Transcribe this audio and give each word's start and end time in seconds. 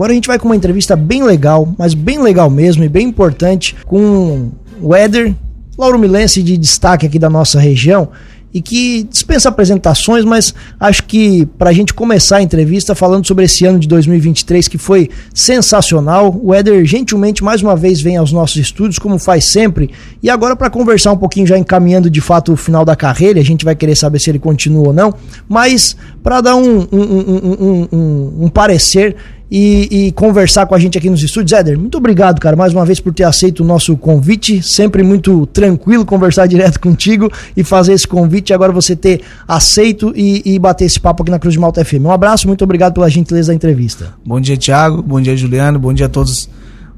Agora 0.00 0.12
a 0.12 0.14
gente 0.14 0.28
vai 0.28 0.38
com 0.38 0.46
uma 0.46 0.54
entrevista 0.54 0.94
bem 0.94 1.24
legal, 1.24 1.74
mas 1.76 1.92
bem 1.92 2.22
legal 2.22 2.48
mesmo 2.48 2.84
e 2.84 2.88
bem 2.88 3.08
importante, 3.08 3.74
com 3.84 4.52
o 4.80 4.94
Éder, 4.94 5.34
Lauro 5.76 5.98
Milense 5.98 6.40
de 6.40 6.56
destaque 6.56 7.04
aqui 7.04 7.18
da 7.18 7.28
nossa 7.28 7.58
região 7.58 8.08
e 8.54 8.62
que 8.62 9.02
dispensa 9.02 9.48
apresentações, 9.48 10.24
mas 10.24 10.54
acho 10.78 11.02
que 11.02 11.46
para 11.58 11.70
a 11.70 11.72
gente 11.72 11.92
começar 11.92 12.36
a 12.36 12.42
entrevista 12.42 12.94
falando 12.94 13.26
sobre 13.26 13.44
esse 13.44 13.64
ano 13.66 13.78
de 13.78 13.88
2023 13.88 14.68
que 14.68 14.78
foi 14.78 15.10
sensacional, 15.34 16.34
o 16.42 16.54
Éder 16.54 16.84
gentilmente 16.84 17.42
mais 17.42 17.60
uma 17.60 17.74
vez 17.74 18.00
vem 18.00 18.16
aos 18.16 18.30
nossos 18.30 18.56
estúdios, 18.56 19.00
como 19.00 19.18
faz 19.18 19.50
sempre, 19.50 19.90
e 20.22 20.30
agora 20.30 20.54
para 20.54 20.70
conversar 20.70 21.10
um 21.10 21.16
pouquinho, 21.16 21.46
já 21.46 21.58
encaminhando 21.58 22.08
de 22.08 22.20
fato 22.20 22.52
o 22.52 22.56
final 22.56 22.84
da 22.84 22.94
carreira, 22.94 23.40
a 23.40 23.44
gente 23.44 23.64
vai 23.64 23.74
querer 23.74 23.96
saber 23.96 24.20
se 24.20 24.30
ele 24.30 24.38
continua 24.38 24.86
ou 24.86 24.92
não, 24.92 25.12
mas 25.48 25.96
para 26.22 26.40
dar 26.40 26.54
um, 26.54 26.86
um, 26.92 27.88
um, 27.92 28.44
um 28.44 28.48
parecer 28.48 29.16
e, 29.50 30.06
e, 30.08 30.12
conversar 30.12 30.66
com 30.66 30.74
a 30.74 30.78
gente 30.78 30.98
aqui 30.98 31.08
nos 31.08 31.22
estúdios. 31.22 31.58
Éder, 31.58 31.78
muito 31.78 31.96
obrigado, 31.96 32.38
cara, 32.38 32.54
mais 32.54 32.72
uma 32.72 32.84
vez 32.84 33.00
por 33.00 33.12
ter 33.14 33.24
aceito 33.24 33.60
o 33.60 33.66
nosso 33.66 33.96
convite. 33.96 34.62
Sempre 34.62 35.02
muito 35.02 35.46
tranquilo 35.46 36.04
conversar 36.04 36.46
direto 36.48 36.78
contigo 36.78 37.30
e 37.56 37.64
fazer 37.64 37.94
esse 37.94 38.06
convite. 38.06 38.52
Agora 38.52 38.72
você 38.72 38.94
ter 38.94 39.22
aceito 39.46 40.12
e, 40.14 40.42
e, 40.44 40.58
bater 40.58 40.84
esse 40.84 41.00
papo 41.00 41.22
aqui 41.22 41.30
na 41.30 41.38
Cruz 41.38 41.54
de 41.54 41.60
Malta 41.60 41.84
FM. 41.84 42.04
Um 42.04 42.12
abraço, 42.12 42.46
muito 42.46 42.62
obrigado 42.62 42.92
pela 42.92 43.08
gentileza 43.08 43.48
da 43.48 43.54
entrevista. 43.54 44.14
Bom 44.24 44.40
dia, 44.40 44.56
Thiago. 44.56 45.02
Bom 45.02 45.20
dia, 45.20 45.36
Juliano. 45.36 45.78
Bom 45.78 45.94
dia 45.94 46.06
a 46.06 46.10
todos 46.10 46.48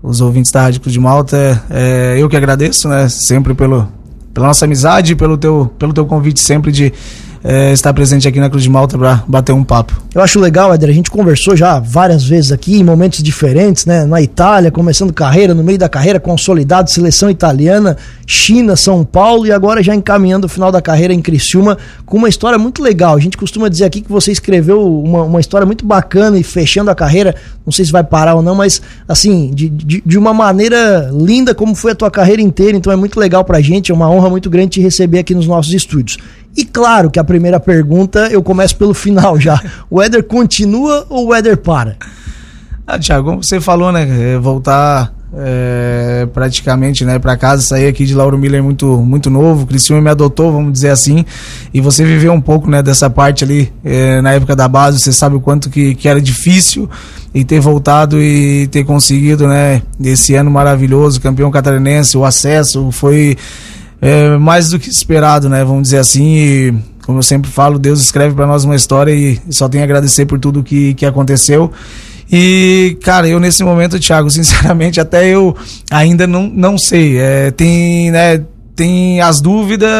os 0.03 0.21
ouvintes 0.21 0.51
da 0.51 0.63
Rádio 0.63 0.81
Cruz 0.81 0.93
de 0.93 1.01
Malta. 1.01 1.63
É, 1.71 2.17
eu 2.19 2.29
que 2.29 2.37
agradeço, 2.37 2.89
né, 2.89 3.09
sempre 3.09 3.55
pelo, 3.55 3.87
pela 4.35 4.49
nossa 4.49 4.65
amizade, 4.65 5.15
pelo 5.15 5.37
teu, 5.39 5.71
pelo 5.79 5.93
teu 5.93 6.05
convite 6.07 6.41
sempre 6.41 6.73
de 6.73 6.93
é, 7.43 7.73
estar 7.73 7.93
presente 7.95 8.29
aqui 8.29 8.39
na 8.39 8.51
Cruz 8.51 8.63
de 8.63 8.71
Malta 8.71 8.99
para 8.99 9.25
bater 9.27 9.53
um 9.53 9.65
papo. 9.65 10.01
Eu 10.15 10.21
acho 10.21 10.39
legal, 10.39 10.75
Éder, 10.75 10.91
a 10.91 10.93
gente 10.93 11.11
conversou 11.11 11.57
já 11.57 11.79
várias 11.79 12.25
vezes 12.25 12.53
aqui, 12.53 12.79
em 12.79 12.85
momentos 12.85 13.23
diferentes, 13.23 13.87
né? 13.87 14.05
Na 14.05 14.21
Itália, 14.21 14.71
começando 14.71 15.13
carreira, 15.13 15.55
no 15.55 15.63
meio 15.63 15.79
da 15.79 15.89
carreira, 15.89 16.21
consolidado, 16.21 16.91
seleção 16.91 17.31
italiana, 17.31 17.97
China, 18.27 18.77
São 18.77 19.05
Paulo 19.05 19.47
e 19.47 19.53
agora 19.53 19.83
já 19.83 19.95
encaminhando 19.95 20.47
o 20.47 20.49
final 20.49 20.71
da 20.71 20.83
carreira 20.83 21.15
em 21.15 21.23
Criciúma 21.23 21.79
com 22.05 22.19
uma 22.19 22.29
história 22.29 22.59
muito 22.59 22.83
legal. 22.83 23.17
A 23.17 23.21
gente 23.21 23.37
costuma 23.37 23.69
dizer 23.69 23.85
aqui 23.85 24.01
que 24.01 24.11
você 24.11 24.33
escreveu 24.33 24.83
uma, 25.03 25.23
uma 25.23 25.41
história 25.41 25.67
muito 25.67 25.87
bacana 25.87 26.39
e 26.39 26.43
fechando 26.43 26.91
a 26.91 26.95
carreira, 26.95 27.35
não 27.65 27.73
sei 27.73 27.85
se 27.85 27.93
vai 27.93 28.05
parar 28.05 28.35
ou 28.35 28.43
não, 28.43 28.55
mas 28.55 28.83
assim, 29.09 29.51
de, 29.55 29.69
de, 29.69 30.03
de 30.05 30.19
uma 30.19 30.35
maneira 30.35 31.11
linda 31.13 31.55
como 31.55 31.75
foi 31.75 31.93
a 31.93 31.95
tua 31.95 32.11
carreira 32.11 32.43
inteira, 32.43 32.77
então 32.77 32.93
é 32.93 32.97
muito 32.97 33.19
legal 33.19 33.45
pra 33.45 33.61
gente, 33.61 33.91
é 33.91 33.95
uma 33.95 34.11
honra 34.11 34.29
muito 34.29 34.51
grande 34.51 34.71
te 34.71 34.81
receber 34.81 35.21
aqui 35.21 35.35
nos 35.35 35.47
nossos 35.47 35.73
estúdios. 35.73 36.19
E 36.57 36.65
claro 36.65 37.11
que 37.11 37.19
a 37.19 37.25
primeira 37.25 37.61
pergunta 37.61 38.29
eu 38.31 38.43
começo 38.43 38.77
pelo 38.77 38.95
final 38.95 39.39
já. 39.39 39.61
O 39.89 40.03
Éder 40.03 40.25
continua 40.25 41.07
ou 41.09 41.29
o 41.29 41.35
Éder 41.35 41.57
para? 41.57 41.97
Ah, 42.87 42.99
Thiago, 42.99 43.31
como 43.31 43.45
você 43.45 43.61
falou, 43.61 43.93
né? 43.93 44.35
É, 44.35 44.39
voltar 44.39 45.13
é, 45.33 46.27
praticamente 46.33 47.05
né, 47.05 47.19
para 47.19 47.37
casa, 47.37 47.63
sair 47.63 47.87
aqui 47.87 48.05
de 48.05 48.15
Lauro 48.15 48.37
Miller 48.37 48.63
muito, 48.63 48.99
muito 48.99 49.31
novo. 49.31 49.67
Cristiano 49.67 50.03
me 50.03 50.11
adotou, 50.11 50.53
vamos 50.53 50.73
dizer 50.73 50.91
assim. 50.91 51.25
E 51.73 51.81
você 51.81 52.05
viveu 52.05 52.33
um 52.33 52.41
pouco 52.41 52.69
né, 52.69 52.83
dessa 52.83 53.09
parte 53.09 53.45
ali 53.45 53.73
é, 53.85 54.21
na 54.21 54.33
época 54.33 54.57
da 54.57 54.67
base. 54.67 54.99
Você 54.99 55.13
sabe 55.13 55.37
o 55.37 55.41
quanto 55.41 55.71
que, 55.71 55.95
que 55.95 56.09
era 56.09 56.21
difícil 56.21 56.91
e 57.33 57.45
ter 57.45 57.61
voltado 57.61 58.21
e 58.21 58.67
ter 58.69 58.85
conseguido 58.85 59.47
né, 59.47 59.83
esse 60.03 60.35
ano 60.35 60.51
maravilhoso, 60.51 61.21
campeão 61.21 61.51
catarinense, 61.51 62.17
o 62.17 62.25
acesso 62.25 62.91
foi 62.91 63.37
é, 64.01 64.37
mais 64.39 64.71
do 64.71 64.79
que 64.79 64.89
esperado, 64.89 65.49
né? 65.49 65.65
Vamos 65.65 65.85
dizer 65.85 65.99
assim. 65.99 66.37
E, 66.37 66.75
como 67.05 67.19
eu 67.19 67.23
sempre 67.23 67.51
falo, 67.51 67.79
Deus 67.79 68.01
escreve 68.01 68.35
para 68.35 68.47
nós 68.47 68.65
uma 68.65 68.77
história 68.77 69.13
e 69.13 69.41
só 69.51 69.69
tenho 69.69 69.83
a 69.83 69.85
agradecer 69.85 70.27
por 70.27 70.39
tudo 70.39 70.63
que, 70.63 70.95
que 70.95 71.05
aconteceu. 71.05 71.71
E, 72.33 72.97
cara, 73.03 73.29
eu 73.29 73.41
nesse 73.41 73.65
momento, 73.65 73.99
Thiago, 73.99 74.31
sinceramente, 74.31 75.01
até 75.01 75.27
eu 75.27 75.57
ainda 75.91 76.27
não, 76.27 76.49
não 76.49 76.79
sei. 76.79 77.19
É, 77.19 77.51
tem, 77.51 78.11
né? 78.11 78.45
tem 78.81 79.21
as 79.21 79.43
dúvidas 79.43 79.91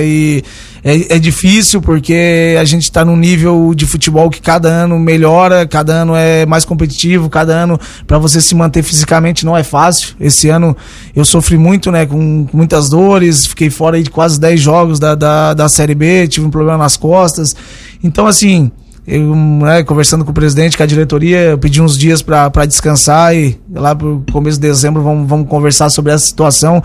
e 0.00 0.44
é, 0.88 1.16
é 1.16 1.18
difícil 1.18 1.82
porque 1.82 2.56
a 2.58 2.64
gente 2.64 2.84
está 2.84 3.04
num 3.04 3.16
nível 3.16 3.74
de 3.74 3.84
futebol 3.84 4.30
que 4.30 4.40
cada 4.40 4.70
ano 4.70 4.98
melhora, 4.98 5.66
cada 5.66 5.92
ano 5.92 6.16
é 6.16 6.46
mais 6.46 6.64
competitivo, 6.64 7.28
cada 7.28 7.52
ano 7.52 7.78
para 8.06 8.16
você 8.16 8.40
se 8.40 8.54
manter 8.54 8.82
fisicamente 8.82 9.44
não 9.44 9.54
é 9.54 9.62
fácil. 9.62 10.14
Esse 10.18 10.48
ano 10.48 10.74
eu 11.14 11.26
sofri 11.26 11.58
muito, 11.58 11.90
né, 11.92 12.06
com, 12.06 12.46
muitas 12.54 12.88
dores, 12.88 13.46
fiquei 13.46 13.68
fora 13.68 14.02
de 14.02 14.08
quase 14.08 14.40
10 14.40 14.58
jogos 14.58 14.98
da, 14.98 15.14
da, 15.14 15.52
da 15.52 15.68
Série 15.68 15.94
B, 15.94 16.26
tive 16.26 16.46
um 16.46 16.50
problema 16.50 16.78
nas 16.78 16.96
costas. 16.96 17.54
Então, 18.02 18.26
assim, 18.26 18.70
eu, 19.08 19.34
né, 19.34 19.82
conversando 19.82 20.22
com 20.22 20.30
o 20.32 20.34
presidente, 20.34 20.76
com 20.76 20.82
a 20.82 20.86
diretoria, 20.86 21.40
eu 21.40 21.58
pedi 21.58 21.80
uns 21.80 21.96
dias 21.96 22.20
para 22.20 22.66
descansar 22.66 23.34
e 23.34 23.58
lá 23.72 23.94
pro 23.94 24.22
começo 24.30 24.60
de 24.60 24.68
dezembro 24.68 25.02
vamos, 25.02 25.26
vamos 25.26 25.48
conversar 25.48 25.88
sobre 25.88 26.12
essa 26.12 26.26
situação, 26.26 26.82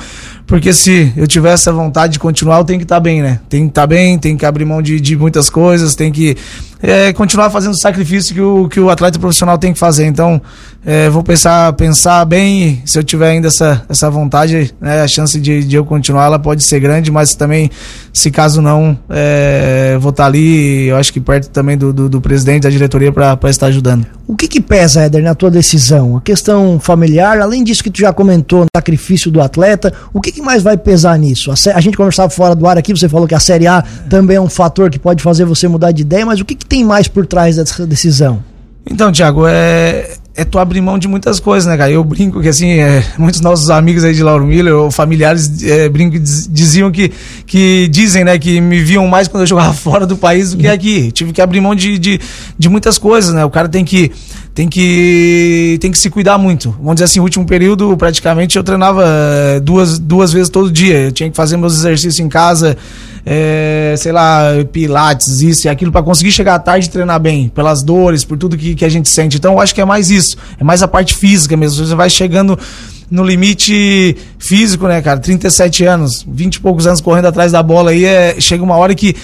porque 0.48 0.72
se 0.72 1.12
eu 1.18 1.28
tiver 1.28 1.52
essa 1.52 1.74
vontade 1.74 2.14
de 2.14 2.20
continuar, 2.20 2.60
eu 2.60 2.64
tenho 2.64 2.80
que 2.80 2.86
estar 2.86 2.96
tá 2.96 3.02
bem, 3.02 3.22
né? 3.22 3.42
Tem 3.50 3.64
que 3.64 3.72
estar 3.72 3.82
tá 3.82 3.88
bem, 3.88 4.18
tem 4.18 4.38
que 4.38 4.46
abrir 4.46 4.64
mão 4.64 4.82
de, 4.82 5.02
de 5.02 5.18
muitas 5.18 5.50
coisas, 5.50 5.96
tem 5.96 6.14
que 6.14 6.38
é, 6.84 7.14
continuar 7.14 7.50
fazendo 7.50 7.72
o 7.72 7.80
sacrifício 7.80 8.36
que 8.36 8.42
o, 8.42 8.68
que 8.68 8.78
o 8.78 8.90
atleta 8.90 9.18
profissional 9.18 9.58
tem 9.58 9.72
que 9.72 9.80
fazer. 9.80 10.06
Então, 10.06 10.42
é, 10.86 11.10
vou 11.10 11.24
pensar, 11.24 11.72
pensar 11.74 12.26
bem, 12.26 12.82
se 12.86 13.00
eu 13.00 13.04
tiver 13.04 13.30
ainda 13.30 13.48
essa, 13.48 13.86
essa 13.88 14.12
vontade, 14.12 14.76
né, 14.82 15.02
a 15.02 15.08
chance 15.08 15.40
de, 15.40 15.64
de 15.64 15.78
eu 15.78 15.86
continuar, 15.86 16.26
ela 16.26 16.38
pode 16.38 16.62
ser 16.62 16.82
grande, 16.82 17.10
mas 17.10 17.36
também, 17.36 17.72
se 18.12 18.30
caso 18.30 18.62
não, 18.62 19.00
é, 19.10 19.98
vou 19.98 20.10
estar 20.10 20.24
tá 20.24 20.28
ali, 20.28 20.88
eu 20.88 20.98
acho 20.98 21.14
que 21.14 21.22
perto 21.22 21.50
também 21.52 21.78
do, 21.78 21.94
do, 21.94 22.10
do 22.10 22.20
presidente, 22.20 22.64
da 22.64 22.70
diretoria, 22.70 23.14
para 23.14 23.50
estar 23.50 23.68
ajudando. 23.68 24.06
O 24.28 24.36
que 24.36 24.48
que 24.48 24.60
pesa, 24.60 25.02
Éder, 25.04 25.22
na 25.22 25.36
tua 25.36 25.52
decisão? 25.52 26.18
A 26.18 26.22
questão 26.22 26.80
familiar, 26.80 27.40
além 27.40 27.64
disso 27.64 27.84
que 27.84 27.92
tu 27.92 28.00
já 28.00 28.12
comentou, 28.12 28.62
no 28.62 28.68
sacrifício 28.76 29.30
do 29.30 29.42
atleta, 29.42 29.94
o 30.14 30.20
que, 30.20 30.32
que 30.32 30.42
mais 30.42 30.64
vai 30.64 30.78
pesar 30.78 31.18
nisso? 31.20 31.52
A, 31.52 31.56
a, 31.76 31.82
gente 31.82 31.96
conversava 31.96 32.30
fora 32.30 32.56
do 32.56 32.66
ar 32.66 32.78
aqui, 32.78 32.94
você 32.94 33.08
falou 33.08 33.28
que 33.28 33.36
a 33.36 33.40
Série 33.40 33.68
A 33.68 33.82
também 34.10 34.38
é 34.38 34.42
um 34.42 34.50
fator 34.50 34.90
que 34.90 34.98
pode 34.98 35.22
fazer 35.22 35.46
você 35.46 35.68
mudar 35.68 35.92
de 35.92 36.02
ideia, 36.02 36.26
mas 36.26 36.40
o 36.40 36.46
que, 36.46 36.56
que 36.56 36.66
tem 36.74 36.84
mais 36.84 37.08
por 37.08 37.28
trás 37.28 37.58
dessa 37.58 37.86
decisão? 37.86 38.44
Então, 38.84 39.12
Thiago, 39.12 39.46
é, 39.48 40.16
é 40.36 40.44
tu 40.44 40.58
abrir 40.58 40.82
mão 40.82 40.98
de 40.98 41.08
muitas 41.08 41.40
coisas, 41.40 41.70
né, 41.70 41.78
cara? 41.78 41.92
Eu 41.92 42.04
brinco 42.04 42.42
que, 42.42 42.50
assim, 42.50 42.80
é, 42.80 43.06
muitos 43.16 43.42
nossos 43.42 43.70
amigos 43.70 44.04
aí 44.04 44.12
de 44.12 44.24
Lauro 44.24 44.44
Miller, 44.44 44.74
ou 44.74 44.90
familiares, 44.90 45.62
é, 45.62 45.88
brinco, 45.88 46.18
diziam 46.20 46.92
que, 46.92 47.12
que, 47.46 47.88
dizem, 47.90 48.24
né, 48.24 48.40
que 48.40 48.60
me 48.60 48.82
viam 48.82 49.08
mais 49.08 49.28
quando 49.28 49.42
eu 49.42 49.48
jogava 49.48 49.72
fora 49.78 50.08
do 50.08 50.18
país 50.18 50.50
do 50.50 50.58
que 50.58 50.68
aqui. 50.68 51.12
Tive 51.12 51.32
que 51.32 51.44
abrir 51.44 51.62
mão 51.62 51.76
de, 51.76 52.00
de, 52.00 52.20
de 52.58 52.70
muitas 52.70 52.98
coisas, 52.98 53.36
né? 53.36 53.46
O 53.46 53.52
cara 53.52 53.70
tem 53.70 53.86
que, 53.86 54.12
tem 54.56 54.68
que, 54.68 55.78
tem 55.80 55.92
que 55.92 55.98
se 56.00 56.10
cuidar 56.10 56.40
muito. 56.40 56.72
Vamos 56.80 56.96
dizer 56.96 57.06
assim, 57.06 57.20
o 57.20 57.24
último 57.24 57.46
período, 57.46 57.96
praticamente, 57.96 58.58
eu 58.58 58.64
treinava 58.64 59.04
é, 59.06 59.60
duas, 59.60 60.00
duas 60.00 60.34
vezes 60.34 60.50
todo 60.50 60.72
dia. 60.72 61.02
Eu 61.02 61.12
tinha 61.12 61.30
que 61.30 61.36
fazer 61.36 61.56
meus 61.56 61.76
exercícios 61.76 62.20
em 62.20 62.28
casa, 62.28 62.76
é, 63.26 63.96
sei 63.98 64.12
lá, 64.12 64.50
pilates, 64.72 65.42
isso 65.42 65.68
e 65.68 65.70
aquilo, 65.70 65.92
para 65.92 66.04
conseguir 66.04 66.32
chegar 66.32 66.56
à 66.56 66.60
tarde 66.60 66.88
e 66.88 66.90
treinar 66.90 67.20
bem, 67.20 67.50
pelas 67.50 67.82
dores, 67.84 68.24
por 68.24 68.38
tudo 68.38 68.58
que, 68.58 68.76
que 68.76 68.86
a 68.86 68.90
gente 68.90 69.10
sente. 69.10 69.38
Então, 69.38 69.54
eu 69.54 69.60
acho 69.60 69.74
que 69.74 69.82
é 69.82 69.86
mais 69.86 70.10
isso, 70.10 70.38
é 70.60 70.64
mais 70.64 70.84
a 70.84 70.88
parte 70.88 71.16
física 71.16 71.56
mesmo. 71.56 71.86
Você 71.86 71.96
vai 71.96 72.10
chegando 72.10 72.58
no 73.10 73.24
limite 73.24 74.18
físico, 74.40 74.88
né, 74.88 75.02
cara? 75.02 75.20
37 75.20 75.86
anos, 75.86 76.26
20 76.28 76.56
e 76.56 76.60
poucos 76.60 76.88
anos 76.88 77.00
correndo 77.00 77.28
atrás 77.28 77.52
da 77.52 77.62
bola 77.62 77.92
aí, 77.92 78.06
é, 78.06 78.40
chega 78.40 78.64
uma 78.64 78.76
hora 78.76 78.96
que 78.96 79.16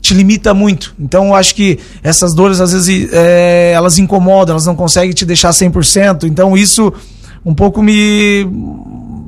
te 0.00 0.12
limita 0.12 0.52
muito. 0.52 0.94
Então 1.00 1.28
eu 1.28 1.34
acho 1.34 1.54
que 1.54 1.78
essas 2.02 2.34
dores 2.34 2.60
às 2.60 2.72
vezes 2.72 3.08
é, 3.12 3.72
elas 3.74 3.98
incomodam, 3.98 4.52
elas 4.52 4.66
não 4.66 4.76
conseguem 4.76 5.12
te 5.12 5.24
deixar 5.24 5.50
100%. 5.50 6.24
Então 6.24 6.56
isso 6.56 6.92
um 7.44 7.54
pouco 7.54 7.82
me 7.82 8.46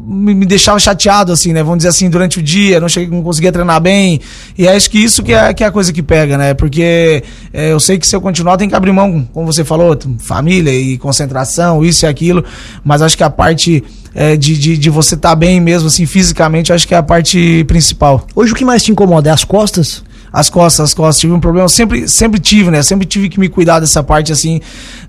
me 0.06 0.46
deixava 0.46 0.78
chateado, 0.78 1.32
assim, 1.32 1.52
né? 1.52 1.62
Vamos 1.62 1.78
dizer 1.78 1.88
assim, 1.88 2.10
durante 2.10 2.38
o 2.38 2.42
dia, 2.42 2.78
não, 2.78 2.88
cheguei, 2.88 3.08
não 3.08 3.22
conseguia 3.22 3.50
treinar 3.50 3.80
bem. 3.80 4.20
E 4.56 4.68
acho 4.68 4.90
que 4.90 4.98
isso 4.98 5.22
que 5.22 5.32
é, 5.32 5.54
que 5.54 5.64
é 5.64 5.66
a 5.66 5.70
coisa 5.70 5.92
que 5.92 6.02
pega, 6.02 6.36
né? 6.36 6.52
Porque 6.52 7.22
é, 7.52 7.72
eu 7.72 7.80
sei 7.80 7.98
que 7.98 8.06
se 8.06 8.14
eu 8.14 8.20
continuar, 8.20 8.56
tem 8.56 8.68
que 8.68 8.74
abrir 8.74 8.92
mão, 8.92 9.26
como 9.32 9.46
você 9.46 9.64
falou, 9.64 9.98
família 10.18 10.72
e 10.72 10.98
concentração, 10.98 11.84
isso 11.84 12.04
e 12.04 12.08
aquilo. 12.08 12.44
Mas 12.84 13.00
acho 13.00 13.16
que 13.16 13.24
a 13.24 13.30
parte 13.30 13.82
é, 14.14 14.36
de, 14.36 14.58
de, 14.58 14.76
de, 14.76 14.90
você 14.90 15.14
estar 15.14 15.30
tá 15.30 15.34
bem 15.34 15.60
mesmo, 15.60 15.88
assim, 15.88 16.04
fisicamente, 16.04 16.72
acho 16.72 16.86
que 16.86 16.94
é 16.94 16.98
a 16.98 17.02
parte 17.02 17.64
principal. 17.64 18.26
Hoje 18.34 18.52
o 18.52 18.54
que 18.54 18.64
mais 18.64 18.82
te 18.82 18.92
incomoda? 18.92 19.30
É 19.30 19.32
as 19.32 19.44
costas? 19.44 20.02
as 20.34 20.50
costas, 20.50 20.80
as 20.86 20.94
costas. 20.94 21.20
Tive 21.20 21.32
um 21.32 21.38
problema, 21.38 21.68
sempre, 21.68 22.08
sempre 22.08 22.40
tive, 22.40 22.68
né? 22.68 22.82
Sempre 22.82 23.06
tive 23.06 23.28
que 23.28 23.38
me 23.38 23.48
cuidar 23.48 23.78
dessa 23.78 24.02
parte, 24.02 24.32
assim, 24.32 24.60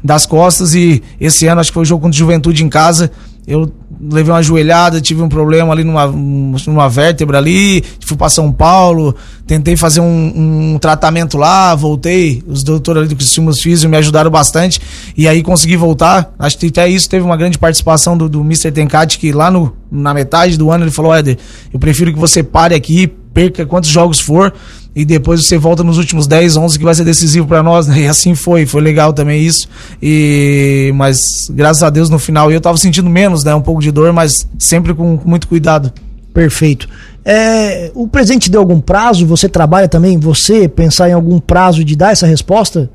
das 0.04 0.28
costas. 0.28 0.76
E 0.76 1.02
esse 1.20 1.48
ano, 1.48 1.60
acho 1.60 1.72
que 1.72 1.74
foi 1.74 1.82
o 1.82 1.86
jogo 1.86 2.04
contra 2.04 2.16
Juventude 2.16 2.64
em 2.64 2.70
casa. 2.70 3.12
Eu 3.48 3.72
levei 4.00 4.34
uma 4.34 4.42
joelhada, 4.42 5.00
tive 5.02 5.22
um 5.22 5.30
problema 5.30 5.72
ali 5.72 5.84
numa, 5.84 6.08
numa 6.08 6.90
vértebra 6.90 7.38
ali, 7.38 7.84
fui 8.00 8.18
para 8.18 8.30
São 8.30 8.52
Paulo, 8.52 9.16
tentei 9.48 9.76
fazer 9.76 10.02
um, 10.02 10.74
um, 10.74 10.78
tratamento 10.80 11.38
lá, 11.38 11.74
voltei, 11.76 12.44
os 12.48 12.64
doutores 12.64 13.02
ali 13.02 13.10
do 13.10 13.16
Cristiano 13.16 13.54
Físio 13.54 13.90
me 13.90 13.98
ajudaram 13.98 14.30
bastante, 14.30 14.82
e 15.16 15.28
aí 15.28 15.42
consegui 15.42 15.76
voltar, 15.76 16.34
acho 16.38 16.58
que 16.58 16.68
até 16.68 16.88
isso 16.88 17.10
teve 17.10 17.26
uma 17.26 17.38
grande 17.38 17.58
participação 17.58 18.18
do, 18.18 18.28
do 18.28 18.42
Mr. 18.42 18.72
Tencati, 18.72 19.18
que 19.18 19.32
lá 19.32 19.50
no, 19.50 19.76
na 19.92 20.14
metade 20.14 20.58
do 20.58 20.72
ano 20.72 20.84
ele 20.84 20.92
falou, 20.92 21.14
Éder, 21.14 21.38
eu 21.74 21.80
prefiro 21.80 22.14
que 22.14 22.20
você 22.20 22.44
pare 22.44 22.76
aqui, 22.76 23.08
perca 23.34 23.66
quantos 23.66 23.90
jogos 23.90 24.20
for, 24.20 24.54
e 24.96 25.04
depois 25.04 25.46
você 25.46 25.58
volta 25.58 25.84
nos 25.84 25.98
últimos 25.98 26.26
10, 26.26 26.56
11 26.56 26.80
que 26.80 26.86
vai 26.86 26.96
ser 26.96 27.04
decisivo 27.04 27.46
para 27.46 27.62
nós, 27.62 27.86
né? 27.86 28.02
E 28.02 28.08
assim 28.08 28.34
foi, 28.34 28.66
foi 28.66 28.82
legal 28.82 29.12
também 29.12 29.44
isso. 29.44 29.68
E 30.02 30.92
mas 30.96 31.18
graças 31.50 31.84
a 31.84 31.90
Deus 31.90 32.10
no 32.10 32.18
final 32.18 32.50
eu 32.50 32.62
tava 32.62 32.78
sentindo 32.78 33.10
menos, 33.10 33.44
né, 33.44 33.54
um 33.54 33.62
pouco 33.62 33.82
de 33.82 33.92
dor, 33.92 34.14
mas 34.14 34.48
sempre 34.58 34.94
com, 34.94 35.20
muito 35.26 35.48
cuidado. 35.48 35.92
Perfeito. 36.34 36.88
É, 37.24 37.92
o 37.94 38.08
presidente 38.08 38.50
deu 38.50 38.62
algum 38.62 38.80
prazo? 38.80 39.26
Você 39.26 39.50
trabalha 39.50 39.88
também, 39.88 40.18
você 40.18 40.68
pensar 40.68 41.10
em 41.10 41.14
algum 41.14 41.40
prazo 41.40 41.84
de 41.84 41.96
dar 41.96 42.12
essa 42.12 42.28
resposta? 42.28 42.90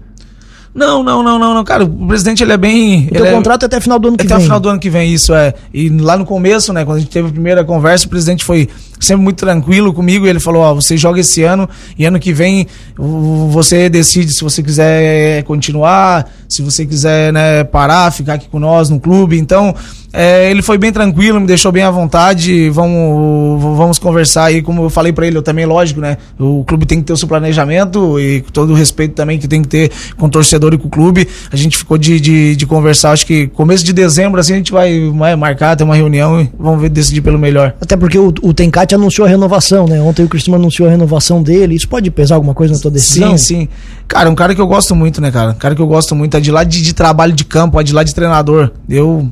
Não, 0.74 1.02
não, 1.02 1.22
não, 1.22 1.38
não, 1.38 1.54
não, 1.54 1.64
cara. 1.64 1.84
O 1.84 2.06
presidente 2.06 2.42
ele 2.42 2.52
é 2.52 2.56
bem. 2.56 3.08
O 3.08 3.10
teu 3.10 3.26
é, 3.26 3.32
contrato 3.32 3.64
é 3.64 3.66
até 3.66 3.80
final 3.80 3.98
do 3.98 4.08
ano 4.08 4.16
que 4.16 4.24
até 4.24 4.28
vem. 4.28 4.36
Até 4.36 4.42
o 4.42 4.44
final 4.44 4.60
do 4.60 4.68
ano 4.68 4.78
que 4.78 4.88
vem, 4.88 5.12
isso 5.12 5.34
é. 5.34 5.52
E 5.74 5.88
lá 5.88 6.16
no 6.16 6.24
começo, 6.24 6.72
né, 6.72 6.84
quando 6.84 6.98
a 6.98 7.00
gente 7.00 7.10
teve 7.10 7.28
a 7.28 7.32
primeira 7.32 7.64
conversa, 7.64 8.06
o 8.06 8.08
presidente 8.08 8.44
foi 8.44 8.68
sempre 9.00 9.24
muito 9.24 9.38
tranquilo 9.38 9.92
comigo. 9.92 10.26
ele 10.26 10.40
falou: 10.40 10.62
Ó, 10.62 10.74
você 10.74 10.96
joga 10.96 11.20
esse 11.20 11.42
ano 11.42 11.68
e 11.98 12.04
ano 12.04 12.20
que 12.20 12.32
vem 12.32 12.66
você 12.96 13.88
decide 13.88 14.32
se 14.32 14.42
você 14.42 14.62
quiser 14.62 15.42
continuar, 15.44 16.30
se 16.48 16.62
você 16.62 16.84
quiser 16.84 17.32
né, 17.32 17.64
parar, 17.64 18.10
ficar 18.10 18.34
aqui 18.34 18.48
com 18.48 18.58
nós 18.58 18.90
no 18.90 19.00
clube. 19.00 19.38
Então, 19.38 19.74
é, 20.12 20.50
ele 20.50 20.60
foi 20.60 20.76
bem 20.76 20.92
tranquilo, 20.92 21.40
me 21.40 21.46
deixou 21.46 21.70
bem 21.70 21.84
à 21.84 21.90
vontade. 21.90 22.68
Vamos, 22.70 23.62
vamos 23.76 23.98
conversar 23.98 24.44
aí, 24.44 24.60
como 24.60 24.84
eu 24.84 24.90
falei 24.90 25.12
para 25.12 25.26
ele, 25.26 25.36
eu 25.38 25.42
também, 25.42 25.64
lógico, 25.64 26.00
né? 26.00 26.16
O 26.38 26.64
clube 26.64 26.84
tem 26.84 26.98
que 26.98 27.04
ter 27.04 27.12
o 27.12 27.16
seu 27.16 27.28
planejamento 27.28 28.18
e 28.18 28.42
todo 28.52 28.72
o 28.72 28.74
respeito 28.74 29.14
também 29.14 29.38
que 29.38 29.46
tem 29.46 29.62
que 29.62 29.68
ter 29.68 29.92
com 30.16 30.26
o 30.26 30.28
torcedor 30.30 30.74
e 30.74 30.78
com 30.78 30.88
o 30.88 30.90
clube. 30.90 31.28
A 31.52 31.56
gente 31.56 31.76
ficou 31.76 31.96
de, 31.96 32.20
de, 32.20 32.56
de 32.56 32.66
conversar, 32.66 33.12
acho 33.12 33.24
que 33.24 33.46
começo 33.48 33.84
de 33.84 33.92
dezembro, 33.92 34.40
assim, 34.40 34.54
a 34.54 34.56
gente 34.56 34.72
vai, 34.72 35.10
vai 35.10 35.36
marcar, 35.36 35.76
ter 35.76 35.84
uma 35.84 35.94
reunião 35.94 36.40
e 36.40 36.50
vamos 36.58 36.80
ver, 36.80 36.88
decidir 36.88 37.20
pelo 37.20 37.38
melhor. 37.38 37.74
Até 37.80 37.96
porque 37.96 38.18
o, 38.18 38.34
o 38.42 38.52
Tencate 38.52 38.89
anunciou 38.94 39.26
a 39.26 39.30
renovação, 39.30 39.86
né? 39.86 40.00
Ontem 40.00 40.24
o 40.24 40.28
Cristiano 40.28 40.56
anunciou 40.56 40.88
a 40.88 40.90
renovação 40.90 41.42
dele. 41.42 41.74
Isso 41.74 41.88
pode 41.88 42.10
pesar 42.10 42.36
alguma 42.36 42.54
coisa 42.54 42.74
na 42.74 42.80
tua 42.80 42.90
decisão? 42.90 43.36
Sim, 43.36 43.62
sim. 43.62 43.68
Cara, 44.06 44.28
um 44.28 44.34
cara 44.34 44.54
que 44.54 44.60
eu 44.60 44.66
gosto 44.66 44.94
muito, 44.94 45.20
né, 45.20 45.30
cara? 45.30 45.50
Um 45.52 45.54
cara 45.54 45.74
que 45.74 45.82
eu 45.82 45.86
gosto 45.86 46.14
muito, 46.14 46.36
é 46.36 46.40
de 46.40 46.50
lá 46.50 46.64
de, 46.64 46.82
de 46.82 46.92
trabalho 46.92 47.32
de 47.32 47.44
campo, 47.44 47.80
é 47.80 47.84
de 47.84 47.92
lá 47.92 48.02
de 48.02 48.14
treinador. 48.14 48.70
Eu, 48.88 49.30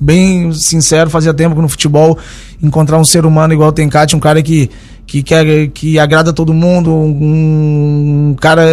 bem 0.00 0.52
sincero, 0.52 1.10
fazia 1.10 1.34
tempo 1.34 1.54
que 1.54 1.62
no 1.62 1.68
futebol 1.68 2.18
encontrar 2.62 2.98
um 2.98 3.04
ser 3.04 3.26
humano 3.26 3.52
igual 3.52 3.68
o 3.68 3.72
Tencate, 3.72 4.16
um 4.16 4.20
cara 4.20 4.42
que 4.42 4.70
que, 5.06 5.22
que, 5.22 5.68
que 5.68 5.98
agrada 5.98 6.32
todo 6.32 6.54
mundo, 6.54 6.92
um, 6.94 8.34
cara 8.40 8.64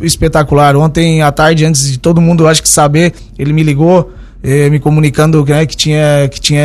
espetacular. 0.00 0.76
Ontem 0.76 1.22
à 1.22 1.30
tarde, 1.30 1.64
antes 1.64 1.90
de 1.90 1.98
todo 1.98 2.20
mundo, 2.20 2.46
acho 2.46 2.62
que 2.62 2.68
saber, 2.68 3.14
ele 3.38 3.52
me 3.52 3.62
ligou. 3.62 4.10
Eh, 4.48 4.70
me 4.70 4.78
comunicando 4.78 5.44
né, 5.44 5.66
que, 5.66 5.76
tinha, 5.76 6.28
que 6.30 6.40
tinha 6.40 6.62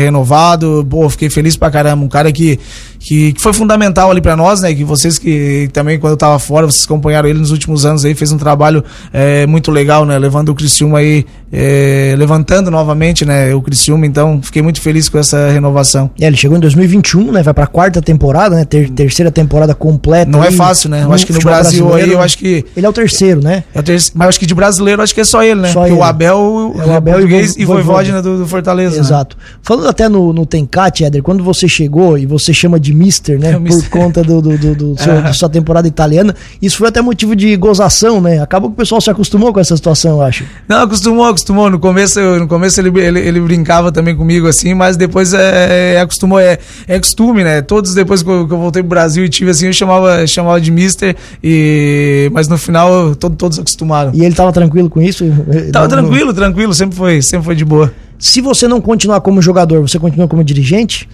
renovado. 0.00 0.86
Pô, 0.88 1.06
fiquei 1.10 1.28
feliz 1.28 1.54
pra 1.54 1.70
caramba. 1.70 2.02
Um 2.02 2.08
cara 2.08 2.32
que, 2.32 2.58
que, 3.00 3.32
que 3.32 3.40
foi 3.40 3.52
fundamental 3.54 4.10
ali 4.10 4.20
para 4.20 4.36
nós, 4.36 4.60
né? 4.60 4.74
Que 4.74 4.84
vocês 4.84 5.18
que 5.18 5.70
também, 5.72 5.98
quando 5.98 6.12
eu 6.12 6.16
tava 6.16 6.38
fora, 6.38 6.66
vocês 6.66 6.84
acompanharam 6.84 7.28
ele 7.28 7.38
nos 7.38 7.50
últimos 7.50 7.86
anos 7.86 8.04
aí, 8.04 8.14
fez 8.14 8.30
um 8.30 8.36
trabalho 8.36 8.84
é, 9.12 9.46
muito 9.46 9.70
legal, 9.70 10.04
né? 10.04 10.18
Levando 10.18 10.50
o 10.50 10.54
Criciúma 10.54 10.98
aí, 10.98 11.24
é, 11.50 12.14
levantando 12.16 12.70
novamente, 12.70 13.24
né? 13.24 13.54
O 13.54 13.62
Criciúma, 13.62 14.06
então 14.06 14.40
fiquei 14.42 14.60
muito 14.60 14.82
feliz 14.82 15.08
com 15.08 15.18
essa 15.18 15.48
renovação. 15.48 16.10
É, 16.20 16.26
ele 16.26 16.36
chegou 16.36 16.56
em 16.56 16.60
2021, 16.60 17.32
né? 17.32 17.42
Vai 17.42 17.54
pra 17.54 17.66
quarta 17.66 18.02
temporada, 18.02 18.54
né? 18.54 18.64
Ter, 18.66 18.90
terceira 18.90 19.30
temporada 19.30 19.74
completa. 19.74 20.30
Não 20.30 20.44
é 20.44 20.48
aí, 20.48 20.54
é 20.54 20.56
fácil, 20.56 20.90
né? 20.90 21.02
Eu 21.02 21.12
acho 21.12 21.26
que 21.26 21.32
no 21.32 21.40
Brasil 21.40 21.94
aí, 21.94 22.12
eu 22.12 22.20
acho 22.20 22.36
que. 22.36 22.66
Ele 22.76 22.84
é 22.84 22.88
o 22.88 22.92
terceiro, 22.92 23.42
né? 23.42 23.64
É 23.74 23.80
o 23.80 23.82
terceiro, 23.82 24.18
mas 24.18 24.26
eu 24.26 24.28
acho 24.28 24.40
que 24.40 24.46
de 24.46 24.54
brasileiro, 24.54 25.00
acho 25.00 25.14
que 25.14 25.22
é 25.22 25.24
só 25.24 25.42
ele, 25.42 25.62
né? 25.62 25.72
Só 25.72 25.86
ele. 25.86 25.96
o 25.96 26.02
Abel, 26.02 26.74
é 26.78 26.86
o 26.86 26.92
Abel 26.94 27.14
português 27.14 27.56
e, 27.56 27.64
foi 27.64 27.82
Vodina 27.82 28.20
do, 28.20 28.38
do, 28.38 28.46
Fortaleza. 28.46 28.96
Né? 28.96 29.00
Exato. 29.00 29.36
Né? 29.38 29.42
Falando 29.62 29.88
até 29.88 30.08
no, 30.08 30.32
no 30.32 30.44
Tenkat, 30.44 31.02
Éder, 31.02 31.22
quando 31.22 31.42
você 31.42 31.66
chegou 31.66 32.18
e 32.18 32.26
você 32.26 32.52
chama 32.52 32.78
de 32.78 32.89
Mister, 32.92 33.38
né? 33.38 33.52
É 33.52 33.58
por 33.58 33.88
conta 33.88 34.22
do, 34.22 34.40
do, 34.40 34.56
do, 34.56 34.74
do 34.74 34.98
seu, 35.00 35.22
da 35.22 35.32
sua 35.32 35.48
temporada 35.48 35.86
italiana. 35.86 36.34
Isso 36.60 36.78
foi 36.78 36.88
até 36.88 37.00
motivo 37.00 37.34
de 37.34 37.56
gozação, 37.56 38.20
né? 38.20 38.40
Acabou 38.40 38.70
que 38.70 38.74
o 38.74 38.76
pessoal 38.76 39.00
se 39.00 39.10
acostumou 39.10 39.52
com 39.52 39.60
essa 39.60 39.76
situação, 39.76 40.12
eu 40.12 40.22
acho. 40.22 40.44
Não, 40.68 40.82
acostumou, 40.82 41.24
acostumou. 41.26 41.70
No 41.70 41.78
começo, 41.78 42.20
no 42.20 42.48
começo 42.48 42.80
ele, 42.80 42.98
ele, 43.00 43.20
ele 43.20 43.40
brincava 43.40 43.92
também 43.92 44.16
comigo 44.16 44.46
assim, 44.46 44.74
mas 44.74 44.96
depois 44.96 45.34
é, 45.34 45.94
é, 45.94 46.00
acostumou, 46.00 46.38
é, 46.38 46.58
é 46.86 46.98
costume, 46.98 47.44
né? 47.44 47.62
Todos 47.62 47.94
depois 47.94 48.22
que 48.22 48.30
eu, 48.30 48.46
que 48.46 48.54
eu, 48.54 48.58
voltei 48.58 48.82
pro 48.82 48.90
Brasil 48.90 49.24
e 49.24 49.28
tive 49.28 49.50
assim, 49.50 49.66
eu 49.66 49.72
chamava, 49.72 50.26
chamava 50.26 50.60
de 50.60 50.70
Mister, 50.70 51.16
e, 51.42 52.28
mas 52.32 52.48
no 52.48 52.58
final 52.58 53.14
todo, 53.14 53.36
todos 53.36 53.58
acostumaram. 53.58 54.12
E 54.14 54.24
ele 54.24 54.34
tava 54.34 54.52
tranquilo 54.52 54.88
com 54.88 55.00
isso? 55.00 55.24
Tava 55.72 55.88
não, 55.88 55.96
tranquilo, 55.96 56.32
tranquilo, 56.32 56.74
sempre 56.74 56.96
foi, 56.96 57.22
sempre 57.22 57.44
foi 57.44 57.54
de 57.54 57.64
boa. 57.64 57.92
Se 58.18 58.42
você 58.42 58.68
não 58.68 58.82
continuar 58.82 59.22
como 59.22 59.40
jogador, 59.40 59.80
você 59.80 59.98
continua 59.98 60.28
como 60.28 60.44
dirigente? 60.44 61.08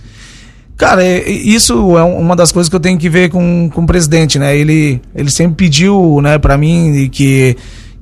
Cara, 0.77 1.03
é, 1.03 1.29
isso 1.29 1.97
é 1.97 2.03
uma 2.03 2.37
das 2.37 2.53
coisas 2.53 2.69
que 2.69 2.77
eu 2.77 2.81
tenho 2.81 2.99
que 2.99 3.09
ver 3.09 3.31
com, 3.31 3.71
com 3.73 3.83
o 3.83 3.87
presidente, 3.87 4.39
né? 4.39 4.57
Ele, 4.57 5.01
ele 5.15 5.31
sempre 5.31 5.55
pediu, 5.55 6.21
né, 6.21 6.39
para 6.39 6.59
mim 6.59 7.09
que 7.11 7.57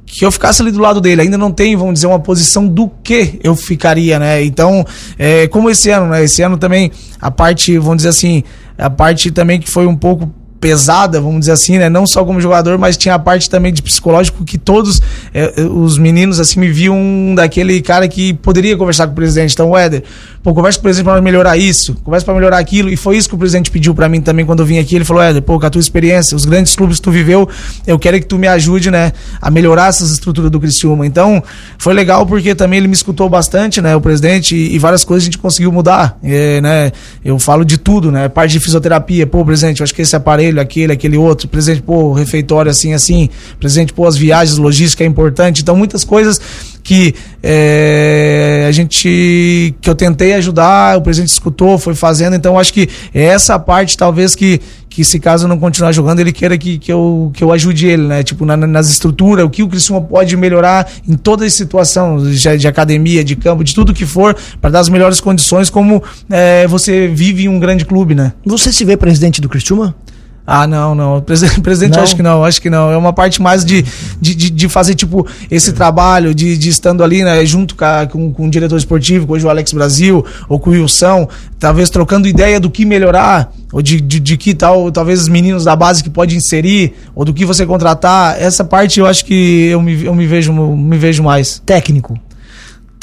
que 0.06 0.24
eu 0.24 0.30
ficasse 0.30 0.62
ali 0.62 0.70
do 0.70 0.78
lado 0.78 1.00
dele. 1.00 1.22
Ainda 1.22 1.36
não 1.36 1.50
tem, 1.50 1.74
vamos 1.74 1.94
dizer, 1.94 2.06
uma 2.06 2.20
posição 2.20 2.68
do 2.68 2.88
que 3.02 3.40
eu 3.42 3.56
ficaria, 3.56 4.16
né? 4.18 4.44
Então, 4.44 4.84
é, 5.18 5.48
como 5.48 5.68
esse 5.68 5.90
ano, 5.90 6.06
né? 6.06 6.22
Esse 6.22 6.40
ano 6.40 6.56
também 6.56 6.92
a 7.20 7.32
parte, 7.32 7.76
vamos 7.78 7.96
dizer 7.98 8.10
assim, 8.10 8.44
a 8.78 8.88
parte 8.88 9.32
também 9.32 9.58
que 9.58 9.68
foi 9.68 9.86
um 9.86 9.96
pouco 9.96 10.32
pesada, 10.60 11.20
vamos 11.20 11.40
dizer 11.40 11.52
assim, 11.52 11.76
né? 11.78 11.90
Não 11.90 12.06
só 12.06 12.24
como 12.24 12.40
jogador, 12.40 12.78
mas 12.78 12.96
tinha 12.96 13.14
a 13.14 13.18
parte 13.18 13.50
também 13.50 13.70
de 13.70 13.82
psicológico 13.82 14.44
que 14.44 14.56
todos 14.56 15.02
é, 15.34 15.60
os 15.60 15.98
meninos 15.98 16.40
assim 16.40 16.58
me 16.58 16.70
viam 16.70 17.34
daquele 17.34 17.82
cara 17.82 18.08
que 18.08 18.32
poderia 18.32 18.74
conversar 18.76 19.06
com 19.06 19.12
o 19.12 19.16
presidente. 19.16 19.52
Então, 19.52 19.76
Éder, 19.76 20.04
pô, 20.44 20.52
conversa 20.52 20.78
com 20.78 20.82
o 20.82 20.84
presidente 20.84 21.06
para 21.06 21.22
melhorar 21.22 21.56
isso, 21.56 21.94
conversa 22.04 22.26
para 22.26 22.34
melhorar 22.34 22.58
aquilo. 22.58 22.90
E 22.90 22.96
foi 22.96 23.16
isso 23.16 23.26
que 23.26 23.34
o 23.34 23.38
presidente 23.38 23.70
pediu 23.70 23.94
para 23.94 24.10
mim 24.10 24.20
também 24.20 24.44
quando 24.44 24.60
eu 24.60 24.66
vim 24.66 24.78
aqui. 24.78 24.94
Ele 24.94 25.04
falou: 25.04 25.22
Éder, 25.22 25.40
pô, 25.40 25.58
com 25.58 25.64
a 25.64 25.70
tua 25.70 25.80
experiência, 25.80 26.36
os 26.36 26.44
grandes 26.44 26.76
clubes 26.76 26.98
que 26.98 27.02
tu 27.02 27.10
viveu, 27.10 27.48
eu 27.86 27.98
quero 27.98 28.20
que 28.20 28.26
tu 28.26 28.36
me 28.36 28.46
ajude, 28.46 28.90
né, 28.90 29.12
a 29.40 29.50
melhorar 29.50 29.88
essas 29.88 30.10
estruturas 30.10 30.50
do 30.50 30.60
Criciúma. 30.60 31.06
Então, 31.06 31.42
foi 31.78 31.94
legal 31.94 32.26
porque 32.26 32.54
também 32.54 32.78
ele 32.78 32.88
me 32.88 32.94
escutou 32.94 33.28
bastante, 33.28 33.80
né, 33.80 33.96
o 33.96 34.00
presidente, 34.02 34.54
e, 34.54 34.74
e 34.74 34.78
várias 34.78 35.02
coisas 35.02 35.24
a 35.24 35.26
gente 35.26 35.38
conseguiu 35.38 35.72
mudar, 35.72 36.18
é, 36.22 36.60
né? 36.60 36.92
Eu 37.24 37.38
falo 37.38 37.64
de 37.64 37.78
tudo, 37.78 38.12
né? 38.12 38.28
Parte 38.28 38.52
de 38.52 38.60
fisioterapia, 38.60 39.26
pô, 39.26 39.42
presidente, 39.44 39.80
eu 39.80 39.84
acho 39.84 39.94
que 39.94 40.02
esse 40.02 40.14
aparelho 40.14 40.60
aquele, 40.60 40.92
aquele, 40.92 41.16
outro, 41.16 41.48
presente, 41.48 41.80
pô, 41.80 42.12
refeitório 42.12 42.70
assim, 42.70 42.92
assim, 42.92 43.30
presente, 43.58 43.94
pô, 43.94 44.06
as 44.06 44.16
viagens, 44.16 44.58
logística 44.58 45.02
é 45.02 45.06
importante, 45.06 45.62
então 45.62 45.74
muitas 45.74 46.04
coisas 46.04 46.38
que 46.84 47.14
é, 47.42 48.66
a 48.68 48.70
gente, 48.70 49.74
que 49.80 49.88
eu 49.88 49.94
tentei 49.94 50.34
ajudar, 50.34 50.98
o 50.98 51.02
presidente 51.02 51.30
escutou, 51.30 51.78
foi 51.78 51.94
fazendo, 51.94 52.36
então 52.36 52.58
acho 52.58 52.72
que 52.74 52.88
é 53.14 53.24
essa 53.24 53.58
parte 53.58 53.96
talvez 53.96 54.34
que, 54.34 54.60
que 54.90 55.02
se 55.02 55.18
caso 55.18 55.48
não 55.48 55.58
continuar 55.58 55.92
jogando, 55.92 56.20
ele 56.20 56.30
queira 56.30 56.58
que, 56.58 56.78
que, 56.78 56.92
eu, 56.92 57.32
que 57.34 57.42
eu 57.42 57.50
ajude 57.50 57.86
ele, 57.86 58.02
né? 58.02 58.22
Tipo, 58.22 58.44
na, 58.44 58.54
nas 58.56 58.90
estruturas, 58.90 59.46
o 59.46 59.50
que 59.50 59.62
o 59.62 59.68
Criciúma 59.68 60.02
pode 60.02 60.36
melhorar 60.36 60.88
em 61.08 61.16
toda 61.16 61.46
a 61.46 61.50
situação, 61.50 62.18
de, 62.18 62.58
de 62.58 62.68
academia, 62.68 63.24
de 63.24 63.34
campo, 63.34 63.64
de 63.64 63.74
tudo 63.74 63.94
que 63.94 64.04
for, 64.04 64.36
para 64.60 64.70
dar 64.70 64.80
as 64.80 64.90
melhores 64.90 65.20
condições, 65.20 65.70
como 65.70 66.02
é, 66.30 66.66
você 66.68 67.08
vive 67.08 67.44
em 67.44 67.48
um 67.48 67.58
grande 67.58 67.86
clube, 67.86 68.14
né? 68.14 68.34
Você 68.44 68.70
se 68.70 68.84
vê 68.84 68.94
presidente 68.94 69.40
do 69.40 69.48
Criciúma? 69.48 69.96
Ah, 70.46 70.66
não, 70.66 70.94
não. 70.94 71.20
Presidente, 71.24 71.60
presidente 71.60 71.98
acho 71.98 72.14
que 72.14 72.22
não, 72.22 72.44
acho 72.44 72.60
que 72.60 72.68
não. 72.68 72.90
É 72.90 72.96
uma 72.96 73.12
parte 73.12 73.40
mais 73.40 73.64
de, 73.64 73.82
de, 74.20 74.34
de, 74.34 74.50
de 74.50 74.68
fazer, 74.68 74.94
tipo, 74.94 75.26
esse 75.50 75.72
trabalho, 75.72 76.34
de, 76.34 76.58
de 76.58 76.68
estando 76.68 77.02
ali, 77.02 77.24
né, 77.24 77.44
junto 77.46 77.74
com, 78.10 78.32
com 78.32 78.46
o 78.46 78.50
diretor 78.50 78.76
esportivo, 78.76 79.26
com 79.26 79.32
hoje 79.32 79.46
o 79.46 79.48
Alex 79.48 79.72
Brasil, 79.72 80.24
ou 80.48 80.58
com 80.58 80.70
o 80.70 80.72
Wilson, 80.74 81.28
talvez 81.58 81.88
trocando 81.88 82.28
ideia 82.28 82.60
do 82.60 82.70
que 82.70 82.84
melhorar, 82.84 83.52
ou 83.72 83.80
de, 83.80 84.00
de, 84.00 84.20
de 84.20 84.36
que 84.36 84.54
tal, 84.54 84.90
talvez 84.92 85.22
os 85.22 85.28
meninos 85.28 85.64
da 85.64 85.74
base 85.74 86.02
que 86.02 86.10
pode 86.10 86.36
inserir, 86.36 86.94
ou 87.14 87.24
do 87.24 87.32
que 87.32 87.44
você 87.44 87.64
contratar. 87.64 88.40
Essa 88.40 88.64
parte 88.64 89.00
eu 89.00 89.06
acho 89.06 89.24
que 89.24 89.68
eu 89.68 89.80
me, 89.80 90.04
eu 90.04 90.14
me, 90.14 90.26
vejo, 90.26 90.52
me 90.52 90.98
vejo 90.98 91.22
mais. 91.22 91.62
Técnico. 91.64 92.18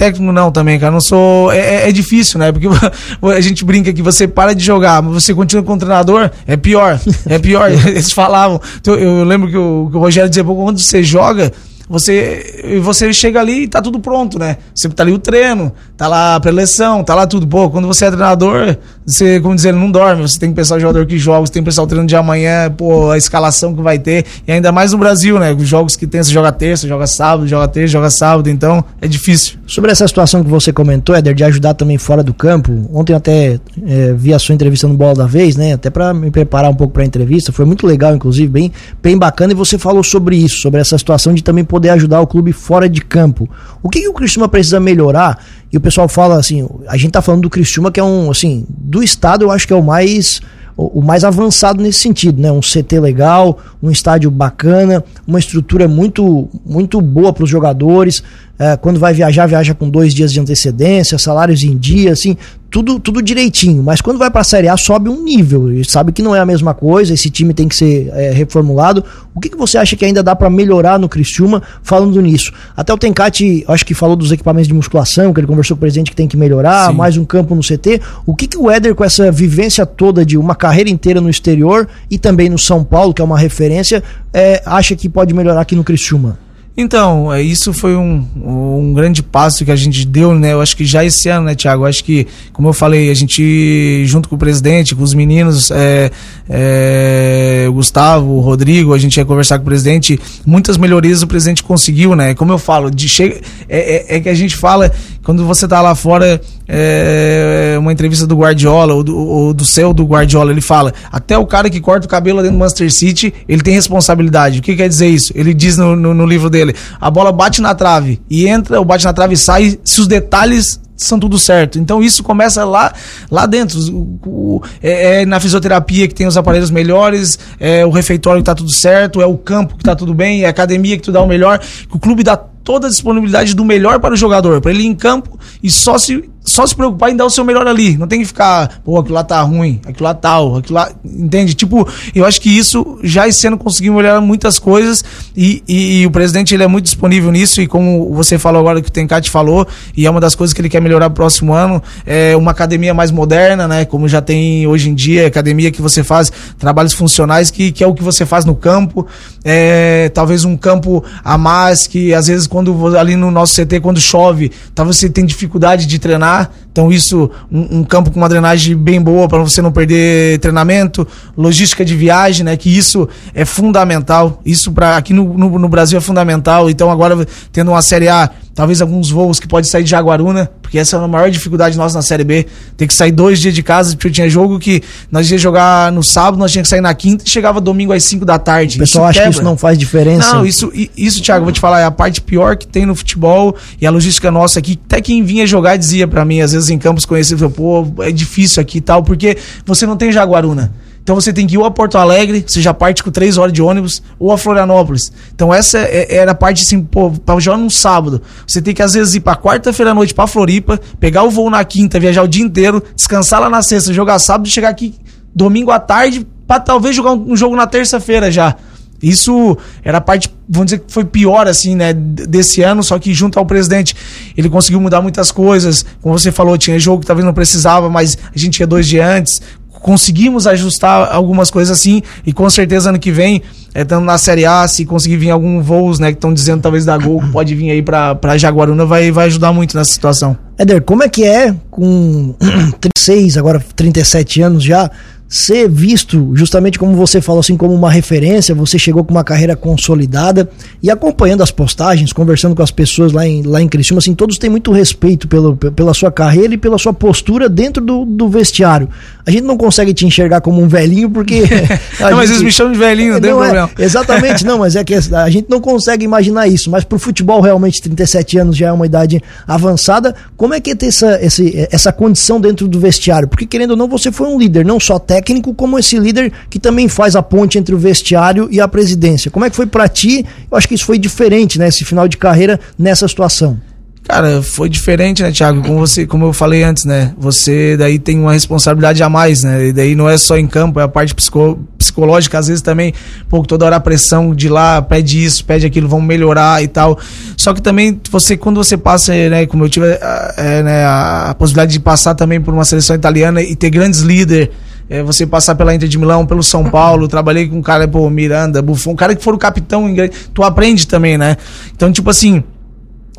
Técnico 0.02 0.34
não 0.34 0.52
também, 0.52 0.80
cara. 0.80 0.92
Não 0.92 1.00
sou. 1.00 1.52
É, 1.52 1.60
é, 1.60 1.90
é 1.90 1.92
difícil, 1.92 2.40
né? 2.40 2.52
Porque 2.52 2.68
a 3.24 3.40
gente 3.40 3.64
brinca 3.64 3.94
que 3.94 4.02
você 4.02 4.28
para 4.28 4.56
de 4.56 4.64
jogar, 4.66 5.00
mas 5.00 5.14
você 5.14 5.32
continua 5.32 5.64
com 5.64 5.74
o 5.74 5.78
treinador, 5.78 6.32
é 6.48 6.58
pior. 6.58 7.00
É 7.28 7.38
pior. 7.38 7.70
Eles 7.86 8.12
falavam. 8.12 8.60
Então, 8.80 8.96
eu 8.96 9.24
lembro 9.24 9.48
que 9.48 9.56
o, 9.56 9.90
que 9.92 9.98
o 9.98 10.00
Rogério 10.00 10.28
dizia, 10.28 10.44
quando 10.44 10.80
você 10.80 11.04
joga, 11.04 11.54
você 11.92 12.80
você 12.82 13.12
chega 13.12 13.40
ali 13.42 13.64
e 13.64 13.68
tá 13.68 13.82
tudo 13.82 14.00
pronto, 14.00 14.40
né? 14.40 14.58
Você 14.74 14.88
tá 14.90 15.04
ali 15.04 15.12
o 15.12 15.20
treino, 15.20 15.74
tá 15.98 16.08
lá 16.08 16.36
a 16.36 16.40
preleção, 16.40 17.04
tá 17.04 17.14
lá 17.14 17.28
tudo. 17.28 17.46
Pô, 17.46 17.70
quando 17.70 17.86
você 17.86 18.06
é 18.06 18.10
treinador, 18.10 18.78
você, 19.06 19.42
como 19.42 19.54
dizer, 19.54 19.74
não 19.74 19.92
dorme. 19.92 20.22
Você 20.22 20.40
tem 20.40 20.50
que 20.50 20.56
pensar 20.56 20.78
o 20.78 20.80
jogador 20.80 21.06
que 21.06 21.18
joga, 21.18 21.46
você 21.46 21.54
tem 21.54 21.62
que 21.62 21.66
pensar 21.66 21.84
o 21.84 21.88
treino 21.88 22.08
de 22.08 22.16
amanhã, 22.16 22.72
pô, 22.72 23.12
a 23.12 23.18
escalação 23.18 23.76
que 23.76 23.82
vai 23.82 24.00
ter. 24.00 24.26
E 24.48 24.52
ainda 24.52 24.72
mais 24.72 24.94
no 24.94 24.98
Brasil, 24.98 25.38
né? 25.38 25.54
Os 25.54 25.68
jogos 25.68 25.98
que 25.98 26.08
tem, 26.08 26.24
você 26.24 26.32
joga 26.32 26.52
terça, 26.52 26.88
joga 26.88 27.06
sábado, 27.06 27.48
joga 27.48 27.68
terça, 27.68 27.88
joga 27.88 28.10
sábado, 28.10 28.50
então 28.50 28.84
é 29.02 29.08
difícil. 29.08 29.60
Sobre 29.68 29.92
essa 29.92 30.08
situação 30.08 30.44
que 30.44 30.50
você 30.50 30.72
comentou, 30.72 31.14
Éder, 31.14 31.34
de 31.34 31.44
ajudar 31.44 31.74
também 31.74 31.98
fora 31.98 32.24
do 32.24 32.34
campo, 32.34 32.90
ontem 32.94 33.14
até 33.14 33.60
é, 33.86 34.14
vi 34.14 34.34
a 34.34 34.40
sua 34.40 34.56
entrevista 34.56 34.88
no 34.88 34.94
Bola 34.94 35.16
da 35.16 35.26
Vez, 35.28 35.58
né? 35.58 35.74
Até 35.74 35.90
para 35.90 36.14
me 36.14 36.32
preparar 36.32 36.72
um 36.72 36.76
pouco 36.76 36.94
para 36.94 37.04
a 37.04 37.06
entrevista, 37.06 37.52
foi 37.52 37.66
muito 37.66 37.86
legal, 37.86 38.16
inclusive, 38.16 38.48
bem, 38.48 38.72
bem 39.04 39.18
bacana. 39.18 39.52
E 39.52 39.56
você 39.56 39.78
falou 39.78 40.04
sobre 40.04 40.38
isso, 40.38 40.62
sobre 40.62 40.80
essa 40.80 40.98
situação 40.98 41.34
de 41.34 41.44
também 41.44 41.64
poder 41.64 41.81
poder 41.82 41.90
ajudar 41.90 42.22
o 42.22 42.28
clube 42.28 42.54
fora 42.54 42.88
de 42.88 43.02
campo. 43.02 43.50
O 43.82 43.90
que, 43.90 44.02
que 44.02 44.08
o 44.08 44.14
Criciúma 44.14 44.48
precisa 44.48 44.80
melhorar? 44.80 45.44
E 45.72 45.78
o 45.78 45.82
pessoal 45.82 46.08
fala 46.08 46.38
assim, 46.38 46.68
a 46.88 46.96
gente 46.96 47.12
tá 47.12 47.22
falando 47.22 47.42
do 47.42 47.50
Criciúma 47.50 47.92
que 47.92 48.00
é 48.00 48.04
um, 48.04 48.30
assim, 48.30 48.66
do 48.70 49.02
estado 49.02 49.46
eu 49.46 49.52
acho 49.52 49.66
que 49.66 49.74
é 49.74 49.76
o 49.76 49.82
mais 49.82 50.40
o, 50.78 51.02
mais 51.02 51.24
avançado 51.24 51.82
nesse 51.82 52.00
sentido, 52.00 52.42
né? 52.42 52.52
Um 52.52 52.62
CT 52.62 53.00
legal, 53.00 53.58
um 53.82 53.92
estádio 53.92 54.32
bacana, 54.32 55.04
uma 55.28 55.40
estrutura 55.40 55.88
muito, 55.88 56.50
muito 56.66 57.02
boa 57.02 57.34
para 57.34 57.44
os 57.44 57.50
jogadores. 57.50 58.24
É, 58.62 58.78
quando 58.78 59.00
vai 59.00 59.12
viajar, 59.12 59.48
viaja 59.48 59.74
com 59.74 59.90
dois 59.90 60.14
dias 60.14 60.32
de 60.32 60.40
antecedência, 60.40 61.18
salários 61.18 61.64
em 61.64 61.76
dia, 61.76 62.12
assim, 62.12 62.38
tudo, 62.70 63.00
tudo 63.00 63.20
direitinho. 63.20 63.82
Mas 63.82 64.02
quando 64.02 64.20
vai 64.20 64.30
para 64.30 64.42
a 64.42 64.44
Série 64.44 64.68
A, 64.68 64.78
sobe 64.78 65.10
um 65.10 65.24
nível. 65.24 65.74
E 65.74 65.84
sabe 65.84 66.12
que 66.12 66.22
não 66.22 66.36
é 66.36 66.40
a 66.40 66.46
mesma 66.46 66.76
coisa, 66.76 67.12
esse 67.12 67.28
time 67.32 67.56
tem 67.56 67.68
que 67.68 67.76
ser 67.76 68.12
é, 68.14 68.30
reformulado. 68.30 69.04
O 69.34 69.40
que, 69.40 69.50
que 69.50 69.58
você 69.58 69.80
acha 69.80 69.96
que 69.96 70.06
ainda 70.06 70.22
dá 70.22 70.36
para 70.36 70.48
melhorar 70.48 71.00
no 71.00 71.10
Criciúma 71.10 71.64
falando 71.82 72.22
nisso? 72.22 72.54
Até 72.78 72.94
o 72.94 73.00
Tencati, 73.00 73.66
acho 73.68 73.84
que 73.84 73.96
falou 73.96 74.16
dos 74.16 74.32
equipamentos 74.32 74.68
de 74.68 74.76
musculação, 74.76 75.34
que 75.34 75.40
ele 75.40 75.48
conversou 75.48 75.76
com 75.76 75.80
o 75.80 75.82
presidente 75.82 76.12
que 76.12 76.16
tem 76.16 76.28
que 76.28 76.38
melhorar, 76.38 76.92
Sim. 76.92 76.96
mais 76.96 77.18
um 77.18 77.26
campo 77.26 77.56
no 77.56 77.62
CT. 77.62 78.00
O 78.28 78.36
que, 78.36 78.46
que 78.46 78.60
o 78.60 78.70
Éder, 78.70 78.94
com 78.94 79.04
essa 79.04 79.32
vivência 79.32 79.88
toda 79.88 80.24
de 80.24 80.38
uma 80.38 80.54
carreira 80.54 80.88
inteira 80.92 81.20
no 81.20 81.32
exterior 81.32 81.88
e 82.12 82.20
também 82.20 82.48
no 82.48 82.60
São 82.60 82.84
Paulo, 82.84 83.12
que 83.12 83.24
é 83.24 83.26
uma 83.26 83.40
referência, 83.40 84.04
é, 84.32 84.62
acha 84.68 84.96
que 84.96 85.10
pode 85.10 85.34
melhorar 85.34 85.62
aqui 85.62 85.76
no 85.76 85.84
Criciúma? 85.84 86.38
Então, 86.76 87.32
é, 87.34 87.42
isso 87.42 87.74
foi 87.74 87.98
um, 87.98 88.26
um 88.36 88.94
grande 88.94 89.22
passo 89.22 89.66
que 89.66 89.72
a 89.72 89.76
gente 89.76 90.06
deu, 90.06 90.34
né? 90.34 90.54
Eu 90.54 90.62
acho 90.62 90.76
que 90.76 90.86
já 90.86 91.04
esse 91.04 91.28
ano, 91.28 91.46
né, 91.46 91.54
Tiago? 91.54 91.86
Acho 91.86 92.02
que, 92.02 92.26
como 92.54 92.70
eu 92.70 92.74
falei, 92.74 93.12
a 93.12 93.14
gente, 93.14 94.06
junto 94.06 94.30
com 94.30 94.36
o 94.36 94.38
presidente, 94.38 94.96
com 94.96 95.04
os 95.04 95.14
meninos, 95.14 95.70
é, 95.70 96.10
é, 96.50 97.66
o 97.68 97.74
Gustavo, 97.74 98.32
o 98.32 98.40
Rodrigo, 98.40 98.94
a 98.94 98.98
gente 98.98 99.18
ia 99.18 99.26
conversar 99.26 99.58
com 99.58 99.64
o 99.64 99.66
presidente, 99.66 100.18
muitas 100.46 100.78
melhorias 100.78 101.22
o 101.22 101.28
presidente 101.28 101.62
conseguiu, 101.62 102.16
né? 102.16 102.34
Como 102.36 102.54
eu 102.54 102.58
falo, 102.58 102.90
de 102.90 103.10
chega, 103.10 103.42
é, 103.68 104.16
é, 104.16 104.18
é 104.18 104.20
que 104.22 104.30
a 104.30 104.34
gente 104.34 104.56
fala, 104.56 104.94
quando 105.24 105.46
você 105.46 105.68
tá 105.68 105.82
lá 105.82 105.94
fora, 105.94 106.42
é, 106.68 107.76
uma 107.80 107.94
entrevista 107.94 108.26
do 108.26 108.36
Guardiola, 108.36 108.94
ou 108.94 109.04
do, 109.04 109.18
ou 109.18 109.54
do 109.54 109.66
céu 109.66 109.94
do 109.94 110.04
Guardiola, 110.06 110.52
ele 110.52 110.62
fala: 110.62 110.94
até 111.12 111.38
o 111.38 111.46
cara 111.46 111.70
que 111.70 111.80
corta 111.80 112.06
o 112.08 112.10
cabelo 112.10 112.42
dentro 112.42 112.58
do 112.58 112.60
Manchester 112.60 112.92
City, 112.92 113.34
ele 113.48 113.62
tem 113.62 113.74
responsabilidade. 113.74 114.60
O 114.60 114.62
que 114.62 114.76
quer 114.76 114.90
dizer 114.90 115.08
isso? 115.08 115.32
Ele 115.36 115.54
diz 115.54 115.78
no, 115.78 115.96
no, 115.96 116.14
no 116.14 116.26
livro 116.26 116.50
dele: 116.50 116.76
a 117.00 117.12
bola 117.12 117.32
bate 117.32 117.62
na 117.62 117.76
trave 117.76 118.22
e 118.30 118.48
entra, 118.48 118.80
ou 118.80 118.86
bate 118.86 119.06
na 119.06 119.14
trave 119.14 119.36
e 119.36 119.38
sai, 119.38 119.80
se 119.84 120.02
os 120.02 120.08
detalhes 120.08 120.80
são 120.96 121.20
tudo 121.20 121.38
certo. 121.38 121.80
Então 121.80 122.02
isso 122.02 122.24
começa 122.24 122.64
lá, 122.64 122.94
lá 123.30 123.46
dentro. 123.46 123.80
O, 123.92 124.20
o, 124.26 124.64
é, 124.82 125.22
é, 125.22 125.26
na 125.26 125.40
fisioterapia 125.40 126.08
que 126.08 126.14
tem 126.14 126.28
os 126.28 126.38
aparelhos 126.38 126.72
melhores, 126.72 127.38
é 127.60 127.86
o 127.86 127.90
refeitório 127.90 128.42
que 128.42 128.46
tá 128.46 128.56
tudo 128.56 128.72
certo, 128.72 129.22
é 129.22 129.26
o 129.26 129.38
campo 129.38 129.78
que 129.78 129.84
tá 129.84 129.96
tudo 129.96 130.14
bem, 130.14 130.44
é 130.44 130.48
a 130.48 130.50
academia 130.50 130.98
que 130.98 131.04
tu 131.04 131.12
dá 131.12 131.22
o 131.22 131.28
melhor, 131.28 131.60
que 131.60 131.96
o 131.96 132.00
clube 132.00 132.24
dá 132.24 132.38
toda 132.64 132.88
a 132.88 132.90
disponibilidade 132.90 133.56
do 133.56 133.66
melhor 133.66 134.00
para 134.00 134.14
o 134.14 134.18
jogador, 134.18 134.62
para 134.62 134.72
ele 134.72 134.84
ir 134.84 134.88
em 134.88 134.96
campo 134.96 135.40
e 135.62 135.70
só 135.70 135.98
se 135.98 136.30
só 136.44 136.66
se 136.66 136.76
preocupar 136.76 137.12
em 137.12 137.16
dar 137.16 137.26
o 137.26 137.30
seu 137.30 137.46
melhor 137.46 137.68
ali. 137.68 137.98
Não 137.98 138.08
tem 138.08 138.20
que 138.20 138.26
ficar, 138.26 138.82
pô, 138.84 139.00
aquilo 139.00 139.14
lá 139.14 139.24
tá 139.24 139.42
ruim, 139.42 139.80
aquilo 139.86 140.06
lá 140.06 140.14
tal, 140.14 140.58
aquilo 140.58 140.76
lá. 140.76 140.92
Entende? 141.06 141.54
Tipo, 141.54 141.88
eu 142.16 142.26
acho 142.26 142.42
que 142.42 142.50
isso 142.50 143.00
já 143.04 143.28
esse 143.28 143.46
ano 143.46 143.58
conseguiu 143.58 143.94
melhorar 143.94 144.22
muitas 144.22 144.58
coisas 144.58 145.04
e, 145.36 145.64
e, 145.68 146.02
e, 146.02 146.08
o 146.08 146.12
presidente 146.12 146.54
ele 146.56 146.64
é 146.64 146.68
muito 146.68 146.86
disponível 146.86 147.32
nisso. 147.32 147.62
E 147.62 147.68
como 147.68 148.12
você 148.14 148.40
falou 148.40 148.60
agora 148.60 148.82
que 148.82 148.90
o 148.90 148.92
Tencate 148.92 149.30
falou, 149.30 149.68
e 149.96 150.08
é 150.08 150.10
uma 150.10 150.20
das 150.20 150.34
coisas 150.34 150.54
que 150.54 150.62
ele 150.62 150.70
quer 150.70 150.82
melhorar 150.82 151.10
pro 151.10 151.18
próximo 151.18 151.54
ano, 151.54 151.82
é 152.06 152.36
uma 152.36 152.52
academia 152.52 152.94
mais 152.94 153.12
moderna, 153.12 153.68
né? 153.68 153.86
Como 153.86 154.08
já 154.08 154.22
tem 154.22 154.66
hoje 154.66 154.90
em 154.90 154.96
dia, 154.96 155.28
academia 155.28 155.70
que 155.70 155.82
você 155.82 156.04
faz 156.04 156.32
trabalhos 156.58 156.94
funcionais, 156.94 157.52
que, 157.52 157.72
que 157.72 157.84
é 157.84 157.88
o 157.88 157.94
que 157.94 158.02
você 158.02 158.26
faz 158.26 158.46
no 158.46 158.56
campo. 158.56 159.06
É, 159.44 160.10
talvez 160.10 160.44
um 160.44 160.58
campo 160.58 161.04
a 161.24 161.38
mais, 161.38 161.86
que 161.86 162.14
às 162.14 162.26
vezes 162.28 162.48
quando 162.48 162.98
ali 162.98 163.16
no 163.16 163.30
nosso 163.30 163.62
CT, 163.62 163.80
quando 163.80 164.02
chove, 164.02 164.52
talvez 164.74 164.98
você 164.98 165.10
tem 165.10 165.24
dificuldade 165.26 165.86
de 165.86 166.00
treinar 166.00 166.31
Então, 166.72 166.92
isso, 166.92 167.30
um, 167.52 167.80
um 167.80 167.84
campo 167.84 168.12
com 168.12 168.18
uma 168.18 168.30
drenagem 168.30 168.76
bem 168.76 169.02
boa 169.02 169.28
para 169.28 169.40
você 169.40 169.62
não 169.62 169.72
perder 169.72 170.40
treinamento, 170.40 171.06
logística 171.36 171.84
de 171.84 171.96
viagem, 171.96 172.46
né? 172.46 172.56
Que 172.56 172.76
isso 172.76 173.10
é 173.34 173.44
fundamental. 173.44 174.42
Isso 174.46 174.72
para 174.72 174.96
aqui 174.96 175.14
no, 175.14 175.38
no, 175.38 175.60
no, 175.60 175.68
Brasil 175.68 175.98
é 175.98 176.02
fundamental. 176.02 176.70
Então, 176.70 176.90
agora 176.90 177.28
tendo 177.52 177.72
uma 177.72 177.82
Série 177.82 178.08
A, 178.08 178.30
talvez 178.54 178.82
alguns 178.82 179.10
voos 179.10 179.40
que 179.40 179.48
pode 179.48 179.70
sair 179.70 179.84
de 179.84 179.90
Jaguaruna, 179.90 180.52
porque 180.62 180.78
essa 180.78 180.98
é 180.98 181.00
a 181.00 181.08
maior 181.08 181.30
dificuldade 181.30 181.78
nossa 181.78 181.96
na 181.96 182.02
Série 182.02 182.24
B. 182.24 182.46
Ter 182.78 182.88
que 182.88 182.94
sair 182.94 183.12
dois 183.12 183.40
dias 183.40 183.54
de 183.54 183.64
casa, 183.64 183.96
porque 183.96 184.10
tinha 184.10 184.30
jogo 184.30 184.60
que 184.60 184.82
nós 185.12 185.30
ia 185.30 185.38
jogar 185.38 185.92
no 185.92 186.04
sábado, 186.04 186.38
nós 186.38 186.52
tínhamos 186.52 186.68
que 186.68 186.70
sair 186.70 186.82
na 186.82 186.94
quinta 186.94 187.24
e 187.26 187.30
chegava 187.30 187.60
domingo 187.60 187.94
às 187.94 188.04
5 188.04 188.26
da 188.26 188.38
tarde. 188.38 188.78
O 188.78 188.80
pessoal 188.80 189.06
acha 189.06 189.24
que 189.24 189.30
isso 189.30 189.44
não 189.44 189.58
faz 189.58 189.78
diferença. 189.78 190.36
Não, 190.36 190.46
isso, 190.46 190.72
isso, 190.96 191.22
Thiago, 191.22 191.44
vou 191.44 191.54
te 191.54 191.60
falar, 191.60 191.82
é 191.82 191.86
a 191.86 191.92
parte 191.92 192.22
pior 192.22 192.56
que 192.56 192.68
tem 192.68 192.86
no 192.86 192.96
futebol 192.96 193.56
e 193.80 193.88
a 193.88 193.92
logística 193.92 194.30
nossa 194.30 194.60
aqui. 194.60 194.80
Até 194.86 195.02
quem 195.02 195.24
vinha 195.24 195.46
jogar 195.46 195.78
dizia 195.78 196.08
para 196.08 196.24
mim, 196.26 196.42
às 196.42 196.52
vezes 196.52 196.70
em 196.70 196.78
campos 196.78 197.06
conhecidos, 197.06 197.52
pô, 197.54 197.86
é 198.00 198.12
difícil 198.12 198.62
aqui 198.62 198.78
e 198.78 198.82
tal, 198.82 199.04
porque 199.04 199.38
você 199.66 199.86
não 199.86 199.98
tem 199.98 200.12
Jaguaruna. 200.12 200.72
Então 201.04 201.16
você 201.16 201.34
tem 201.34 201.48
que 201.48 201.56
ir 201.56 201.58
ou 201.58 201.66
a 201.66 201.72
Porto 201.72 201.98
Alegre, 201.98 202.44
você 202.46 202.62
já 202.62 202.74
parte 202.74 203.04
com 203.04 203.10
três 203.10 203.38
horas 203.38 203.52
de 203.52 203.62
ônibus, 203.62 204.04
ou 204.20 204.32
a 204.32 204.38
Florianópolis. 204.38 205.12
Então 205.34 205.54
essa 205.54 205.80
é, 205.80 206.08
é, 206.10 206.16
era 206.18 206.32
a 206.32 206.36
parte 206.36 206.64
assim, 206.64 206.82
pô, 206.82 207.12
pra 207.12 207.40
jogar 207.40 207.58
num 207.58 207.70
sábado. 207.70 208.22
Você 208.46 208.62
tem 208.62 208.74
que 208.74 208.84
às 208.84 208.94
vezes 208.94 209.16
ir 209.16 209.22
pra 209.22 209.36
quarta-feira 209.36 209.92
à 209.92 209.94
noite 209.94 210.14
pra 210.14 210.28
Floripa, 210.28 210.80
pegar 211.00 211.24
o 211.24 211.30
voo 211.30 211.50
na 211.50 211.64
quinta, 211.64 212.00
viajar 212.00 212.24
o 212.24 212.28
dia 212.28 212.44
inteiro, 212.44 212.84
descansar 212.96 213.42
lá 213.42 213.50
na 213.50 213.62
sexta, 213.62 213.94
jogar 213.94 214.20
sábado 214.20 214.48
e 214.48 214.52
chegar 214.52 214.70
aqui 214.70 214.96
domingo 215.34 215.72
à 215.72 215.80
tarde 215.80 216.28
pra 216.46 216.60
talvez 216.60 216.96
jogar 216.96 217.14
um, 217.14 217.32
um 217.32 217.36
jogo 217.36 217.56
na 217.56 217.66
terça-feira 217.66 218.32
já. 218.32 218.56
Isso 219.02 219.58
era 219.84 219.98
a 219.98 220.02
parte, 220.02 220.32
vamos 220.48 220.68
dizer 220.68 220.80
que 220.80 220.94
foi 220.94 221.04
pior, 221.04 221.48
assim, 221.48 221.76
né, 221.76 221.92
desse 221.92 222.62
ano, 222.62 222.84
só 222.84 223.00
que 223.00 223.14
junto 223.14 223.40
ao 223.40 223.46
presidente 223.46 223.96
ele 224.38 224.48
conseguiu 224.48 224.80
mudar 224.80 225.02
muitas 225.02 225.32
coisas. 225.32 225.84
Como 226.02 226.18
você 226.18 226.32
falou, 226.32 226.56
tinha 226.56 226.78
jogo 226.78 227.02
que 227.02 227.08
talvez 227.08 227.26
não 227.26 227.34
precisava, 227.34 227.90
mas 227.90 228.16
a 228.34 228.38
gente 228.38 228.60
ia 228.60 228.68
dois 228.68 228.88
dias 228.88 229.08
antes 229.08 229.42
conseguimos 229.82 230.48
ajustar 230.48 231.14
algumas 231.14 231.50
coisas 231.50 231.78
assim 231.78 232.02
e 232.26 232.32
com 232.32 232.50
certeza 232.50 232.90
ano 232.90 233.00
que 233.00 233.12
vem, 233.12 233.42
é, 233.74 233.82
estando 233.82 234.06
na 234.06 234.18
Série 234.18 234.46
A, 234.46 234.68
se 234.68 234.86
conseguir 234.86 235.18
vir 235.18 235.32
algum 235.32 235.62
voos, 235.62 236.00
né, 236.00 236.12
que 236.12 236.18
estão 236.18 236.34
dizendo 236.34 236.62
talvez 236.62 236.86
da 236.86 236.98
Gol, 236.98 237.22
pode 237.32 237.56
vir 237.56 237.72
aí 237.72 237.82
para 237.82 238.38
Jaguaruna, 238.38 238.86
vai, 238.86 239.12
vai 239.12 239.28
ajudar 239.28 239.52
muito 239.52 239.76
nessa 239.76 239.92
situação. 239.92 240.38
Éder, 240.58 240.82
como 240.82 241.04
é 241.04 241.10
que 241.10 241.24
é 241.24 241.56
com 241.70 242.36
36, 242.80 243.38
agora 243.38 243.64
37 243.76 244.42
anos 244.42 244.64
já, 244.64 244.90
ser 245.32 245.70
visto, 245.70 246.32
justamente 246.34 246.78
como 246.78 246.94
você 246.94 247.22
falou, 247.22 247.40
assim, 247.40 247.56
como 247.56 247.74
uma 247.74 247.90
referência, 247.90 248.54
você 248.54 248.78
chegou 248.78 249.02
com 249.02 249.12
uma 249.12 249.24
carreira 249.24 249.56
consolidada 249.56 250.50
e 250.84 250.92
acompanhando 250.92 251.42
as 251.42 251.50
postagens, 251.50 252.12
conversando 252.12 252.54
com 252.54 252.62
as 252.62 252.70
pessoas 252.70 253.14
lá 253.14 253.26
em, 253.26 253.42
lá 253.42 253.62
em 253.62 253.70
Criciúma, 253.70 254.00
assim, 254.00 254.14
todos 254.14 254.38
têm 254.38 254.50
muito 254.50 254.74
respeito 254.74 255.30
pelo, 255.30 255.56
pela 255.56 255.94
sua 255.94 256.12
carreira 256.12 256.54
e 256.54 256.58
pela 256.58 256.78
sua 256.78 256.92
postura 256.92 257.48
dentro 257.48 257.82
do, 257.82 258.04
do 258.04 258.28
vestiário. 258.28 258.90
A 259.26 259.32
gente 259.32 259.44
não 259.44 259.56
consegue 259.56 259.94
te 259.94 260.06
enxergar 260.06 260.42
como 260.42 260.62
um 260.62 260.68
velhinho 260.68 261.10
porque. 261.10 261.44
não, 261.98 262.10
gente, 262.10 262.14
mas 262.14 262.30
eles 262.30 262.42
me 262.42 262.52
chamam 262.52 262.74
de 262.74 262.80
velhinho, 262.80 263.14
não, 263.14 263.30
não 263.30 263.44
é, 263.44 263.48
problema. 263.48 263.70
Exatamente, 263.80 264.46
não, 264.46 264.58
mas 264.58 264.76
é 264.76 264.84
que 264.84 264.96
a 264.96 265.30
gente 265.30 265.50
não 265.50 265.62
consegue 265.62 266.04
imaginar 266.04 266.46
isso. 266.50 266.70
Mas 266.70 266.84
pro 266.84 267.00
futebol, 267.00 267.40
realmente, 267.40 267.82
37 267.82 268.38
anos 268.38 268.58
já 268.58 268.68
é 268.68 268.72
uma 268.72 268.86
idade 268.86 269.24
avançada. 269.48 270.14
Como 270.36 270.54
é 270.54 270.60
que 270.60 270.72
é 270.72 270.76
ter 270.76 270.88
essa, 270.88 271.24
esse, 271.24 271.70
essa 271.72 271.94
condição 271.94 272.42
dentro 272.42 272.68
do 272.68 272.82
vestiário? 272.82 273.30
Porque, 273.30 273.46
querendo 273.46 273.72
ou 273.72 273.78
não, 273.78 273.88
você 273.88 274.12
foi 274.12 274.28
um 274.28 274.38
líder, 274.38 274.66
não 274.66 274.78
só 274.78 275.00
técnico 275.00 275.21
técnico 275.22 275.54
como 275.54 275.78
esse 275.78 275.98
líder 275.98 276.32
que 276.50 276.60
também 276.60 276.88
faz 276.88 277.16
a 277.16 277.22
ponte 277.22 277.58
entre 277.58 277.76
o 277.76 277.78
vestiário 277.78 278.48
e 278.52 278.60
a 278.60 278.68
presidência. 278.68 279.30
Como 279.30 279.46
é 279.46 279.50
que 279.50 279.56
foi 279.56 279.68
para 279.68 279.88
ti? 279.88 280.26
Eu 280.50 280.58
acho 280.58 280.68
que 280.68 280.74
isso 280.74 280.86
foi 280.86 280.98
diferente, 280.98 281.60
né? 281.60 281.68
Esse 281.68 281.86
final 281.86 282.08
de 282.08 282.18
carreira 282.18 282.60
nessa 282.78 283.08
situação. 283.08 283.60
Cara, 284.04 284.42
foi 284.42 284.68
diferente, 284.68 285.22
né, 285.22 285.32
Thiago? 285.32 285.62
Como 285.62 285.80
você, 285.80 286.08
como 286.08 286.26
eu 286.26 286.34
falei 286.34 286.64
antes, 286.64 286.86
né? 286.86 287.14
Você 287.20 287.78
daí 287.78 288.00
tem 288.00 288.20
uma 288.20 288.34
responsabilidade 288.34 289.02
a 289.04 289.08
mais, 289.08 289.44
né? 289.44 289.68
E 289.68 289.72
daí 289.72 289.96
não 289.96 290.10
é 290.10 290.18
só 290.18 290.38
em 290.38 290.48
campo, 290.48 290.80
é 290.80 290.84
a 290.84 290.88
parte 290.88 291.14
psico, 291.14 291.60
psicológica, 291.78 292.40
às 292.40 292.48
vezes 292.48 292.64
também, 292.64 292.94
pô, 293.30 293.44
toda 293.44 293.64
hora 293.64 293.76
a 293.76 293.80
pressão 293.80 294.34
de 294.34 294.50
lá, 294.50 294.82
pede 294.82 295.24
isso, 295.24 295.46
pede 295.46 295.68
aquilo, 295.68 295.88
vão 295.88 296.02
melhorar 296.02 296.64
e 296.64 296.68
tal. 296.68 296.98
Só 297.38 297.54
que 297.54 297.62
também 297.62 298.02
você, 298.10 298.36
quando 298.36 298.58
você 298.58 298.76
passa, 298.76 299.14
né, 299.14 299.46
como 299.46 299.66
eu 299.66 299.70
tive 299.70 299.86
é, 299.86 300.64
né, 300.64 300.84
a 300.84 301.36
possibilidade 301.38 301.72
de 301.72 301.80
passar 301.80 302.16
também 302.16 302.42
por 302.42 302.54
uma 302.54 302.66
seleção 302.66 302.96
italiana 302.96 303.42
e 303.42 303.56
ter 303.56 303.70
grandes 303.70 304.00
líderes 304.00 304.50
é, 304.92 305.02
você 305.02 305.26
passar 305.26 305.56
pela 305.56 305.74
Inter 305.74 305.88
de 305.88 305.98
Milão, 305.98 306.26
pelo 306.26 306.44
São 306.44 306.70
Paulo, 306.70 307.08
trabalhei 307.10 307.48
com 307.48 307.60
um 307.60 307.62
cara, 307.62 307.88
pô, 307.88 308.10
Miranda, 308.10 308.62
Buffon, 308.62 308.92
um 308.92 308.96
cara 308.96 309.16
que 309.16 309.24
for 309.24 309.34
o 309.34 309.38
capitão, 309.38 309.86
tu 310.34 310.44
aprende 310.44 310.86
também, 310.86 311.18
né? 311.18 311.38
Então, 311.74 311.90
tipo 311.94 312.10
assim, 312.10 312.44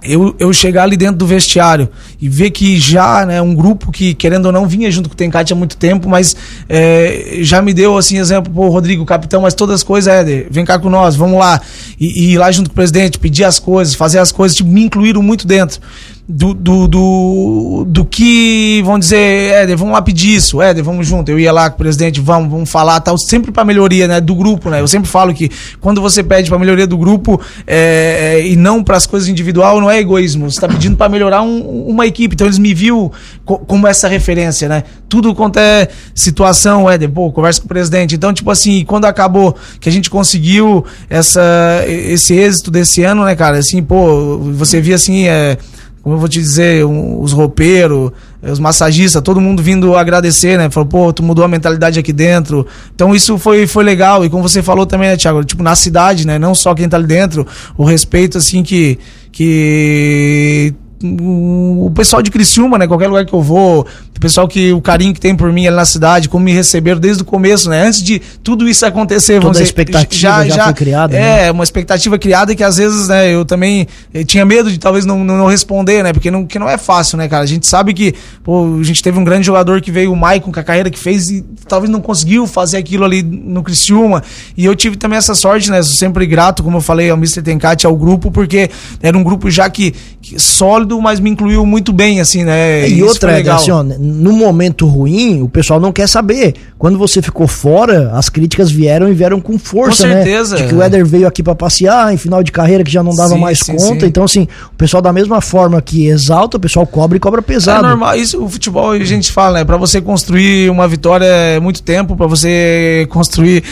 eu, 0.02 0.34
eu 0.38 0.52
chegar 0.52 0.82
ali 0.82 0.98
dentro 0.98 1.16
do 1.16 1.26
vestiário 1.26 1.88
e 2.20 2.28
ver 2.28 2.50
que 2.50 2.78
já, 2.78 3.24
né, 3.24 3.40
um 3.40 3.54
grupo 3.54 3.90
que, 3.90 4.12
querendo 4.12 4.46
ou 4.46 4.52
não, 4.52 4.66
vinha 4.66 4.90
junto 4.90 5.08
com 5.08 5.14
o 5.14 5.16
Tencate 5.16 5.54
há 5.54 5.56
muito 5.56 5.78
tempo, 5.78 6.10
mas 6.10 6.36
é, 6.68 7.38
já 7.40 7.62
me 7.62 7.72
deu, 7.72 7.96
assim, 7.96 8.18
exemplo, 8.18 8.52
pô, 8.52 8.68
Rodrigo, 8.68 9.06
capitão, 9.06 9.40
mas 9.40 9.54
todas 9.54 9.76
as 9.76 9.82
coisas, 9.82 10.12
Éder, 10.12 10.48
vem 10.50 10.66
cá 10.66 10.78
com 10.78 10.90
nós, 10.90 11.16
vamos 11.16 11.38
lá. 11.38 11.58
E, 11.98 12.24
e 12.24 12.32
ir 12.32 12.38
lá 12.38 12.52
junto 12.52 12.68
com 12.68 12.74
o 12.74 12.76
presidente, 12.76 13.18
pedir 13.18 13.44
as 13.44 13.58
coisas, 13.58 13.94
fazer 13.94 14.18
as 14.18 14.30
coisas, 14.30 14.54
tipo, 14.54 14.68
me 14.68 14.82
incluíram 14.82 15.22
muito 15.22 15.46
dentro. 15.46 15.80
Do, 16.28 16.54
do, 16.54 16.86
do, 16.86 17.84
do 17.88 18.04
que, 18.04 18.80
vamos 18.84 19.00
dizer, 19.00 19.52
Éder, 19.54 19.76
vamos 19.76 19.92
lá 19.92 20.00
pedir 20.00 20.36
isso, 20.36 20.62
Éder, 20.62 20.82
vamos 20.82 21.06
junto. 21.06 21.30
Eu 21.30 21.38
ia 21.38 21.52
lá 21.52 21.68
com 21.68 21.74
o 21.74 21.78
presidente, 21.78 22.20
vamos, 22.20 22.48
vamos 22.48 22.70
falar, 22.70 23.00
tal, 23.00 23.18
sempre 23.18 23.50
para 23.50 23.64
melhoria 23.64 24.06
né, 24.06 24.20
do 24.20 24.34
grupo, 24.34 24.70
né? 24.70 24.80
Eu 24.80 24.86
sempre 24.86 25.10
falo 25.10 25.34
que 25.34 25.50
quando 25.80 26.00
você 26.00 26.22
pede 26.22 26.48
para 26.48 26.58
melhoria 26.60 26.86
do 26.86 26.96
grupo 26.96 27.40
é, 27.66 28.36
é, 28.38 28.46
e 28.46 28.54
não 28.54 28.84
para 28.84 28.96
as 28.96 29.06
coisas 29.06 29.28
individual, 29.28 29.80
não 29.80 29.90
é 29.90 29.98
egoísmo, 29.98 30.48
você 30.48 30.56
está 30.56 30.68
pedindo 30.68 30.96
para 30.96 31.08
melhorar 31.08 31.42
um, 31.42 31.88
uma 31.88 32.06
equipe. 32.06 32.34
Então 32.34 32.46
eles 32.46 32.58
me 32.58 32.72
viu 32.72 33.12
co 33.44 33.58
como 33.58 33.86
essa 33.86 34.06
referência, 34.06 34.68
né? 34.68 34.84
Tudo 35.08 35.34
quanto 35.34 35.58
é 35.58 35.88
situação, 36.14 36.88
Éder, 36.88 37.10
pô, 37.10 37.32
conversa 37.32 37.60
com 37.60 37.66
o 37.66 37.68
presidente. 37.68 38.14
Então, 38.14 38.32
tipo 38.32 38.50
assim, 38.50 38.84
quando 38.84 39.06
acabou 39.06 39.56
que 39.80 39.88
a 39.88 39.92
gente 39.92 40.08
conseguiu 40.08 40.84
essa, 41.10 41.84
esse 41.86 42.34
êxito 42.34 42.70
desse 42.70 43.02
ano, 43.02 43.24
né, 43.24 43.34
cara? 43.34 43.58
Assim, 43.58 43.82
pô, 43.82 44.38
você 44.38 44.80
via 44.80 44.94
assim, 44.94 45.26
é, 45.26 45.58
como 46.02 46.16
eu 46.16 46.18
vou 46.18 46.28
te 46.28 46.40
dizer, 46.40 46.84
um, 46.84 47.20
os 47.20 47.32
roupeiros, 47.32 48.10
os 48.42 48.58
massagistas, 48.58 49.22
todo 49.22 49.40
mundo 49.40 49.62
vindo 49.62 49.96
agradecer, 49.96 50.58
né? 50.58 50.68
Falou, 50.68 50.88
pô, 50.88 51.12
tu 51.12 51.22
mudou 51.22 51.44
a 51.44 51.48
mentalidade 51.48 51.98
aqui 51.98 52.12
dentro. 52.12 52.66
Então 52.92 53.14
isso 53.14 53.38
foi, 53.38 53.68
foi 53.68 53.84
legal. 53.84 54.24
E 54.24 54.28
como 54.28 54.42
você 54.42 54.62
falou 54.62 54.84
também, 54.84 55.10
né, 55.10 55.16
Thiago? 55.16 55.44
Tipo, 55.44 55.62
na 55.62 55.76
cidade, 55.76 56.26
né? 56.26 56.40
Não 56.40 56.56
só 56.56 56.74
quem 56.74 56.88
tá 56.88 56.96
ali 56.96 57.06
dentro, 57.06 57.46
o 57.76 57.84
respeito, 57.84 58.38
assim, 58.38 58.64
que, 58.64 58.98
que 59.30 60.74
o 61.04 61.90
pessoal 61.94 62.20
de 62.20 62.32
Criciúma, 62.32 62.78
né? 62.78 62.86
Qualquer 62.88 63.06
lugar 63.06 63.24
que 63.24 63.32
eu 63.32 63.42
vou, 63.42 63.86
o 64.16 64.20
pessoal 64.20 64.46
que 64.46 64.72
o 64.72 64.80
carinho 64.80 65.12
que 65.12 65.20
tem 65.20 65.34
por 65.34 65.52
mim 65.52 65.66
ali 65.66 65.76
na 65.76 65.84
cidade, 65.84 66.28
como 66.28 66.44
me 66.44 66.52
receberam 66.52 67.00
desde 67.00 67.22
o 67.22 67.24
começo, 67.24 67.68
né? 67.68 67.86
Antes 67.86 68.02
de 68.02 68.20
tudo 68.42 68.68
isso 68.68 68.84
acontecer, 68.86 69.34
Toda 69.34 69.42
vamos 69.42 69.52
dizer, 69.52 69.64
a 69.64 69.66
expectativa 69.66 70.20
já, 70.20 70.44
já, 70.44 70.56
já 70.56 70.64
foi 70.64 70.74
criada. 70.74 71.16
É, 71.16 71.44
né? 71.44 71.50
uma 71.50 71.64
expectativa 71.64 72.18
criada 72.18 72.54
que 72.54 72.62
às 72.62 72.76
vezes, 72.76 73.08
né, 73.08 73.34
eu 73.34 73.44
também 73.44 73.86
eu 74.12 74.24
tinha 74.24 74.44
medo 74.44 74.70
de 74.70 74.78
talvez 74.78 75.04
não, 75.04 75.24
não, 75.24 75.46
responder, 75.46 76.02
né? 76.02 76.12
Porque 76.12 76.30
não, 76.30 76.46
que 76.46 76.58
não 76.58 76.68
é 76.68 76.78
fácil, 76.78 77.18
né, 77.18 77.28
cara? 77.28 77.42
A 77.42 77.46
gente 77.46 77.66
sabe 77.66 77.94
que, 77.94 78.14
pô, 78.44 78.78
a 78.80 78.84
gente 78.84 79.02
teve 79.02 79.18
um 79.18 79.24
grande 79.24 79.46
jogador 79.46 79.80
que 79.80 79.90
veio, 79.90 80.12
o 80.12 80.16
Maicon, 80.16 80.52
com 80.52 80.60
a 80.60 80.62
carreira 80.62 80.90
que 80.90 80.98
fez 80.98 81.30
e 81.30 81.44
talvez 81.66 81.90
não 81.90 82.00
conseguiu 82.00 82.46
fazer 82.46 82.76
aquilo 82.76 83.04
ali 83.04 83.22
no 83.22 83.62
Criciúma. 83.62 84.22
E 84.56 84.64
eu 84.64 84.76
tive 84.76 84.96
também 84.96 85.18
essa 85.18 85.34
sorte, 85.34 85.70
né? 85.70 85.82
Sou 85.82 85.96
sempre 85.96 86.26
grato, 86.26 86.62
como 86.62 86.76
eu 86.76 86.80
falei, 86.80 87.10
ao 87.10 87.16
Mr. 87.16 87.42
Tencate, 87.42 87.86
ao 87.86 87.96
grupo, 87.96 88.30
porque 88.30 88.70
era 89.02 89.16
um 89.16 89.22
grupo 89.22 89.50
já 89.50 89.68
que, 89.68 89.94
que 90.20 90.38
sólido, 90.38 91.00
mas 91.00 91.18
me 91.18 91.30
incluiu 91.30 91.64
muito 91.66 91.92
bem, 91.92 92.20
assim, 92.20 92.44
né? 92.44 92.88
E, 92.88 92.98
e 92.98 93.02
outra, 93.02 93.32
legal. 93.32 93.56
assim, 93.56 93.70
ó, 93.70 93.82
no 94.12 94.32
momento 94.32 94.86
ruim, 94.86 95.42
o 95.42 95.48
pessoal 95.48 95.80
não 95.80 95.92
quer 95.92 96.08
saber. 96.08 96.54
Quando 96.78 96.98
você 96.98 97.22
ficou 97.22 97.46
fora, 97.46 98.10
as 98.14 98.28
críticas 98.28 98.70
vieram 98.70 99.08
e 99.08 99.14
vieram 99.14 99.40
com 99.40 99.58
força, 99.58 100.02
com 100.02 100.08
né? 100.08 100.22
certeza. 100.22 100.56
né? 100.56 100.62
De 100.62 100.68
que 100.68 100.74
o 100.74 100.82
Éder 100.82 101.06
veio 101.06 101.26
aqui 101.26 101.42
para 101.42 101.54
passear, 101.54 102.12
em 102.12 102.16
final 102.16 102.42
de 102.42 102.52
carreira 102.52 102.84
que 102.84 102.90
já 102.90 103.02
não 103.02 103.14
dava 103.14 103.34
sim, 103.34 103.40
mais 103.40 103.58
sim, 103.58 103.76
conta. 103.76 104.00
Sim. 104.00 104.06
Então, 104.06 104.24
assim, 104.24 104.48
o 104.72 104.76
pessoal 104.76 105.02
da 105.02 105.12
mesma 105.12 105.40
forma 105.40 105.80
que 105.80 106.06
exalta, 106.06 106.56
o 106.56 106.60
pessoal 106.60 106.86
cobra 106.86 107.16
e 107.16 107.20
cobra 107.20 107.40
pesado. 107.40 107.86
É 107.86 107.88
normal, 107.88 108.16
isso 108.16 108.42
o 108.42 108.48
futebol 108.48 108.90
a 108.90 108.98
gente 109.04 109.30
fala, 109.32 109.58
né? 109.58 109.64
Para 109.64 109.76
você 109.76 110.00
construir 110.00 110.70
uma 110.70 110.86
vitória 110.88 111.24
é 111.24 111.60
muito 111.60 111.82
tempo, 111.82 112.16
para 112.16 112.26
você 112.26 113.06
construir, 113.10 113.62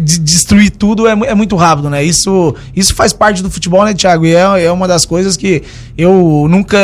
destruir 0.00 0.70
tudo 0.70 1.06
é, 1.06 1.12
é, 1.12 1.34
muito 1.34 1.56
rápido, 1.56 1.90
né? 1.90 2.02
Isso, 2.02 2.54
isso 2.74 2.94
faz 2.94 3.12
parte 3.12 3.42
do 3.42 3.50
futebol, 3.50 3.84
né, 3.84 3.94
Thiago? 3.94 4.26
E 4.26 4.34
é, 4.34 4.64
é 4.64 4.72
uma 4.72 4.88
das 4.88 5.04
coisas 5.04 5.36
que 5.36 5.62
eu 5.96 6.46
nunca, 6.48 6.78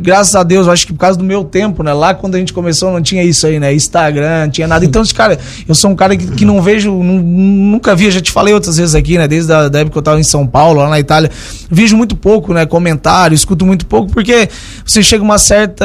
graças 0.00 0.34
a 0.34 0.42
Deus, 0.42 0.68
acho 0.68 0.86
que 0.86 0.92
por 0.92 0.98
causa 0.98 1.18
do 1.18 1.24
meu 1.24 1.44
tempo, 1.44 1.82
né? 1.82 1.92
Lá 1.92 2.14
quando 2.14 2.31
a 2.36 2.38
gente 2.38 2.52
começou 2.52 2.92
não 2.92 3.02
tinha 3.02 3.22
isso 3.22 3.46
aí, 3.46 3.58
né? 3.58 3.74
Instagram, 3.74 4.44
não 4.44 4.50
tinha 4.50 4.66
nada. 4.66 4.84
Então, 4.84 5.02
cara, 5.14 5.38
eu 5.68 5.74
sou 5.74 5.90
um 5.90 5.96
cara 5.96 6.16
que, 6.16 6.26
que 6.32 6.44
não 6.44 6.60
vejo, 6.60 6.92
nunca 6.92 7.94
vi, 7.94 8.10
já 8.10 8.20
te 8.20 8.30
falei 8.30 8.54
outras 8.54 8.76
vezes 8.76 8.94
aqui, 8.94 9.18
né? 9.18 9.26
Desde 9.26 9.52
a 9.52 9.68
da 9.68 9.80
época 9.80 9.92
que 9.92 9.98
eu 9.98 10.02
tava 10.02 10.20
em 10.20 10.24
São 10.24 10.46
Paulo, 10.46 10.80
lá 10.80 10.88
na 10.88 11.00
Itália, 11.00 11.30
vejo 11.70 11.96
muito 11.96 12.16
pouco, 12.16 12.52
né? 12.52 12.66
Comentário, 12.66 13.34
escuto 13.34 13.64
muito 13.64 13.86
pouco, 13.86 14.12
porque 14.12 14.48
você 14.84 15.02
chega 15.02 15.22
uma 15.22 15.38
certa, 15.38 15.84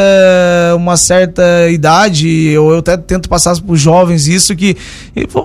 uma 0.75 0.97
certa 0.97 1.69
idade, 1.69 2.27
eu, 2.49 2.69
eu 2.71 2.79
até 2.79 2.97
tento 2.97 3.29
passar 3.29 3.55
para 3.55 3.73
os 3.73 3.79
jovens 3.79 4.27
isso, 4.27 4.55
que 4.55 4.75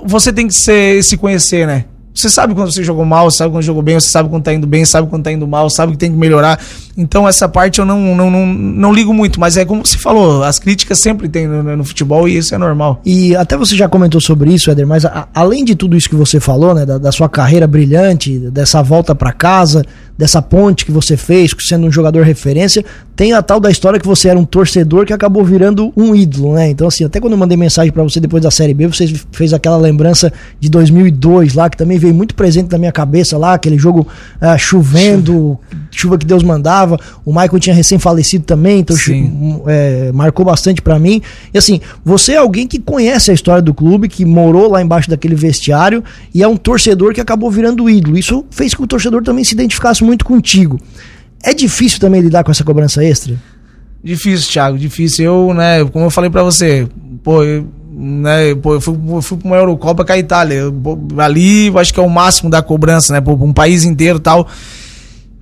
você 0.05 0.33
tem 0.33 0.47
que 0.47 0.55
ser, 0.55 1.03
se 1.03 1.17
conhecer, 1.17 1.67
né? 1.67 1.85
Você 2.15 2.29
sabe 2.29 2.55
quando 2.55 2.73
você 2.73 2.85
jogou 2.85 3.05
mal, 3.05 3.31
sabe 3.31 3.53
quando 3.53 3.63
jogou 3.63 3.83
bem, 3.83 3.99
você 3.99 4.09
sabe 4.09 4.29
quando 4.29 4.43
tá 4.43 4.53
indo 4.53 4.67
bem, 4.67 4.85
sabe 4.85 5.09
quando 5.09 5.23
tá 5.23 5.33
indo 5.33 5.47
mal, 5.47 5.71
sabe 5.71 5.93
que 5.93 5.99
tem 5.99 6.11
que 6.11 6.17
melhorar. 6.17 6.61
Então 6.97 7.27
essa 7.27 7.49
parte 7.49 7.79
eu 7.79 7.87
não, 7.87 8.15
não, 8.15 8.31
não, 8.31 8.47
não 8.47 8.93
ligo 8.93 9.15
muito, 9.15 9.41
mas 9.41 9.57
é 9.57 9.65
como 9.65 9.85
você 9.85 9.97
falou, 9.97 10.43
as 10.43 10.59
críticas 10.59 10.99
sempre 10.99 11.29
tem 11.29 11.47
no, 11.47 11.77
no 11.77 11.85
futebol 11.85 12.29
e 12.29 12.37
isso 12.37 12.55
é 12.55 12.59
normal. 12.59 13.01
E 13.05 13.35
até 13.35 13.57
você 13.57 13.75
já 13.75 13.89
comentou 13.89 14.21
sobre 14.21 14.53
isso, 14.53 14.71
Éder, 14.71 14.87
mas 14.87 15.07
a, 15.07 15.27
além 15.35 15.65
de 15.65 15.75
tudo 15.75 15.97
isso 15.97 16.09
que 16.09 16.15
você 16.15 16.39
falou, 16.39 16.75
né, 16.75 16.85
da, 16.85 16.99
da 16.99 17.11
sua 17.11 17.29
carreira 17.29 17.67
brilhante, 17.67 18.39
dessa 18.51 18.83
volta 18.83 19.15
para 19.15 19.33
casa, 19.33 19.85
dessa 20.19 20.43
ponte 20.43 20.85
que 20.85 20.93
você 20.93 21.17
fez, 21.17 21.53
sendo 21.61 21.87
um 21.87 21.91
jogador 21.91 22.25
referência, 22.25 22.85
tem 23.17 23.33
a 23.33 23.43
tal 23.43 23.59
da 23.59 23.71
história 23.71 23.99
que 23.99 24.07
você 24.07 24.29
era 24.29 24.39
um 24.39 24.45
torcedor 24.45 25.07
que 25.07 25.13
acabou 25.13 25.45
virando 25.45 25.93
um 25.97 26.15
ídolo, 26.15 26.55
né? 26.55 26.69
Então 26.69 26.89
assim, 26.89 27.05
até 27.05 27.21
quando 27.21 27.33
eu 27.33 27.39
mandei 27.39 27.57
mensagem 27.57 27.91
para 27.91 28.03
você 28.03 28.21
depois 28.21 28.43
da 28.43 28.51
Série 28.51 28.75
B, 28.75 28.87
você 28.87 29.13
fez 29.33 29.53
aquela 29.53 29.77
lembrança 29.79 30.33
de 30.61 30.69
2002 30.69 31.55
lá, 31.55 31.71
que 31.71 31.77
também 31.77 31.99
veio 32.03 32.15
muito 32.15 32.35
presente 32.35 32.71
na 32.71 32.79
minha 32.79 32.93
cabeça 32.93 33.39
lá, 33.39 33.55
aquele 33.55 33.79
jogo 33.79 34.07
uh, 34.41 34.59
chovendo, 34.59 35.59
chuva 35.91 36.19
que 36.19 36.27
Deus 36.27 36.43
mandava 36.43 36.99
o 37.25 37.33
Michael 37.33 37.59
tinha 37.59 37.75
recém 37.75 37.99
falecido 37.99 38.45
também, 38.45 38.81
então 38.81 38.97
é, 39.67 40.11
marcou 40.13 40.45
bastante 40.45 40.81
para 40.83 40.99
mim. 40.99 41.21
E 41.53 41.59
assim, 41.59 41.81
você 42.05 42.33
é 42.33 42.37
alguém 42.37 42.67
que 42.67 42.79
conhece 42.79 43.31
a 43.31 43.35
história 43.35 43.63
do 43.63 43.75
clube, 43.75 44.09
que 44.09 44.25
morou 44.25 44.71
lá 44.71 44.83
embaixo 44.83 45.11
daquele 45.11 45.35
vestiário 45.35 46.03
e 46.35 46.43
é 46.43 46.49
um 46.49 46.57
torcedor 46.57 47.15
que 47.15 47.21
acabou 47.21 47.51
virando 47.51 47.89
ídolo. 47.89 48.19
Isso 48.19 48.45
fez 48.51 48.75
com 48.75 48.83
que 48.83 48.85
o 48.85 48.89
torcedor 48.89 49.23
também 49.23 49.45
se 49.45 49.55
identificasse 49.55 50.03
muito 50.03 50.25
contigo. 50.25 50.81
É 51.43 51.55
difícil 51.55 52.01
também 52.01 52.21
lidar 52.21 52.45
com 52.45 52.51
essa 52.51 52.65
cobrança 52.65 53.05
extra? 53.05 53.37
Difícil, 54.03 54.51
Thiago, 54.51 54.79
difícil. 54.79 55.25
Eu, 55.25 55.55
né, 55.55 55.85
como 55.85 56.07
eu 56.07 56.11
falei 56.11 56.31
para 56.31 56.43
você, 56.43 56.89
pô, 57.23 57.45
eu, 57.45 57.69
né, 58.03 58.55
pô, 58.57 58.75
eu 58.75 58.81
fui, 58.81 58.97
fui 59.23 59.39
pra 59.39 59.49
uma 59.49 59.57
Eurocopa 59.57 60.05
com 60.05 60.13
a 60.13 60.19
Itália. 60.19 60.55
Eu, 60.57 60.75
ali, 61.19 61.69
eu 61.69 61.79
acho 61.79 61.95
que 61.95 62.01
é 62.01 62.03
o 62.03 62.11
máximo 62.11 62.51
da 62.51 62.61
cobrança, 62.61 63.13
né, 63.13 63.21
pô, 63.21 63.33
um 63.33 63.53
país 63.53 63.85
inteiro 63.85 64.19
e 64.19 64.23
tal. 64.23 64.49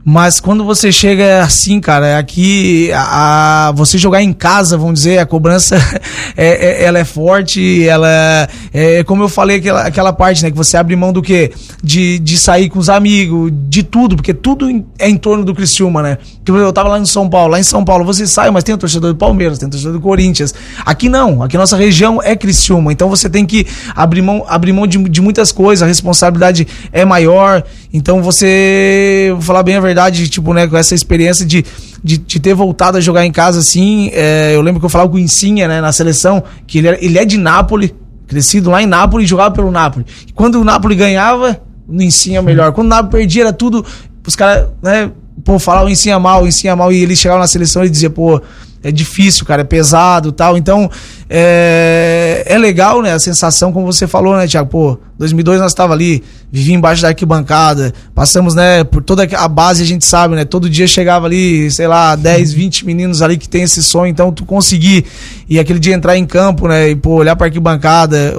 Mas 0.02 0.40
quando 0.40 0.64
você 0.64 0.90
chega 0.90 1.42
assim, 1.42 1.78
cara, 1.78 2.18
aqui 2.18 2.90
a, 2.90 3.68
a, 3.68 3.72
você 3.72 3.98
jogar 3.98 4.22
em 4.22 4.32
casa, 4.32 4.78
vamos 4.78 4.94
dizer, 4.94 5.18
a 5.18 5.26
cobrança 5.26 5.76
é, 6.34 6.82
é, 6.82 6.84
ela 6.84 6.98
é 6.98 7.04
forte, 7.04 7.86
ela 7.86 8.08
é, 8.08 8.48
é 8.72 9.04
como 9.04 9.22
eu 9.22 9.28
falei 9.28 9.58
aquela, 9.58 9.82
aquela 9.82 10.12
parte, 10.12 10.42
né, 10.42 10.50
que 10.50 10.56
você 10.56 10.78
abre 10.78 10.96
mão 10.96 11.12
do 11.12 11.20
que 11.20 11.52
de, 11.84 12.18
de 12.18 12.38
sair 12.38 12.70
com 12.70 12.78
os 12.78 12.88
amigos, 12.88 13.52
de 13.68 13.82
tudo, 13.82 14.16
porque 14.16 14.32
tudo 14.32 14.68
é 14.98 15.08
em 15.08 15.18
torno 15.18 15.44
do 15.44 15.54
Criciúma, 15.54 16.02
né? 16.02 16.18
Que 16.42 16.50
eu 16.50 16.72
tava 16.72 16.88
lá 16.88 16.98
em 16.98 17.04
São 17.04 17.28
Paulo, 17.28 17.52
lá 17.52 17.60
em 17.60 17.62
São 17.62 17.84
Paulo 17.84 18.02
você 18.02 18.26
sai, 18.26 18.50
mas 18.50 18.64
tem 18.64 18.74
o 18.74 18.78
torcedor 18.78 19.12
do 19.12 19.18
Palmeiras, 19.18 19.58
tem 19.58 19.68
o 19.68 19.70
torcedor 19.70 19.92
do 19.92 20.00
Corinthians. 20.00 20.54
Aqui 20.84 21.10
não, 21.10 21.42
aqui 21.42 21.58
nossa 21.58 21.76
região 21.76 22.22
é 22.22 22.34
Criciúma, 22.34 22.90
então 22.90 23.10
você 23.10 23.28
tem 23.28 23.44
que 23.44 23.66
abrir 23.94 24.22
mão, 24.22 24.46
abrir 24.48 24.72
mão 24.72 24.86
de, 24.86 24.96
de 25.10 25.20
muitas 25.20 25.52
coisas, 25.52 25.82
a 25.82 25.86
responsabilidade 25.86 26.66
é 26.90 27.04
maior, 27.04 27.62
então 27.92 28.22
você, 28.22 29.28
vou 29.32 29.42
falar 29.42 29.62
bem 29.62 29.76
a 29.76 29.80
verdade 29.80 29.89
verdade, 29.90 30.28
tipo, 30.28 30.52
né, 30.52 30.66
com 30.66 30.76
essa 30.76 30.94
experiência 30.94 31.44
de, 31.44 31.64
de, 32.02 32.18
de 32.18 32.40
ter 32.40 32.54
voltado 32.54 32.98
a 32.98 33.00
jogar 33.00 33.26
em 33.26 33.32
casa 33.32 33.60
assim. 33.60 34.10
É, 34.12 34.54
eu 34.54 34.62
lembro 34.62 34.80
que 34.80 34.86
eu 34.86 34.90
falava 34.90 35.10
com 35.10 35.16
o 35.16 35.20
Insinha, 35.20 35.68
né, 35.68 35.80
na 35.80 35.92
seleção, 35.92 36.42
que 36.66 36.78
ele, 36.78 36.88
ele 37.00 37.18
é 37.18 37.24
de 37.24 37.36
Nápoles, 37.36 37.92
crescido 38.26 38.70
lá 38.70 38.82
em 38.82 38.86
Nápoles 38.86 39.28
jogava 39.28 39.50
pelo 39.52 39.70
Nápoles. 39.70 40.06
E 40.26 40.32
quando 40.32 40.60
o 40.60 40.64
Nápoles 40.64 40.96
ganhava, 40.96 41.60
o 41.88 42.00
Insinha 42.00 42.38
é 42.38 42.42
melhor. 42.42 42.72
Quando 42.72 42.86
o 42.86 42.90
Nápoles 42.90 43.12
perdia, 43.12 43.42
era 43.42 43.52
tudo. 43.52 43.84
Os 44.26 44.36
caras, 44.36 44.68
né, 44.82 45.10
pô, 45.44 45.58
falavam 45.58 45.88
o 45.88 45.90
Insinha 45.90 46.18
mal, 46.18 46.44
o 46.44 46.46
Insinha 46.46 46.76
mal, 46.76 46.92
e 46.92 47.02
ele 47.02 47.16
chegava 47.16 47.40
na 47.40 47.46
seleção 47.46 47.84
e 47.84 47.90
dizia, 47.90 48.10
pô 48.10 48.40
é 48.82 48.90
difícil, 48.90 49.44
cara, 49.44 49.60
é 49.62 49.64
pesado 49.64 50.32
tal. 50.32 50.56
Então, 50.56 50.90
é, 51.28 52.42
é 52.46 52.58
legal, 52.58 53.02
né? 53.02 53.12
A 53.12 53.18
sensação, 53.18 53.72
como 53.72 53.86
você 53.86 54.06
falou, 54.06 54.36
né, 54.36 54.46
Tiago? 54.46 54.70
Pô, 54.70 54.98
2002 55.18 55.60
nós 55.60 55.72
estava 55.72 55.92
ali, 55.92 56.22
vivi 56.50 56.72
embaixo 56.72 57.02
da 57.02 57.08
arquibancada, 57.08 57.92
passamos, 58.14 58.54
né, 58.54 58.82
por 58.84 59.02
toda 59.02 59.28
a 59.36 59.48
base, 59.48 59.82
a 59.82 59.86
gente 59.86 60.04
sabe, 60.04 60.34
né? 60.34 60.44
Todo 60.46 60.68
dia 60.68 60.86
chegava 60.86 61.26
ali, 61.26 61.70
sei 61.70 61.86
lá, 61.86 62.16
10, 62.16 62.54
20 62.54 62.86
meninos 62.86 63.20
ali 63.20 63.36
que 63.36 63.48
tem 63.48 63.62
esse 63.62 63.82
sonho. 63.82 64.10
Então, 64.10 64.32
tu 64.32 64.46
conseguir, 64.46 65.04
e 65.48 65.58
aquele 65.58 65.78
dia 65.78 65.94
entrar 65.94 66.16
em 66.16 66.24
campo, 66.24 66.66
né, 66.66 66.90
e, 66.90 66.96
pô, 66.96 67.16
olhar 67.16 67.36
pra 67.36 67.48
arquibancada, 67.48 68.34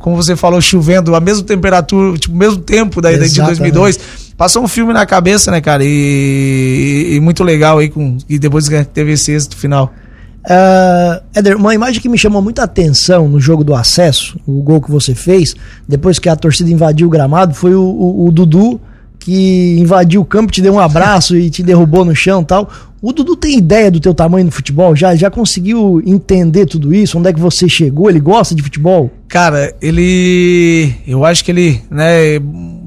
como 0.00 0.16
você 0.16 0.34
falou, 0.34 0.60
chovendo, 0.60 1.14
a 1.14 1.20
mesma 1.20 1.44
temperatura, 1.44 2.18
tipo, 2.18 2.34
o 2.34 2.38
mesmo 2.38 2.58
tempo 2.58 3.00
da, 3.00 3.12
de 3.12 3.40
2002 3.40 4.23
passou 4.36 4.62
um 4.62 4.68
filme 4.68 4.92
na 4.92 5.06
cabeça, 5.06 5.50
né, 5.50 5.60
cara? 5.60 5.82
E, 5.84 7.14
e 7.14 7.20
muito 7.20 7.42
legal 7.42 7.78
aí 7.78 7.88
com 7.88 8.18
e 8.28 8.38
depois 8.38 8.68
teve 8.92 9.12
esse 9.12 9.32
êxito 9.32 9.56
final. 9.56 9.92
Uh, 10.44 11.24
Éder, 11.34 11.56
uma 11.56 11.74
imagem 11.74 12.02
que 12.02 12.08
me 12.08 12.18
chamou 12.18 12.42
muita 12.42 12.64
atenção 12.64 13.28
no 13.28 13.40
jogo 13.40 13.64
do 13.64 13.74
acesso, 13.74 14.38
o 14.46 14.62
gol 14.62 14.80
que 14.80 14.90
você 14.90 15.14
fez, 15.14 15.54
depois 15.88 16.18
que 16.18 16.28
a 16.28 16.36
torcida 16.36 16.70
invadiu 16.70 17.06
o 17.06 17.10
gramado, 17.10 17.54
foi 17.54 17.74
o, 17.74 17.82
o, 17.82 18.26
o 18.26 18.32
Dudu 18.32 18.78
que 19.24 19.78
invadiu 19.78 20.20
o 20.20 20.24
campo, 20.24 20.52
te 20.52 20.60
deu 20.60 20.74
um 20.74 20.78
abraço 20.78 21.34
e 21.34 21.48
te 21.48 21.62
derrubou 21.62 22.04
no 22.04 22.14
chão 22.14 22.44
tal. 22.44 22.70
O 23.06 23.12
Dudu 23.12 23.36
tem 23.36 23.58
ideia 23.58 23.90
do 23.90 24.00
teu 24.00 24.14
tamanho 24.14 24.46
no 24.46 24.50
futebol? 24.50 24.96
Já, 24.96 25.14
já 25.14 25.30
conseguiu 25.30 26.02
entender 26.06 26.64
tudo 26.64 26.94
isso? 26.94 27.18
Onde 27.18 27.28
é 27.28 27.34
que 27.34 27.38
você 27.38 27.68
chegou? 27.68 28.08
Ele 28.08 28.18
gosta 28.18 28.54
de 28.54 28.62
futebol? 28.62 29.10
Cara, 29.28 29.74
ele. 29.82 30.90
Eu 31.06 31.22
acho 31.22 31.44
que 31.44 31.50
ele, 31.50 31.82
né? 31.90 32.40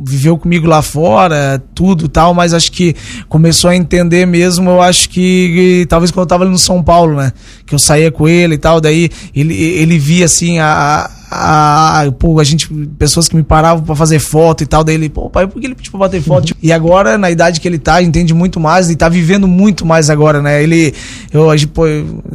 viveu 0.04 0.38
comigo 0.38 0.66
lá 0.66 0.82
fora, 0.82 1.62
tudo 1.76 2.08
tal, 2.08 2.34
mas 2.34 2.54
acho 2.54 2.72
que 2.72 2.96
começou 3.28 3.70
a 3.70 3.76
entender 3.76 4.26
mesmo, 4.26 4.70
eu 4.70 4.82
acho 4.82 5.10
que, 5.10 5.86
talvez 5.90 6.12
quando 6.12 6.22
eu 6.24 6.28
tava 6.28 6.46
ali 6.46 6.52
no 6.52 6.58
São 6.58 6.82
Paulo, 6.82 7.18
né? 7.18 7.34
Que 7.66 7.76
eu 7.76 7.80
saía 7.80 8.10
com 8.10 8.28
ele 8.28 8.56
e 8.56 8.58
tal, 8.58 8.80
daí 8.80 9.10
ele, 9.36 9.54
ele 9.54 10.00
via 10.00 10.26
assim 10.26 10.60
a, 10.60 11.10
a, 11.30 12.06
pô, 12.18 12.40
a 12.40 12.44
gente, 12.44 12.68
pessoas 12.98 13.28
que 13.28 13.36
me 13.36 13.44
paravam 13.44 13.84
para 13.84 13.96
fazer 13.96 14.20
foto 14.20 14.64
e 14.64 14.66
tal, 14.66 14.84
daí 14.84 14.96
ele, 14.96 15.10
pô, 15.10 15.30
pai, 15.30 15.46
por 15.46 15.60
que 15.60 15.68
ele 15.68 15.76
pediu 15.76 15.92
pra 15.92 16.02
bater 16.02 16.22
foto? 16.22 16.56
E 16.68 16.74
agora, 16.74 17.18
na 17.18 17.32
idade 17.32 17.62
que 17.62 17.68
ele 17.68 17.78
tá, 17.78 18.02
entende 18.02 18.34
muito 18.34 18.60
mais 18.60 18.90
e 18.90 18.96
tá 18.96 19.08
vivendo 19.08 19.48
muito 19.48 19.86
mais 19.86 20.10
agora, 20.10 20.42
né? 20.42 20.62
Ele, 20.62 20.94
eu, 21.32 21.50
a, 21.50 21.56
pô, 21.74 21.84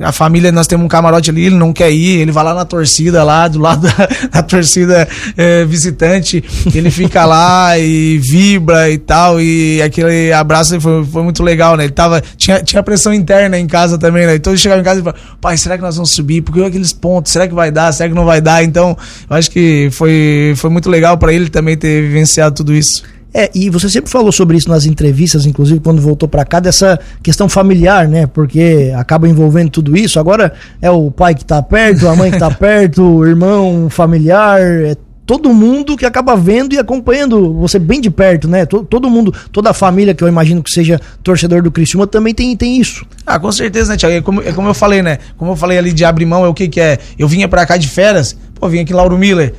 a 0.01 0.13
família, 0.13 0.51
nós 0.51 0.67
temos 0.67 0.87
um 0.87 0.89
camarote 0.89 1.31
ali, 1.31 1.47
ele 1.47 1.57
não 1.57 1.73
quer 1.73 1.91
ir, 1.91 2.21
ele 2.21 2.33
vai 2.33 2.45
lá 2.45 2.55
na 2.55 2.65
torcida, 2.65 3.23
lá 3.25 3.47
do 3.49 3.59
lado 3.59 3.83
da, 3.83 4.09
da 4.33 4.43
torcida 4.43 5.07
é, 5.37 5.65
visitante, 5.65 6.43
ele 6.75 6.91
fica 6.91 7.27
lá 7.27 7.79
e 7.79 8.19
vibra 8.19 8.91
e 8.91 8.99
tal, 8.99 9.41
e 9.41 9.83
aquele 9.83 10.33
abraço 10.33 10.81
foi, 10.81 11.05
foi 11.05 11.23
muito 11.23 11.43
legal, 11.43 11.77
né? 11.77 11.85
Ele 11.85 11.93
tava, 11.93 12.23
tinha, 12.37 12.63
tinha 12.63 12.83
pressão 12.83 13.13
interna 13.13 13.59
em 13.59 13.67
casa 13.67 13.99
também, 13.99 14.27
né? 14.27 14.37
Então 14.37 14.53
ele 14.53 14.59
chegava 14.59 14.81
em 14.81 14.85
casa 14.85 15.01
e 15.01 15.03
falava, 15.03 15.23
pai, 15.41 15.57
será 15.57 15.77
que 15.77 15.83
nós 15.83 15.97
vamos 15.97 16.11
subir? 16.11 16.43
Porque 16.43 16.63
aqueles 16.63 16.93
pontos, 16.93 17.33
será 17.33 17.47
que 17.47 17.55
vai 17.55 17.71
dar? 17.71 17.93
Será 17.93 18.09
que 18.09 18.15
não 18.15 18.25
vai 18.25 18.41
dar? 18.41 18.65
Então, 18.65 18.82
então, 18.83 18.97
eu 19.31 19.37
acho 19.37 19.51
que 19.51 19.89
foi, 19.93 20.55
foi 20.57 20.71
muito 20.71 20.91
legal 20.91 21.17
para 21.17 21.33
ele 21.33 21.49
também 21.49 21.77
ter 21.77 22.03
vivenciado 22.03 22.57
tudo 22.57 22.75
isso. 22.75 23.05
É, 23.35 23.51
e 23.55 23.71
você 23.71 23.89
sempre 23.89 24.11
falou 24.11 24.31
sobre 24.31 24.59
isso 24.59 24.69
nas 24.69 24.85
entrevistas, 24.85 25.47
inclusive 25.47 25.81
quando 25.81 26.03
voltou 26.03 26.29
para 26.29 26.45
cá, 26.45 26.61
dessa 26.61 27.01
questão 27.23 27.49
familiar, 27.49 28.07
né? 28.07 28.27
Porque 28.27 28.93
acaba 28.95 29.27
envolvendo 29.27 29.71
tudo 29.71 29.97
isso. 29.97 30.21
Agora 30.21 30.53
é 30.83 30.91
o 30.91 31.11
pai 31.11 31.35
que 31.35 31.45
tá 31.45 31.63
perto, 31.63 32.09
a 32.09 32.17
mãe 32.17 32.31
que 32.31 32.39
tá 32.39 32.51
perto, 32.53 33.03
o 33.03 33.27
irmão, 33.27 33.89
familiar, 33.89 34.61
é 34.61 34.97
todo 35.27 35.55
mundo 35.55 35.97
que 35.97 36.05
acaba 36.05 36.37
vendo 36.37 36.75
e 36.75 36.79
acompanhando 36.79 37.55
você 37.55 37.79
bem 37.79 38.01
de 38.01 38.11
perto, 38.11 38.49
né? 38.49 38.67
Todo, 38.67 38.85
todo 38.85 39.09
mundo, 39.09 39.33
toda 39.51 39.71
a 39.71 39.73
família 39.73 40.15
que 40.15 40.23
eu 40.23 40.29
imagino 40.29 40.63
que 40.63 40.71
seja 40.71 41.01
torcedor 41.23 41.63
do 41.63 41.71
Criciúma 41.71 42.07
também 42.07 42.35
tem, 42.35 42.57
tem 42.57 42.79
isso. 42.79 43.07
Ah, 43.27 43.39
com 43.39 43.51
certeza, 43.53 43.93
né, 43.93 43.97
Thiago? 43.97 44.17
É 44.17 44.21
como, 44.21 44.43
é 44.43 44.53
como 44.53 44.69
eu 44.69 44.75
falei, 44.75 45.03
né? 45.03 45.19
Como 45.37 45.53
eu 45.53 45.57
falei 45.57 45.79
ali 45.79 45.93
de 45.93 46.05
abrir 46.05 46.27
mão, 46.27 46.45
é 46.45 46.49
o 46.49 46.55
que 46.55 46.69
que 46.69 46.81
é? 46.81 46.99
Eu 47.19 47.29
vinha 47.29 47.49
para 47.49 47.65
cá 47.65 47.77
de 47.77 47.89
férias, 47.89 48.37
pô, 48.63 48.69
vim 48.69 48.79
aqui 48.79 48.93
em 48.93 48.97
Lauro 48.97 49.19
Miller, 49.19 49.53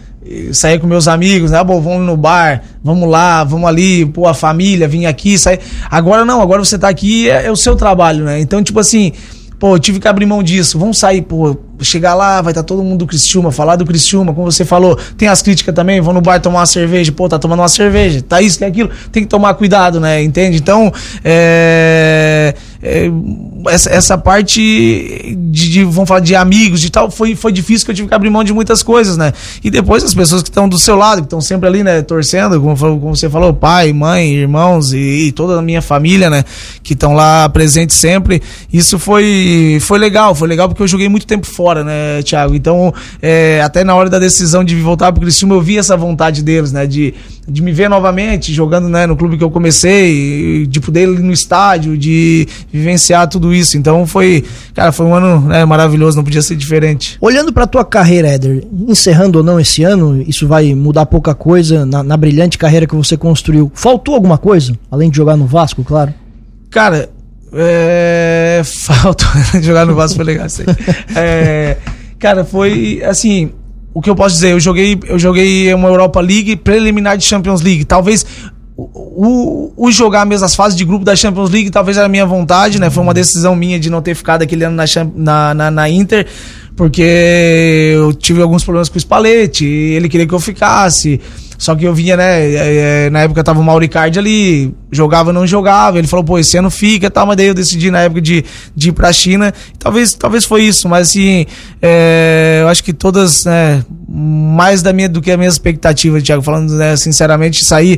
sair 0.53 0.79
com 0.79 0.87
meus 0.87 1.09
amigos, 1.09 1.51
né? 1.51 1.59
Ah, 1.59 1.63
bom, 1.63 1.81
vamos 1.81 2.07
no 2.07 2.15
bar, 2.15 2.63
vamos 2.81 3.09
lá, 3.09 3.43
vamos 3.43 3.67
ali, 3.67 4.05
pô, 4.05 4.25
a 4.25 4.33
família, 4.33 4.87
vim 4.87 5.05
aqui, 5.05 5.37
sair. 5.37 5.59
Agora 5.91 6.23
não, 6.23 6.41
agora 6.41 6.63
você 6.63 6.79
tá 6.79 6.87
aqui, 6.87 7.29
é, 7.29 7.47
é 7.47 7.51
o 7.51 7.55
seu 7.57 7.75
trabalho, 7.75 8.23
né? 8.23 8.39
Então, 8.39 8.63
tipo 8.63 8.79
assim, 8.79 9.11
pô, 9.59 9.75
eu 9.75 9.79
tive 9.79 9.99
que 9.99 10.07
abrir 10.07 10.25
mão 10.25 10.41
disso. 10.41 10.79
Vamos 10.79 10.97
sair, 10.99 11.21
pô, 11.21 11.57
chegar 11.81 12.15
lá, 12.15 12.41
vai 12.41 12.51
estar 12.51 12.63
tá 12.63 12.67
todo 12.67 12.81
mundo 12.81 12.99
do 12.99 13.07
Cristiúma, 13.07 13.51
falar 13.51 13.75
do 13.75 13.85
Cristiúma, 13.85 14.33
como 14.33 14.49
você 14.49 14.63
falou. 14.63 14.97
Tem 15.17 15.27
as 15.27 15.41
críticas 15.41 15.75
também, 15.75 15.99
vão 15.99 16.13
no 16.13 16.21
bar 16.21 16.39
tomar 16.39 16.59
uma 16.59 16.65
cerveja, 16.65 17.11
pô, 17.11 17.27
tá 17.27 17.37
tomando 17.37 17.59
uma 17.59 17.67
cerveja, 17.67 18.21
tá 18.21 18.41
isso, 18.41 18.57
que 18.57 18.63
é 18.63 18.67
aquilo. 18.67 18.89
Tem 19.11 19.23
que 19.23 19.29
tomar 19.29 19.53
cuidado, 19.55 19.99
né? 19.99 20.23
Entende? 20.23 20.57
Então, 20.57 20.93
é, 21.25 22.55
é, 22.83 23.09
essa, 23.67 23.89
essa 23.89 24.17
parte 24.17 25.37
de, 25.49 25.69
de, 25.69 25.83
vamos 25.85 26.07
falar, 26.07 26.19
de 26.19 26.35
amigos, 26.35 26.81
de 26.81 26.91
tal, 26.91 27.09
foi, 27.09 27.33
foi 27.33 27.51
difícil 27.53 27.85
que 27.85 27.91
eu 27.91 27.95
tive 27.95 28.07
que 28.09 28.13
abrir 28.13 28.29
mão 28.29 28.43
de 28.43 28.51
muitas 28.51 28.83
coisas, 28.83 29.15
né? 29.15 29.31
E 29.63 29.71
depois 29.71 30.03
as 30.03 30.13
pessoas 30.13 30.43
que 30.43 30.49
estão 30.49 30.67
do 30.67 30.77
seu 30.77 30.97
lado, 30.97 31.21
que 31.21 31.27
estão 31.27 31.39
sempre 31.39 31.67
ali, 31.67 31.81
né, 31.81 32.01
torcendo, 32.01 32.59
como, 32.59 32.75
como 32.75 33.15
você 33.15 33.29
falou, 33.29 33.53
pai, 33.53 33.93
mãe, 33.93 34.33
irmãos 34.33 34.91
e, 34.91 34.97
e 34.97 35.31
toda 35.31 35.59
a 35.59 35.61
minha 35.61 35.81
família, 35.81 36.29
né, 36.29 36.43
que 36.83 36.93
estão 36.93 37.13
lá 37.13 37.47
presentes 37.47 37.95
sempre. 37.95 38.41
Isso 38.71 38.99
foi, 38.99 39.77
foi 39.81 39.97
legal, 39.97 40.35
foi 40.35 40.47
legal 40.49 40.67
porque 40.67 40.83
eu 40.83 40.87
joguei 40.87 41.07
muito 41.07 41.25
tempo 41.25 41.47
fora, 41.47 41.85
né, 41.85 42.21
Thiago? 42.21 42.53
Então, 42.53 42.93
é, 43.21 43.61
até 43.61 43.85
na 43.85 43.95
hora 43.95 44.09
da 44.09 44.19
decisão 44.19 44.61
de 44.61 44.75
voltar 44.75 45.13
pro 45.13 45.21
Criciúma, 45.21 45.55
eu 45.55 45.61
vi 45.61 45.77
essa 45.77 45.95
vontade 45.95 46.43
deles, 46.43 46.73
né, 46.73 46.85
de, 46.85 47.13
de 47.47 47.61
me 47.61 47.71
ver 47.71 47.89
novamente 47.89 48.53
jogando, 48.53 48.87
né, 48.87 49.05
no 49.05 49.15
clube 49.15 49.37
que 49.37 49.43
eu 49.43 49.51
comecei, 49.51 50.65
de 50.67 50.79
poder 50.79 51.03
ir 51.03 51.19
no 51.19 51.31
estádio, 51.31 51.97
de 51.97 52.47
vivenciar 52.71 53.27
tudo 53.27 53.53
isso. 53.53 53.77
Então 53.77 54.07
foi, 54.07 54.43
cara, 54.73 54.91
foi 54.91 55.05
um 55.05 55.13
ano 55.13 55.47
né, 55.47 55.65
maravilhoso, 55.65 56.17
não 56.17 56.23
podia 56.23 56.41
ser 56.41 56.55
diferente. 56.55 57.17
Olhando 57.19 57.51
para 57.51 57.67
tua 57.67 57.83
carreira, 57.83 58.29
Éder, 58.29 58.65
encerrando 58.87 59.39
ou 59.39 59.43
não 59.43 59.59
esse 59.59 59.83
ano, 59.83 60.23
isso 60.27 60.47
vai 60.47 60.73
mudar 60.73 61.05
pouca 61.05 61.35
coisa 61.35 61.85
na, 61.85 62.01
na 62.01 62.15
brilhante 62.15 62.57
carreira 62.57 62.87
que 62.87 62.95
você 62.95 63.17
construiu. 63.17 63.71
Faltou 63.73 64.15
alguma 64.15 64.37
coisa, 64.37 64.73
além 64.89 65.09
de 65.09 65.17
jogar 65.17 65.35
no 65.35 65.45
Vasco, 65.45 65.83
claro? 65.83 66.13
Cara, 66.69 67.09
é... 67.53 68.61
falta 68.65 69.25
jogar 69.61 69.85
no 69.85 69.95
Vasco 69.95 70.15
foi 70.15 70.25
legal 70.25 70.47
aí. 70.47 70.65
É... 71.15 71.77
Cara, 72.17 72.45
foi 72.45 73.03
assim, 73.03 73.51
o 73.93 74.01
que 74.01 74.09
eu 74.09 74.15
posso 74.15 74.35
dizer, 74.35 74.51
eu 74.51 74.59
joguei, 74.59 74.99
eu 75.05 75.19
joguei 75.19 75.73
uma 75.73 75.87
Europa 75.87 76.19
League 76.19 76.55
preliminar 76.55 77.17
de 77.17 77.23
Champions 77.23 77.61
League. 77.61 77.85
Talvez 77.85 78.25
o, 78.75 79.71
o, 79.77 79.91
jogar 79.91 80.25
mesmo 80.25 80.45
as 80.45 80.55
fases 80.55 80.75
de 80.75 80.83
grupo 80.83 81.05
da 81.05 81.15
Champions 81.15 81.51
League 81.51 81.69
talvez 81.69 81.95
era 81.95 82.09
minha 82.09 82.25
vontade, 82.25 82.79
né? 82.79 82.89
Foi 82.89 83.03
uma 83.03 83.13
decisão 83.13 83.55
minha 83.55 83.79
de 83.79 83.89
não 83.89 84.01
ter 84.01 84.15
ficado 84.15 84.41
aquele 84.41 84.65
ano 84.65 84.75
na, 84.75 84.85
na, 85.15 85.53
na, 85.53 85.71
na 85.71 85.89
Inter, 85.89 86.25
porque 86.75 87.91
eu 87.93 88.13
tive 88.13 88.41
alguns 88.41 88.63
problemas 88.63 88.89
com 88.89 88.97
o 88.97 88.99
Spalletti, 88.99 89.65
ele 89.65 90.09
queria 90.09 90.25
que 90.25 90.33
eu 90.33 90.39
ficasse. 90.39 91.21
Só 91.63 91.73
que 91.75 91.85
eu 91.85 91.93
vinha, 91.93 92.17
né? 92.17 92.41
É, 92.41 93.05
é, 93.05 93.09
na 93.09 93.21
época 93.21 93.41
tava 93.41 93.61
o 93.61 93.63
Mauricardi 93.63 94.19
ali, 94.19 94.75
jogava 94.91 95.31
não 95.31 95.47
jogava. 95.47 95.97
Ele 95.97 96.09
falou, 96.09 96.21
pô, 96.21 96.37
esse 96.37 96.57
ano 96.57 96.69
fica 96.69 97.09
tal, 97.09 97.25
mas 97.25 97.37
daí 97.37 97.47
eu 97.47 97.53
decidi 97.53 97.89
na 97.89 98.01
época 98.01 98.19
de, 98.19 98.43
de 98.75 98.89
ir 98.89 98.91
pra 98.91 99.13
China. 99.13 99.53
Talvez, 99.79 100.11
talvez 100.11 100.43
foi 100.43 100.63
isso, 100.63 100.89
mas 100.89 101.07
assim, 101.07 101.45
é, 101.81 102.59
eu 102.63 102.67
acho 102.67 102.83
que 102.83 102.91
todas, 102.91 103.45
né, 103.45 103.81
mais 104.09 104.81
da 104.81 104.91
minha 104.91 105.07
do 105.07 105.21
que 105.21 105.31
a 105.31 105.37
minha 105.37 105.47
expectativa, 105.47 106.21
Thiago, 106.21 106.41
falando 106.41 106.75
né, 106.75 106.97
sinceramente, 106.97 107.63
sair 107.63 107.97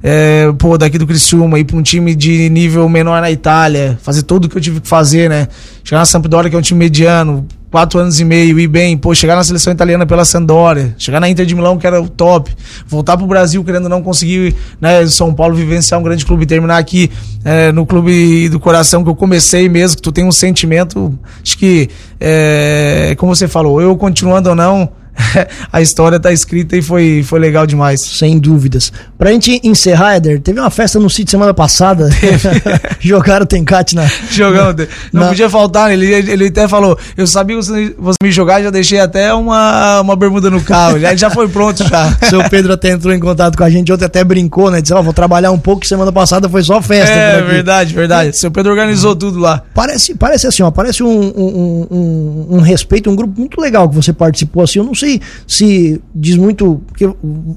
é, 0.00 0.52
pô, 0.56 0.78
daqui 0.78 0.96
do 0.96 1.04
Criciúma, 1.04 1.58
ir 1.58 1.64
pra 1.64 1.76
um 1.76 1.82
time 1.82 2.14
de 2.14 2.48
nível 2.50 2.88
menor 2.88 3.20
na 3.20 3.32
Itália, 3.32 3.98
fazer 4.00 4.22
tudo 4.22 4.44
o 4.44 4.48
que 4.48 4.56
eu 4.56 4.60
tive 4.60 4.80
que 4.80 4.86
fazer, 4.86 5.28
né? 5.28 5.48
Chegar 5.82 5.98
na 5.98 6.04
Sampdoria, 6.04 6.48
que 6.48 6.54
é 6.54 6.58
um 6.58 6.62
time 6.62 6.78
mediano, 6.78 7.48
quatro 7.72 7.98
anos 7.98 8.20
e 8.20 8.24
meio, 8.24 8.60
ir 8.60 8.68
bem, 8.68 8.98
pô, 8.98 9.14
chegar 9.14 9.34
na 9.34 9.42
seleção 9.42 9.72
italiana 9.72 10.04
pela 10.04 10.26
Sampdoria, 10.26 10.94
chegar 10.98 11.18
na 11.18 11.28
Inter 11.30 11.46
de 11.46 11.54
Milão, 11.54 11.78
que 11.78 11.86
era 11.86 12.00
o 12.02 12.06
top, 12.06 12.54
voltar 12.86 13.16
pro 13.16 13.26
Brasil 13.26 13.64
querendo 13.64 13.88
não 13.88 14.02
conseguir, 14.02 14.54
né, 14.78 15.06
São 15.06 15.32
Paulo 15.32 15.54
vivenciar 15.54 15.98
um 15.98 16.02
grande 16.02 16.26
clube 16.26 16.44
terminar 16.44 16.76
aqui 16.76 17.10
é, 17.42 17.72
no 17.72 17.86
clube 17.86 18.50
do 18.50 18.60
coração 18.60 19.02
que 19.02 19.08
eu 19.08 19.14
comecei 19.14 19.70
mesmo, 19.70 19.96
que 19.96 20.02
tu 20.02 20.12
tem 20.12 20.22
um 20.22 20.30
sentimento, 20.30 21.18
acho 21.42 21.56
que, 21.56 21.88
é, 22.20 23.14
como 23.16 23.34
você 23.34 23.48
falou, 23.48 23.80
eu 23.80 23.96
continuando 23.96 24.50
ou 24.50 24.54
não, 24.54 24.90
a 25.72 25.80
história 25.80 26.18
tá 26.18 26.32
escrita 26.32 26.76
e 26.76 26.82
foi, 26.82 27.22
foi 27.24 27.38
legal 27.38 27.66
demais. 27.66 28.00
Sem 28.00 28.38
dúvidas. 28.38 28.92
Pra 29.18 29.30
gente 29.30 29.60
encerrar, 29.62 30.16
Eder, 30.16 30.40
teve 30.40 30.58
uma 30.58 30.70
festa 30.70 30.98
no 30.98 31.08
sítio 31.08 31.30
semana 31.30 31.54
passada. 31.54 32.08
Jogaram 33.00 33.44
o 33.44 33.46
Tencate 33.46 33.94
na. 33.94 34.06
Jogando. 34.30 34.86
Não 35.12 35.22
na... 35.22 35.28
podia 35.28 35.48
faltar, 35.48 35.92
ele, 35.92 36.06
ele 36.06 36.46
até 36.46 36.66
falou: 36.66 36.98
Eu 37.16 37.26
sabia 37.26 37.56
que 37.56 37.64
você, 37.64 37.94
você 37.98 38.16
me 38.22 38.30
jogar, 38.30 38.62
já 38.62 38.70
deixei 38.70 39.00
até 39.00 39.32
uma, 39.34 40.00
uma 40.00 40.16
bermuda 40.16 40.50
no 40.50 40.60
carro. 40.60 40.98
Já, 40.98 41.14
já 41.14 41.30
foi 41.30 41.48
pronto 41.48 41.86
já. 41.86 42.16
Seu 42.28 42.48
Pedro 42.48 42.72
até 42.72 42.90
entrou 42.90 43.12
em 43.12 43.20
contato 43.20 43.56
com 43.56 43.64
a 43.64 43.70
gente, 43.70 43.92
ontem 43.92 44.04
até 44.04 44.24
brincou, 44.24 44.70
né? 44.70 44.80
Disse: 44.80 44.94
Ó, 44.94 45.00
oh, 45.00 45.02
vou 45.02 45.12
trabalhar 45.12 45.50
um 45.52 45.58
pouco, 45.58 45.86
semana 45.86 46.12
passada 46.12 46.48
foi 46.48 46.62
só 46.62 46.80
festa. 46.80 47.14
É, 47.14 47.42
verdade, 47.42 47.94
verdade. 47.94 48.38
Seu 48.38 48.50
Pedro 48.50 48.72
organizou 48.72 49.14
tudo 49.14 49.38
lá. 49.38 49.62
Parece, 49.74 50.14
parece 50.14 50.46
assim, 50.46 50.62
ó, 50.62 50.70
parece 50.70 51.02
um, 51.02 51.08
um, 51.08 51.86
um, 51.90 52.46
um 52.56 52.60
respeito, 52.60 53.10
um 53.10 53.16
grupo 53.16 53.38
muito 53.38 53.60
legal 53.60 53.88
que 53.88 53.94
você 53.94 54.12
participou 54.12 54.62
assim. 54.62 54.78
Eu 54.78 54.84
não 54.84 54.94
sei 54.94 55.01
se 55.46 56.00
diz 56.14 56.36
muito. 56.36 56.80
Porque 56.86 57.08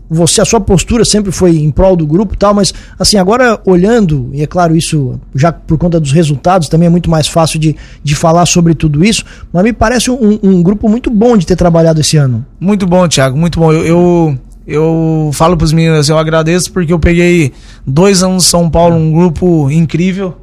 você, 0.10 0.42
a 0.42 0.46
sua 0.46 0.60
postura 0.60 1.04
sempre 1.06 1.32
foi 1.32 1.58
em 1.58 1.72
prol 1.72 1.96
do 1.96 2.06
grupo 2.06 2.34
e 2.34 2.38
tal, 2.38 2.54
mas 2.54 2.74
assim, 3.00 3.18
agora 3.18 3.60
olhando, 3.66 4.30
e 4.34 4.42
é 4.42 4.48
claro, 4.48 4.76
isso 4.76 5.20
já 5.34 5.52
por 5.52 5.78
conta 5.78 6.00
dos 6.00 6.12
resultados 6.12 6.68
também 6.70 6.88
é 6.88 6.90
muito 6.90 7.10
mais 7.10 7.28
fácil 7.28 7.60
de, 7.60 7.76
de 8.04 8.16
falar 8.16 8.46
sobre 8.46 8.74
tudo 8.76 9.04
isso, 9.04 9.24
mas 9.52 9.64
me 9.64 9.74
parece 9.74 10.12
um, 10.12 10.40
um 10.42 10.64
grupo 10.64 10.90
muito 10.90 11.10
bom 11.10 11.38
de 11.38 11.46
ter 11.46 11.56
trabalhado 11.56 12.02
esse 12.02 12.18
ano. 12.18 12.46
Muito 12.60 12.86
bom, 12.86 13.08
Thiago, 13.08 13.38
muito 13.38 13.60
bom. 13.60 13.72
eu, 13.72 13.86
eu 13.86 14.40
eu 14.68 15.30
falo 15.32 15.56
para 15.56 15.66
os 15.66 15.72
meninos, 15.72 16.10
eu 16.10 16.18
agradeço 16.18 16.72
porque 16.72 16.92
eu 16.92 16.98
peguei 16.98 17.54
dois 17.86 18.24
anos 18.24 18.46
em 18.46 18.50
São 18.50 18.70
Paulo, 18.70 18.96
um 18.96 19.12
grupo 19.12 19.70
incrível, 19.70 20.36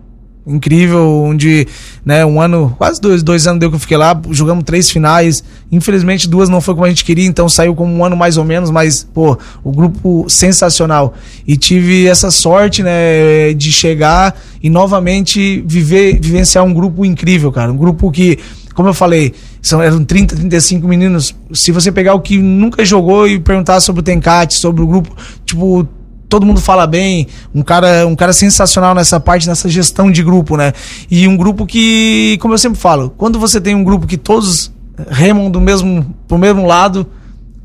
incrível, 0.46 1.22
onde, 1.24 1.66
né, 2.04 2.26
um 2.26 2.40
ano, 2.40 2.74
quase 2.76 3.00
dois, 3.00 3.22
dois 3.22 3.46
anos 3.46 3.60
deu 3.60 3.70
que 3.70 3.76
eu 3.76 3.80
fiquei 3.80 3.96
lá, 3.96 4.20
jogamos 4.30 4.64
três 4.64 4.90
finais, 4.90 5.42
infelizmente 5.70 6.28
duas 6.28 6.48
não 6.48 6.60
foi 6.60 6.74
como 6.74 6.84
a 6.84 6.88
gente 6.88 7.04
queria, 7.04 7.26
então 7.26 7.48
saiu 7.48 7.74
como 7.74 7.94
um 7.94 8.04
ano 8.04 8.16
mais 8.16 8.36
ou 8.36 8.44
menos, 8.44 8.70
mas, 8.70 9.04
pô, 9.04 9.38
o 9.62 9.70
grupo 9.70 10.26
sensacional. 10.28 11.14
E 11.46 11.56
tive 11.56 12.06
essa 12.06 12.30
sorte, 12.30 12.82
né, 12.82 13.52
de 13.54 13.70
chegar 13.70 14.36
e 14.62 14.68
novamente 14.68 15.62
viver, 15.66 16.18
vivenciar 16.20 16.64
um 16.64 16.74
grupo 16.74 17.04
incrível, 17.04 17.52
cara, 17.52 17.72
um 17.72 17.76
grupo 17.76 18.10
que, 18.10 18.38
como 18.74 18.88
eu 18.88 18.94
falei, 18.94 19.32
são, 19.60 19.80
eram 19.80 20.04
30, 20.04 20.34
35 20.34 20.88
meninos, 20.88 21.36
se 21.52 21.70
você 21.70 21.92
pegar 21.92 22.14
o 22.14 22.20
que 22.20 22.36
nunca 22.38 22.84
jogou 22.84 23.28
e 23.28 23.38
perguntar 23.38 23.80
sobre 23.80 24.00
o 24.00 24.02
Tencate, 24.02 24.54
sobre 24.54 24.82
o 24.82 24.86
grupo, 24.88 25.14
tipo, 25.46 25.86
todo 26.32 26.46
mundo 26.46 26.62
fala 26.62 26.86
bem, 26.86 27.26
um 27.54 27.60
cara, 27.60 28.06
um 28.06 28.16
cara 28.16 28.32
sensacional 28.32 28.94
nessa 28.94 29.20
parte, 29.20 29.46
nessa 29.46 29.68
gestão 29.68 30.10
de 30.10 30.22
grupo, 30.22 30.56
né? 30.56 30.72
E 31.10 31.28
um 31.28 31.36
grupo 31.36 31.66
que, 31.66 32.38
como 32.40 32.54
eu 32.54 32.58
sempre 32.58 32.80
falo, 32.80 33.12
quando 33.18 33.38
você 33.38 33.60
tem 33.60 33.74
um 33.74 33.84
grupo 33.84 34.06
que 34.06 34.16
todos 34.16 34.72
remam 35.10 35.50
do 35.50 35.60
mesmo, 35.60 36.06
pro 36.26 36.38
mesmo 36.38 36.64
lado, 36.64 37.06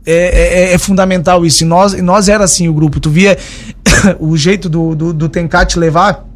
é, 0.06 0.72
é, 0.72 0.74
é, 0.74 0.78
fundamental 0.78 1.46
isso. 1.46 1.64
E 1.64 1.66
nós, 1.66 1.94
nós 2.02 2.28
era 2.28 2.44
assim 2.44 2.68
o 2.68 2.74
grupo. 2.74 3.00
Tu 3.00 3.10
via 3.10 3.38
o 4.20 4.36
jeito 4.36 4.68
do, 4.68 4.94
do, 4.94 5.14
do 5.14 5.30
Tencate 5.30 5.80
levar 5.80 6.27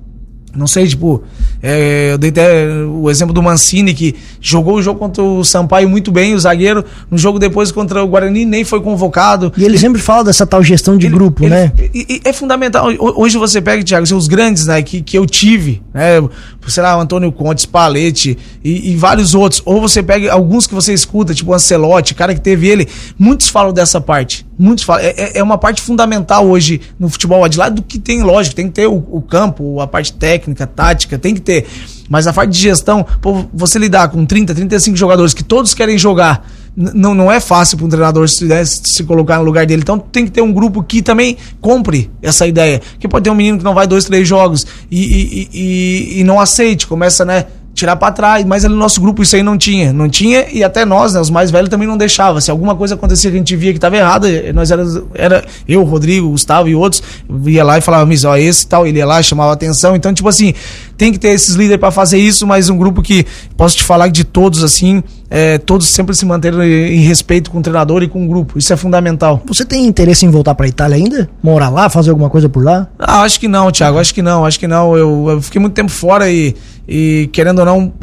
não 0.55 0.67
sei, 0.67 0.87
tipo, 0.87 1.23
é, 1.61 2.11
eu 2.11 2.17
dei 2.17 2.29
até 2.29 2.65
o 2.85 3.09
exemplo 3.09 3.33
do 3.33 3.41
Mancini, 3.41 3.93
que 3.93 4.15
jogou 4.39 4.75
o 4.75 4.81
jogo 4.81 4.99
contra 4.99 5.23
o 5.23 5.43
Sampaio 5.43 5.87
muito 5.87 6.11
bem, 6.11 6.33
o 6.33 6.39
zagueiro, 6.39 6.83
no 7.09 7.17
jogo 7.17 7.39
depois 7.39 7.71
contra 7.71 8.03
o 8.03 8.07
Guarani 8.07 8.43
nem 8.43 8.63
foi 8.63 8.81
convocado. 8.81 9.53
E 9.55 9.63
ele 9.63 9.77
sempre 9.77 10.01
fala 10.01 10.25
dessa 10.25 10.45
tal 10.45 10.63
gestão 10.63 10.97
de 10.97 11.05
ele, 11.05 11.15
grupo, 11.15 11.43
ele, 11.43 11.51
né? 11.51 11.71
E, 11.93 12.21
é 12.25 12.33
fundamental. 12.33 12.87
Hoje 12.99 13.37
você 13.37 13.61
pega, 13.61 13.83
Thiago, 13.83 14.05
os 14.15 14.27
grandes, 14.27 14.65
né, 14.65 14.81
que, 14.81 15.01
que 15.01 15.17
eu 15.17 15.25
tive, 15.25 15.81
né, 15.93 16.21
sei 16.67 16.83
lá, 16.83 16.97
o 16.97 17.01
Antônio 17.01 17.31
Conte, 17.31 17.61
Spalletti 17.61 18.37
e, 18.63 18.91
e, 18.91 18.95
vários 18.95 19.33
outros. 19.33 19.61
Ou 19.65 19.79
você 19.79 20.03
pega 20.03 20.31
alguns 20.31 20.67
que 20.67 20.73
você 20.73 20.93
escuta, 20.93 21.33
tipo 21.33 21.51
o 21.51 21.53
Ancelotti, 21.53 22.13
cara 22.13 22.33
que 22.33 22.41
teve 22.41 22.67
ele, 22.67 22.87
muitos 23.17 23.47
falam 23.47 23.71
dessa 23.71 24.01
parte. 24.01 24.45
Muitos 24.57 24.83
falam. 24.83 25.03
É, 25.03 25.13
é, 25.17 25.37
é 25.39 25.43
uma 25.43 25.57
parte 25.57 25.81
fundamental 25.81 26.47
hoje 26.47 26.81
no 26.99 27.09
futebol, 27.09 27.47
de 27.47 27.57
lado 27.57 27.75
do 27.75 27.81
que 27.81 27.97
tem, 27.97 28.21
lógico, 28.21 28.55
tem 28.55 28.67
que 28.67 28.73
ter 28.73 28.87
o, 28.87 29.03
o 29.11 29.21
campo, 29.21 29.79
a 29.79 29.87
parte 29.87 30.13
técnica, 30.13 30.40
técnica, 30.41 30.67
tática, 30.67 31.17
tem 31.17 31.33
que 31.33 31.41
ter. 31.41 31.67
Mas 32.09 32.27
a 32.27 32.33
parte 32.33 32.51
de 32.51 32.59
gestão, 32.59 33.05
pô, 33.21 33.45
você 33.53 33.79
lidar 33.79 34.09
com 34.09 34.25
30, 34.25 34.53
35 34.53 34.97
jogadores 34.97 35.33
que 35.33 35.43
todos 35.43 35.73
querem 35.73 35.97
jogar, 35.97 36.45
não, 36.75 37.13
não 37.13 37.31
é 37.31 37.39
fácil 37.39 37.77
para 37.77 37.85
um 37.85 37.89
treinador 37.89 38.27
se, 38.27 38.45
né, 38.45 38.63
se 38.65 39.03
colocar 39.03 39.37
no 39.37 39.43
lugar 39.43 39.65
dele. 39.65 39.81
Então 39.81 39.99
tem 39.99 40.25
que 40.25 40.31
ter 40.31 40.41
um 40.41 40.51
grupo 40.51 40.83
que 40.83 41.01
também 41.01 41.37
compre 41.59 42.09
essa 42.21 42.47
ideia. 42.47 42.81
Que 42.99 43.07
pode 43.07 43.23
ter 43.23 43.29
um 43.29 43.35
menino 43.35 43.57
que 43.57 43.63
não 43.63 43.73
vai 43.73 43.87
dois, 43.87 44.05
três 44.05 44.27
jogos 44.27 44.65
e, 44.89 44.99
e, 44.99 45.49
e, 45.53 46.19
e 46.19 46.23
não 46.23 46.39
aceite, 46.39 46.87
começa, 46.87 47.23
né? 47.23 47.45
Tirar 47.81 47.95
para 47.95 48.11
trás, 48.11 48.45
mas 48.45 48.63
no 48.63 48.75
nosso 48.75 49.01
grupo 49.01 49.23
isso 49.23 49.35
aí 49.35 49.41
não 49.41 49.57
tinha, 49.57 49.91
não 49.91 50.07
tinha 50.07 50.45
e 50.51 50.63
até 50.63 50.85
nós, 50.85 51.15
né, 51.15 51.19
os 51.19 51.31
mais 51.31 51.49
velhos 51.49 51.67
também 51.67 51.87
não 51.87 51.97
deixava. 51.97 52.39
Se 52.39 52.51
alguma 52.51 52.75
coisa 52.75 52.93
acontecia 52.93 53.31
que 53.31 53.35
a 53.35 53.39
gente 53.39 53.55
via 53.55 53.71
que 53.71 53.79
estava 53.79 53.97
errada, 53.97 54.27
nós 54.53 54.69
era, 54.69 54.83
era 55.15 55.45
eu, 55.67 55.83
Rodrigo, 55.83 56.29
Gustavo 56.29 56.69
e 56.69 56.75
outros, 56.75 57.01
ia 57.47 57.63
lá 57.63 57.79
e 57.79 57.81
falava, 57.81 58.05
mas 58.05 58.23
ó, 58.23 58.37
esse 58.37 58.67
tal, 58.67 58.85
ele 58.85 58.99
ia 58.99 59.05
lá, 59.05 59.21
chamava 59.23 59.51
atenção. 59.51 59.95
Então, 59.95 60.13
tipo 60.13 60.29
assim, 60.29 60.53
tem 60.95 61.11
que 61.11 61.17
ter 61.17 61.29
esses 61.29 61.55
líderes 61.55 61.79
para 61.79 61.89
fazer 61.89 62.19
isso, 62.19 62.45
mas 62.45 62.69
um 62.69 62.77
grupo 62.77 63.01
que 63.01 63.25
posso 63.57 63.75
te 63.75 63.83
falar 63.83 64.09
de 64.09 64.23
todos 64.23 64.63
assim, 64.63 65.01
é, 65.27 65.57
todos 65.57 65.87
sempre 65.87 66.13
se 66.13 66.23
manteram 66.23 66.63
em 66.63 66.99
respeito 66.99 67.49
com 67.49 67.57
o 67.57 67.61
treinador 67.63 68.03
e 68.03 68.07
com 68.07 68.23
o 68.23 68.27
grupo. 68.27 68.59
Isso 68.59 68.71
é 68.71 68.77
fundamental. 68.77 69.41
Você 69.47 69.65
tem 69.65 69.87
interesse 69.87 70.23
em 70.23 70.29
voltar 70.29 70.53
para 70.53 70.67
Itália 70.67 70.97
ainda? 70.97 71.27
Morar 71.41 71.69
lá, 71.69 71.89
fazer 71.89 72.11
alguma 72.11 72.29
coisa 72.29 72.47
por 72.47 72.63
lá? 72.63 72.87
Ah, 72.99 73.21
acho 73.21 73.39
que 73.39 73.47
não, 73.47 73.71
Thiago, 73.71 73.97
acho 73.97 74.13
que 74.13 74.21
não, 74.21 74.45
acho 74.45 74.59
que 74.59 74.67
não. 74.67 74.95
Eu, 74.95 75.27
eu 75.29 75.41
fiquei 75.41 75.59
muito 75.59 75.73
tempo 75.73 75.89
fora 75.89 76.29
e 76.29 76.55
e 76.93 77.29
querendo 77.31 77.59
ou 77.59 77.65
não, 77.65 77.93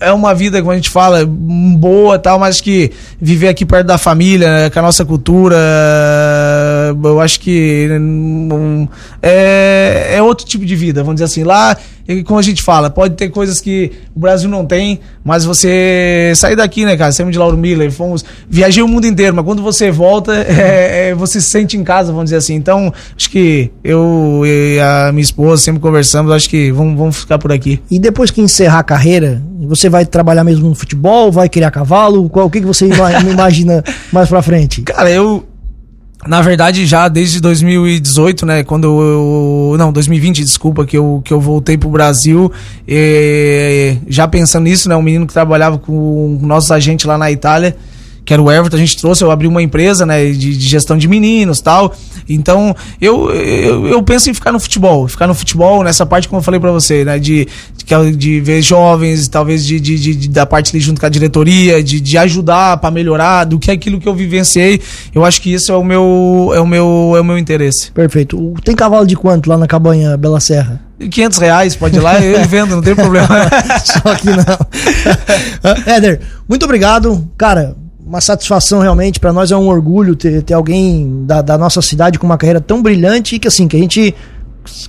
é 0.00 0.10
uma 0.10 0.34
vida, 0.34 0.58
como 0.60 0.72
a 0.72 0.74
gente 0.74 0.88
fala, 0.88 1.26
boa 1.26 2.18
tal, 2.18 2.38
mas 2.38 2.62
que 2.62 2.90
viver 3.20 3.48
aqui 3.48 3.66
perto 3.66 3.88
da 3.88 3.98
família, 3.98 4.48
né, 4.48 4.70
com 4.70 4.78
a 4.78 4.82
nossa 4.82 5.04
cultura, 5.04 5.54
eu 7.04 7.20
acho 7.20 7.38
que 7.40 7.88
um, 7.90 8.88
é, 9.20 10.14
é 10.14 10.22
outro 10.22 10.46
tipo 10.46 10.64
de 10.64 10.74
vida, 10.74 11.02
vamos 11.02 11.16
dizer 11.16 11.26
assim. 11.26 11.44
Lá 11.44 11.76
e 12.18 12.24
como 12.24 12.38
a 12.38 12.42
gente 12.42 12.62
fala, 12.62 12.90
pode 12.90 13.14
ter 13.14 13.28
coisas 13.28 13.60
que 13.60 13.92
o 14.14 14.20
Brasil 14.20 14.48
não 14.48 14.64
tem, 14.64 15.00
mas 15.24 15.44
você 15.44 16.32
sair 16.36 16.56
daqui, 16.56 16.84
né, 16.84 16.96
cara? 16.96 17.12
Saímos 17.12 17.32
de 17.32 17.38
Lauro 17.38 17.56
Miller, 17.56 17.90
fomos. 17.90 18.24
Viajei 18.48 18.82
o 18.82 18.88
mundo 18.88 19.06
inteiro, 19.06 19.34
mas 19.34 19.44
quando 19.44 19.62
você 19.62 19.90
volta, 19.90 20.32
é, 20.48 21.08
é, 21.08 21.14
você 21.14 21.40
se 21.40 21.50
sente 21.50 21.76
em 21.76 21.84
casa, 21.84 22.12
vamos 22.12 22.26
dizer 22.26 22.36
assim. 22.36 22.54
Então, 22.54 22.92
acho 23.16 23.30
que 23.30 23.70
eu 23.82 24.42
e 24.44 24.78
a 24.80 25.10
minha 25.12 25.22
esposa 25.22 25.62
sempre 25.62 25.80
conversamos, 25.80 26.32
acho 26.32 26.48
que 26.48 26.70
vamos, 26.72 26.98
vamos 26.98 27.16
ficar 27.18 27.38
por 27.38 27.52
aqui. 27.52 27.80
E 27.90 27.98
depois 27.98 28.30
que 28.30 28.40
encerrar 28.40 28.80
a 28.80 28.84
carreira, 28.84 29.42
você 29.60 29.88
vai 29.88 30.04
trabalhar 30.04 30.44
mesmo 30.44 30.68
no 30.68 30.74
futebol? 30.74 31.30
Vai 31.30 31.48
criar 31.48 31.70
cavalo? 31.70 32.28
Qual, 32.28 32.46
o 32.46 32.50
que, 32.50 32.60
que 32.60 32.66
você 32.66 32.88
imagina 33.30 33.82
mais 34.12 34.28
pra 34.28 34.42
frente? 34.42 34.82
Cara, 34.82 35.10
eu, 35.10 35.44
na 36.26 36.40
verdade, 36.40 36.86
já 36.86 37.08
desde 37.08 37.40
2018, 37.40 38.46
né, 38.46 38.62
quando 38.62 38.84
eu, 38.84 39.76
não, 39.76 39.92
2020, 39.92 40.44
desculpa, 40.44 40.86
que 40.86 40.96
eu, 40.96 41.20
que 41.24 41.32
eu 41.32 41.40
voltei 41.40 41.76
pro 41.76 41.88
Brasil, 41.88 42.50
e, 42.86 43.96
já 44.06 44.28
pensando 44.28 44.64
nisso, 44.64 44.88
né, 44.88 44.94
um 44.94 45.02
menino 45.02 45.26
que 45.26 45.32
trabalhava 45.32 45.78
com 45.78 46.38
nossos 46.40 46.70
agentes 46.70 47.06
lá 47.06 47.18
na 47.18 47.30
Itália, 47.30 47.76
que 48.24 48.32
era 48.32 48.40
o 48.40 48.50
Everton, 48.50 48.76
a 48.76 48.78
gente 48.78 48.96
trouxe, 48.96 49.24
eu 49.24 49.30
abri 49.30 49.48
uma 49.48 49.60
empresa, 49.60 50.06
né, 50.06 50.30
de, 50.30 50.56
de 50.56 50.68
gestão 50.68 50.96
de 50.96 51.08
meninos 51.08 51.60
tal. 51.60 51.92
Então, 52.28 52.74
eu, 53.00 53.30
eu, 53.32 53.86
eu, 53.88 54.02
penso 54.02 54.30
em 54.30 54.34
ficar 54.34 54.52
no 54.52 54.60
futebol, 54.60 55.08
ficar 55.08 55.26
no 55.26 55.34
futebol, 55.34 55.82
nessa 55.82 56.06
parte, 56.06 56.28
como 56.28 56.38
eu 56.38 56.42
falei 56.44 56.60
para 56.60 56.70
você, 56.70 57.04
né, 57.04 57.18
de, 57.18 57.48
de, 57.84 58.16
de, 58.16 58.40
ver 58.40 58.62
jovens, 58.62 59.28
talvez 59.28 59.64
de, 59.64 59.78
de, 59.80 59.98
de, 59.98 60.28
da 60.28 60.46
parte 60.46 60.70
ali 60.70 60.80
junto 60.80 61.00
com 61.00 61.06
a 61.06 61.08
diretoria, 61.08 61.82
de, 61.82 62.00
de 62.00 62.18
ajudar 62.18 62.76
para 62.78 62.90
melhorar, 62.90 63.44
do 63.44 63.58
que 63.58 63.70
é 63.70 63.74
aquilo 63.74 64.00
que 64.00 64.08
eu 64.08 64.14
vivenciei. 64.14 64.80
Eu 65.14 65.24
acho 65.24 65.40
que 65.40 65.52
isso 65.52 65.72
é 65.72 65.76
o 65.76 65.84
meu, 65.84 66.52
é 66.54 66.60
o 66.60 66.66
meu, 66.66 67.14
é 67.16 67.20
o 67.20 67.24
meu 67.24 67.38
interesse. 67.38 67.90
Perfeito. 67.92 68.54
Tem 68.64 68.74
cavalo 68.74 69.06
de 69.06 69.16
quanto 69.16 69.48
lá 69.48 69.56
na 69.56 69.66
cabanha 69.66 70.16
Bela 70.16 70.40
Serra? 70.40 70.80
500 70.98 71.38
reais, 71.38 71.76
pode 71.76 71.96
ir 71.96 72.00
lá, 72.00 72.20
eu 72.20 72.44
vendo, 72.46 72.76
não 72.76 72.82
tem 72.82 72.94
problema. 72.94 73.28
Só 73.84 74.14
que 74.14 74.28
não. 74.30 75.86
Éder, 75.92 76.20
muito 76.48 76.64
obrigado. 76.64 77.28
Cara, 77.36 77.74
uma 78.04 78.20
satisfação 78.20 78.80
realmente, 78.80 79.18
para 79.18 79.32
nós 79.32 79.50
é 79.50 79.56
um 79.56 79.68
orgulho 79.68 80.14
ter, 80.14 80.42
ter 80.42 80.54
alguém 80.54 81.24
da, 81.24 81.40
da, 81.40 81.56
nossa 81.56 81.80
cidade 81.80 82.18
com 82.18 82.26
uma 82.26 82.36
carreira 82.36 82.60
tão 82.60 82.82
brilhante 82.82 83.36
e 83.36 83.38
que 83.38 83.48
assim, 83.48 83.66
que 83.68 83.76
a 83.76 83.80
gente 83.80 84.14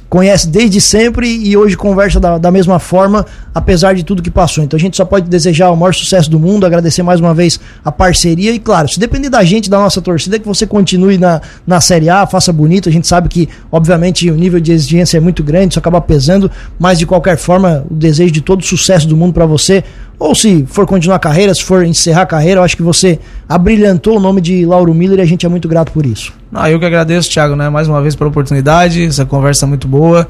conhece 0.09 0.47
desde 0.47 0.79
sempre 0.79 1.27
e 1.27 1.57
hoje 1.57 1.75
conversa 1.75 2.19
da, 2.19 2.37
da, 2.37 2.51
mesma 2.51 2.79
forma, 2.79 3.25
apesar 3.53 3.93
de 3.93 4.03
tudo 4.03 4.21
que 4.21 4.29
passou. 4.29 4.63
Então 4.63 4.77
a 4.77 4.79
gente 4.79 4.95
só 4.95 5.05
pode 5.05 5.27
desejar 5.27 5.71
o 5.71 5.75
maior 5.75 5.93
sucesso 5.93 6.29
do 6.29 6.39
mundo, 6.39 6.65
agradecer 6.65 7.03
mais 7.03 7.19
uma 7.19 7.33
vez 7.33 7.59
a 7.83 7.91
parceria 7.91 8.51
e, 8.51 8.59
claro, 8.59 8.87
se 8.87 8.99
depender 8.99 9.29
da 9.29 9.43
gente, 9.43 9.69
da 9.69 9.79
nossa 9.79 10.01
torcida, 10.01 10.37
que 10.37 10.47
você 10.47 10.67
continue 10.67 11.17
na, 11.17 11.41
na 11.65 11.81
Série 11.81 12.09
A, 12.09 12.27
faça 12.27 12.53
bonito. 12.53 12.89
A 12.89 12.91
gente 12.91 13.07
sabe 13.07 13.27
que, 13.27 13.49
obviamente, 13.71 14.29
o 14.29 14.35
nível 14.35 14.59
de 14.59 14.71
exigência 14.71 15.17
é 15.17 15.19
muito 15.19 15.43
grande, 15.43 15.73
isso 15.73 15.79
acaba 15.79 15.99
pesando, 15.99 16.49
mas 16.77 16.99
de 16.99 17.05
qualquer 17.05 17.37
forma, 17.37 17.85
o 17.89 17.93
desejo 17.93 18.31
de 18.31 18.41
todo 18.41 18.63
sucesso 18.63 19.07
do 19.07 19.17
mundo 19.17 19.33
para 19.33 19.45
você. 19.45 19.83
Ou 20.19 20.35
se 20.35 20.65
for 20.67 20.85
continuar 20.85 21.15
a 21.17 21.19
carreira, 21.19 21.53
se 21.53 21.63
for 21.63 21.85
encerrar 21.85 22.21
a 22.21 22.25
carreira, 22.25 22.59
eu 22.59 22.63
acho 22.63 22.77
que 22.77 22.83
você 22.83 23.19
abrilhantou 23.49 24.17
o 24.17 24.19
nome 24.19 24.39
de 24.39 24.65
Lauro 24.65 24.93
Miller 24.93 25.19
e 25.19 25.21
a 25.21 25.25
gente 25.25 25.45
é 25.45 25.49
muito 25.49 25.67
grato 25.67 25.91
por 25.91 26.05
isso. 26.05 26.42
Ah, 26.53 26.69
eu 26.69 26.79
que 26.79 26.85
agradeço, 26.85 27.29
Thiago, 27.29 27.55
né, 27.55 27.69
mais 27.69 27.87
uma 27.87 28.01
vez 28.01 28.15
pela 28.15 28.29
oportunidade, 28.29 29.05
essa 29.05 29.25
conversa 29.25 29.65
muito 29.65 29.87
boa. 29.87 30.27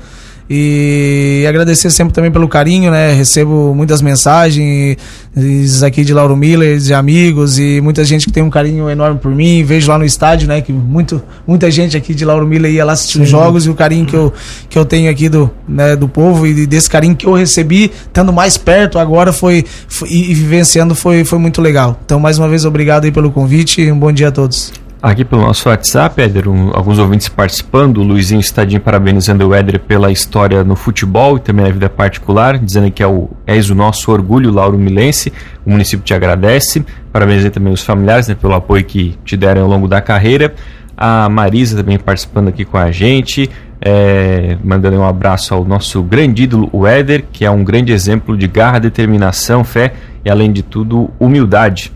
E 0.50 1.46
agradecer 1.48 1.90
sempre 1.90 2.14
também 2.14 2.30
pelo 2.30 2.48
carinho, 2.50 2.92
né? 2.92 3.14
Recebo 3.14 3.74
muitas 3.74 4.02
mensagens 4.02 4.98
aqui 5.82 6.04
de 6.04 6.14
Lauro 6.14 6.36
Miller, 6.36 6.78
de 6.78 6.94
amigos 6.94 7.58
e 7.58 7.80
muita 7.82 8.04
gente 8.04 8.26
que 8.26 8.32
tem 8.32 8.44
um 8.44 8.50
carinho 8.50 8.90
enorme 8.90 9.20
por 9.20 9.34
mim. 9.34 9.64
Vejo 9.64 9.90
lá 9.90 9.98
no 9.98 10.04
estádio, 10.04 10.48
né? 10.48 10.62
Que 10.62 10.74
muito, 10.74 11.22
muita 11.48 11.72
gente 11.72 11.96
aqui 11.96 12.14
de 12.14 12.26
Lauro 12.26 12.46
Miller 12.46 12.72
ia 12.72 12.84
lá 12.84 12.92
assistir 12.92 13.22
os 13.22 13.30
jogos 13.30 13.66
e 13.66 13.70
o 13.70 13.74
carinho 13.74 14.06
que 14.06 14.16
eu, 14.16 14.34
que 14.70 14.78
eu 14.78 14.84
tenho 14.84 15.10
aqui 15.10 15.30
do, 15.30 15.50
né, 15.68 15.96
do 15.96 16.10
povo 16.10 16.46
e 16.46 16.68
desse 16.68 16.90
carinho 16.90 17.16
que 17.16 17.26
eu 17.26 17.34
recebi, 17.34 17.90
estando 18.06 18.34
mais 18.34 18.58
perto 18.58 19.00
agora 19.00 19.32
foi, 19.32 19.66
foi 19.88 20.10
e 20.10 20.34
vivenciando 20.34 20.94
foi, 20.94 21.24
foi 21.24 21.40
muito 21.40 21.62
legal. 21.62 21.98
Então, 22.06 22.20
mais 22.20 22.38
uma 22.38 22.50
vez, 22.50 22.66
obrigado 22.66 23.06
aí 23.06 23.12
pelo 23.12 23.32
convite 23.32 23.82
e 23.82 23.92
um 23.92 23.98
bom 23.98 24.12
dia 24.12 24.28
a 24.28 24.32
todos. 24.32 24.83
Aqui 25.04 25.26
pelo 25.26 25.42
nosso 25.42 25.68
WhatsApp, 25.68 26.22
Éder, 26.22 26.48
um, 26.48 26.72
alguns 26.74 26.98
ouvintes 26.98 27.28
participando. 27.28 27.98
O 27.98 28.04
Luizinho 28.04 28.40
Estadinho 28.40 28.80
parabenizando 28.80 29.46
o 29.46 29.54
Éder 29.54 29.78
pela 29.82 30.10
história 30.10 30.64
no 30.64 30.78
futebol 30.78 31.36
e 31.36 31.42
também 31.42 31.66
na 31.66 31.72
vida 31.72 31.90
particular, 31.90 32.58
dizendo 32.58 32.90
que 32.90 33.04
é 33.04 33.06
o, 33.06 33.30
és 33.46 33.70
o 33.70 33.76
nosso 33.76 34.10
orgulho, 34.14 34.50
Lauro 34.50 34.78
Milense. 34.78 35.34
O 35.66 35.72
município 35.72 36.06
te 36.06 36.14
agradece. 36.14 36.86
Parabenizando 37.12 37.52
também 37.52 37.74
os 37.74 37.84
familiares 37.84 38.30
né, 38.30 38.36
pelo 38.36 38.54
apoio 38.54 38.86
que 38.86 39.18
te 39.26 39.36
deram 39.36 39.64
ao 39.64 39.68
longo 39.68 39.90
da 39.90 40.00
carreira. 40.00 40.54
A 40.96 41.28
Marisa 41.28 41.76
também 41.76 42.00
participando 42.00 42.48
aqui 42.48 42.64
com 42.64 42.78
a 42.78 42.90
gente, 42.90 43.50
é, 43.82 44.56
mandando 44.64 45.00
um 45.00 45.06
abraço 45.06 45.54
ao 45.54 45.66
nosso 45.66 46.02
grande 46.02 46.44
ídolo, 46.44 46.70
o 46.72 46.88
Éder, 46.88 47.26
que 47.30 47.44
é 47.44 47.52
um 47.52 47.62
grande 47.62 47.92
exemplo 47.92 48.38
de 48.38 48.48
garra, 48.48 48.80
determinação, 48.80 49.66
fé 49.66 49.96
e, 50.24 50.30
além 50.30 50.50
de 50.50 50.64
tudo, 50.64 51.12
humildade. 51.20 51.92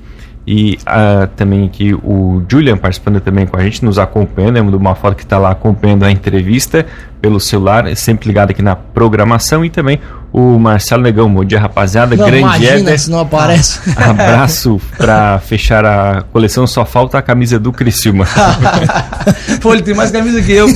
E 0.47 0.79
uh, 0.87 1.27
também 1.35 1.65
aqui 1.65 1.93
o 1.93 2.41
Julian 2.49 2.77
participando 2.77 3.19
também 3.19 3.45
com 3.45 3.57
a 3.57 3.63
gente, 3.63 3.83
nos 3.83 3.99
acompanhando. 3.99 4.55
Eu 4.55 4.63
uma 4.77 4.95
foto 4.95 5.17
que 5.17 5.23
está 5.23 5.37
lá 5.37 5.51
acompanhando 5.51 6.03
a 6.03 6.11
entrevista 6.11 6.85
pelo 7.21 7.39
celular, 7.39 7.95
sempre 7.95 8.27
ligado 8.27 8.51
aqui 8.51 8.61
na 8.61 8.75
programação. 8.75 9.63
E 9.65 9.69
também 9.69 9.99
o 10.31 10.59
Marcelo 10.59 11.03
Negão. 11.03 11.33
Bom 11.33 11.43
dia, 11.43 11.59
rapaziada. 11.59 12.15
Não, 12.15 12.25
Grande 12.25 12.41
imagina 12.43 12.89
Éder. 12.89 12.99
se 12.99 13.09
não 13.09 13.19
aparece. 13.19 13.79
Abraço 13.95 14.79
para 14.97 15.39
fechar 15.39 15.85
a 15.85 16.21
coleção. 16.31 16.67
Só 16.67 16.85
falta 16.85 17.17
a 17.17 17.21
camisa 17.21 17.59
do 17.59 17.71
Criciúma. 17.71 18.25
Pô, 19.61 19.73
ele 19.73 19.83
tem 19.83 19.93
mais 19.93 20.11
camisa 20.11 20.41
que 20.41 20.51
eu. 20.51 20.67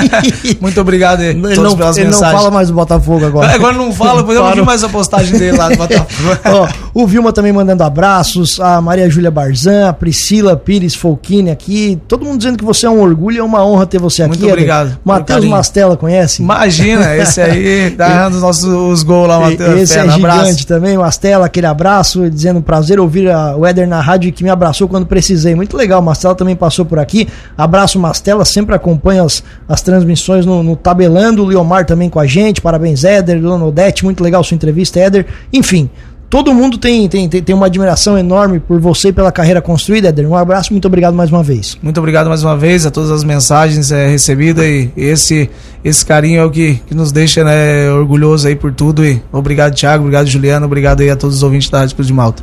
Muito 0.60 0.80
obrigado 0.80 1.22
ele 1.22 1.38
não, 1.38 1.50
ele 1.50 1.60
mensagens. 1.60 2.10
não 2.10 2.30
fala 2.30 2.50
mais 2.50 2.68
do 2.68 2.74
Botafogo 2.74 3.26
agora. 3.26 3.52
Agora 3.62 3.76
não 3.76 3.92
fala, 3.92 4.24
pois 4.24 4.36
eu 4.36 4.44
não 4.44 4.54
vi 4.54 4.62
mais 4.62 4.82
a 4.82 4.88
postagem 4.88 5.38
dele 5.38 5.56
lá 5.56 5.68
do 5.68 5.76
Botafogo. 5.76 6.38
Ó, 6.44 6.68
o 6.94 7.06
Vilma 7.06 7.32
também 7.32 7.52
mandando 7.52 7.82
abraços, 7.84 8.58
a 8.58 8.80
Maria 8.80 9.08
Júlia 9.10 9.30
Barzan, 9.30 9.88
a 9.88 9.92
Priscila 9.92 10.56
Pires 10.56 10.94
Folchini 10.94 11.50
aqui. 11.50 12.00
Todo 12.08 12.24
mundo 12.24 12.38
dizendo 12.38 12.58
que 12.58 12.64
você 12.64 12.86
é 12.86 12.90
um 12.90 13.00
orgulho, 13.00 13.40
é 13.40 13.42
uma 13.42 13.64
honra 13.64 13.86
ter 13.86 13.98
você 13.98 14.22
aqui. 14.22 14.38
Muito 14.38 14.48
obrigado. 14.48 14.98
Matheus 15.04 15.44
Mastella, 15.82 15.96
conhece? 15.96 16.42
Imagina, 16.42 17.16
esse 17.16 17.40
aí 17.40 17.90
tá 17.90 18.28
dos 18.28 18.40
nossos 18.40 18.64
os 18.64 19.02
gols 19.02 19.28
lá, 19.28 19.40
Matheus. 19.40 19.80
Esse 19.80 19.98
é 19.98 20.02
gigante 20.02 20.18
abraço. 20.18 20.66
também, 20.66 20.96
Mastela, 20.96 21.46
aquele 21.46 21.66
abraço, 21.66 22.30
dizendo 22.30 22.62
prazer 22.62 23.00
ouvir 23.00 23.30
a, 23.30 23.56
o 23.56 23.66
Éder 23.66 23.88
na 23.88 24.00
rádio 24.00 24.32
que 24.32 24.44
me 24.44 24.50
abraçou 24.50 24.88
quando 24.88 25.06
precisei. 25.06 25.54
Muito 25.54 25.76
legal, 25.76 26.00
Mastela 26.00 26.34
também 26.34 26.54
passou 26.54 26.84
por 26.84 26.98
aqui. 26.98 27.28
Abraço, 27.56 27.98
Mastela, 27.98 28.44
sempre 28.44 28.74
acompanha 28.74 29.22
as, 29.22 29.42
as 29.68 29.82
transmissões 29.82 30.46
no, 30.46 30.62
no 30.62 30.76
Tabelando. 30.76 31.42
O 31.42 31.46
Leomar 31.46 31.84
também 31.84 32.08
com 32.08 32.20
a 32.20 32.26
gente, 32.26 32.60
parabéns, 32.60 33.04
Éder, 33.04 33.40
Dona 33.40 33.64
Odete, 33.64 34.04
muito 34.04 34.22
legal 34.22 34.42
sua 34.44 34.54
entrevista, 34.54 35.00
Éder. 35.00 35.26
Enfim, 35.52 35.90
todo 36.32 36.54
mundo 36.54 36.78
tem, 36.78 37.06
tem, 37.10 37.28
tem, 37.28 37.54
uma 37.54 37.66
admiração 37.66 38.16
enorme 38.16 38.58
por 38.58 38.80
você 38.80 39.08
e 39.08 39.12
pela 39.12 39.30
carreira 39.30 39.60
construída, 39.60 40.08
Eder. 40.08 40.26
Um 40.26 40.34
abraço, 40.34 40.72
muito 40.72 40.86
obrigado 40.86 41.12
mais 41.12 41.30
uma 41.30 41.42
vez. 41.42 41.76
Muito 41.82 41.98
obrigado 41.98 42.26
mais 42.26 42.42
uma 42.42 42.56
vez 42.56 42.86
a 42.86 42.90
todas 42.90 43.10
as 43.10 43.22
mensagens 43.22 43.92
é, 43.92 44.08
recebidas 44.08 44.64
e 44.64 44.90
esse, 44.96 45.50
esse 45.84 46.06
carinho 46.06 46.40
é 46.40 46.44
o 46.46 46.50
que, 46.50 46.76
que 46.86 46.94
nos 46.94 47.12
deixa 47.12 47.44
né, 47.44 47.90
orgulhoso 47.90 48.48
aí 48.48 48.56
por 48.56 48.72
tudo. 48.72 49.04
E 49.04 49.22
obrigado, 49.30 49.74
Thiago, 49.74 50.04
obrigado, 50.04 50.26
Juliano, 50.26 50.64
obrigado 50.64 51.02
aí 51.02 51.10
a 51.10 51.16
todos 51.16 51.36
os 51.36 51.42
ouvintes 51.42 51.68
da 51.68 51.80
Rádio 51.80 51.96
Cruz 51.96 52.06
de 52.06 52.14
Malta. 52.14 52.40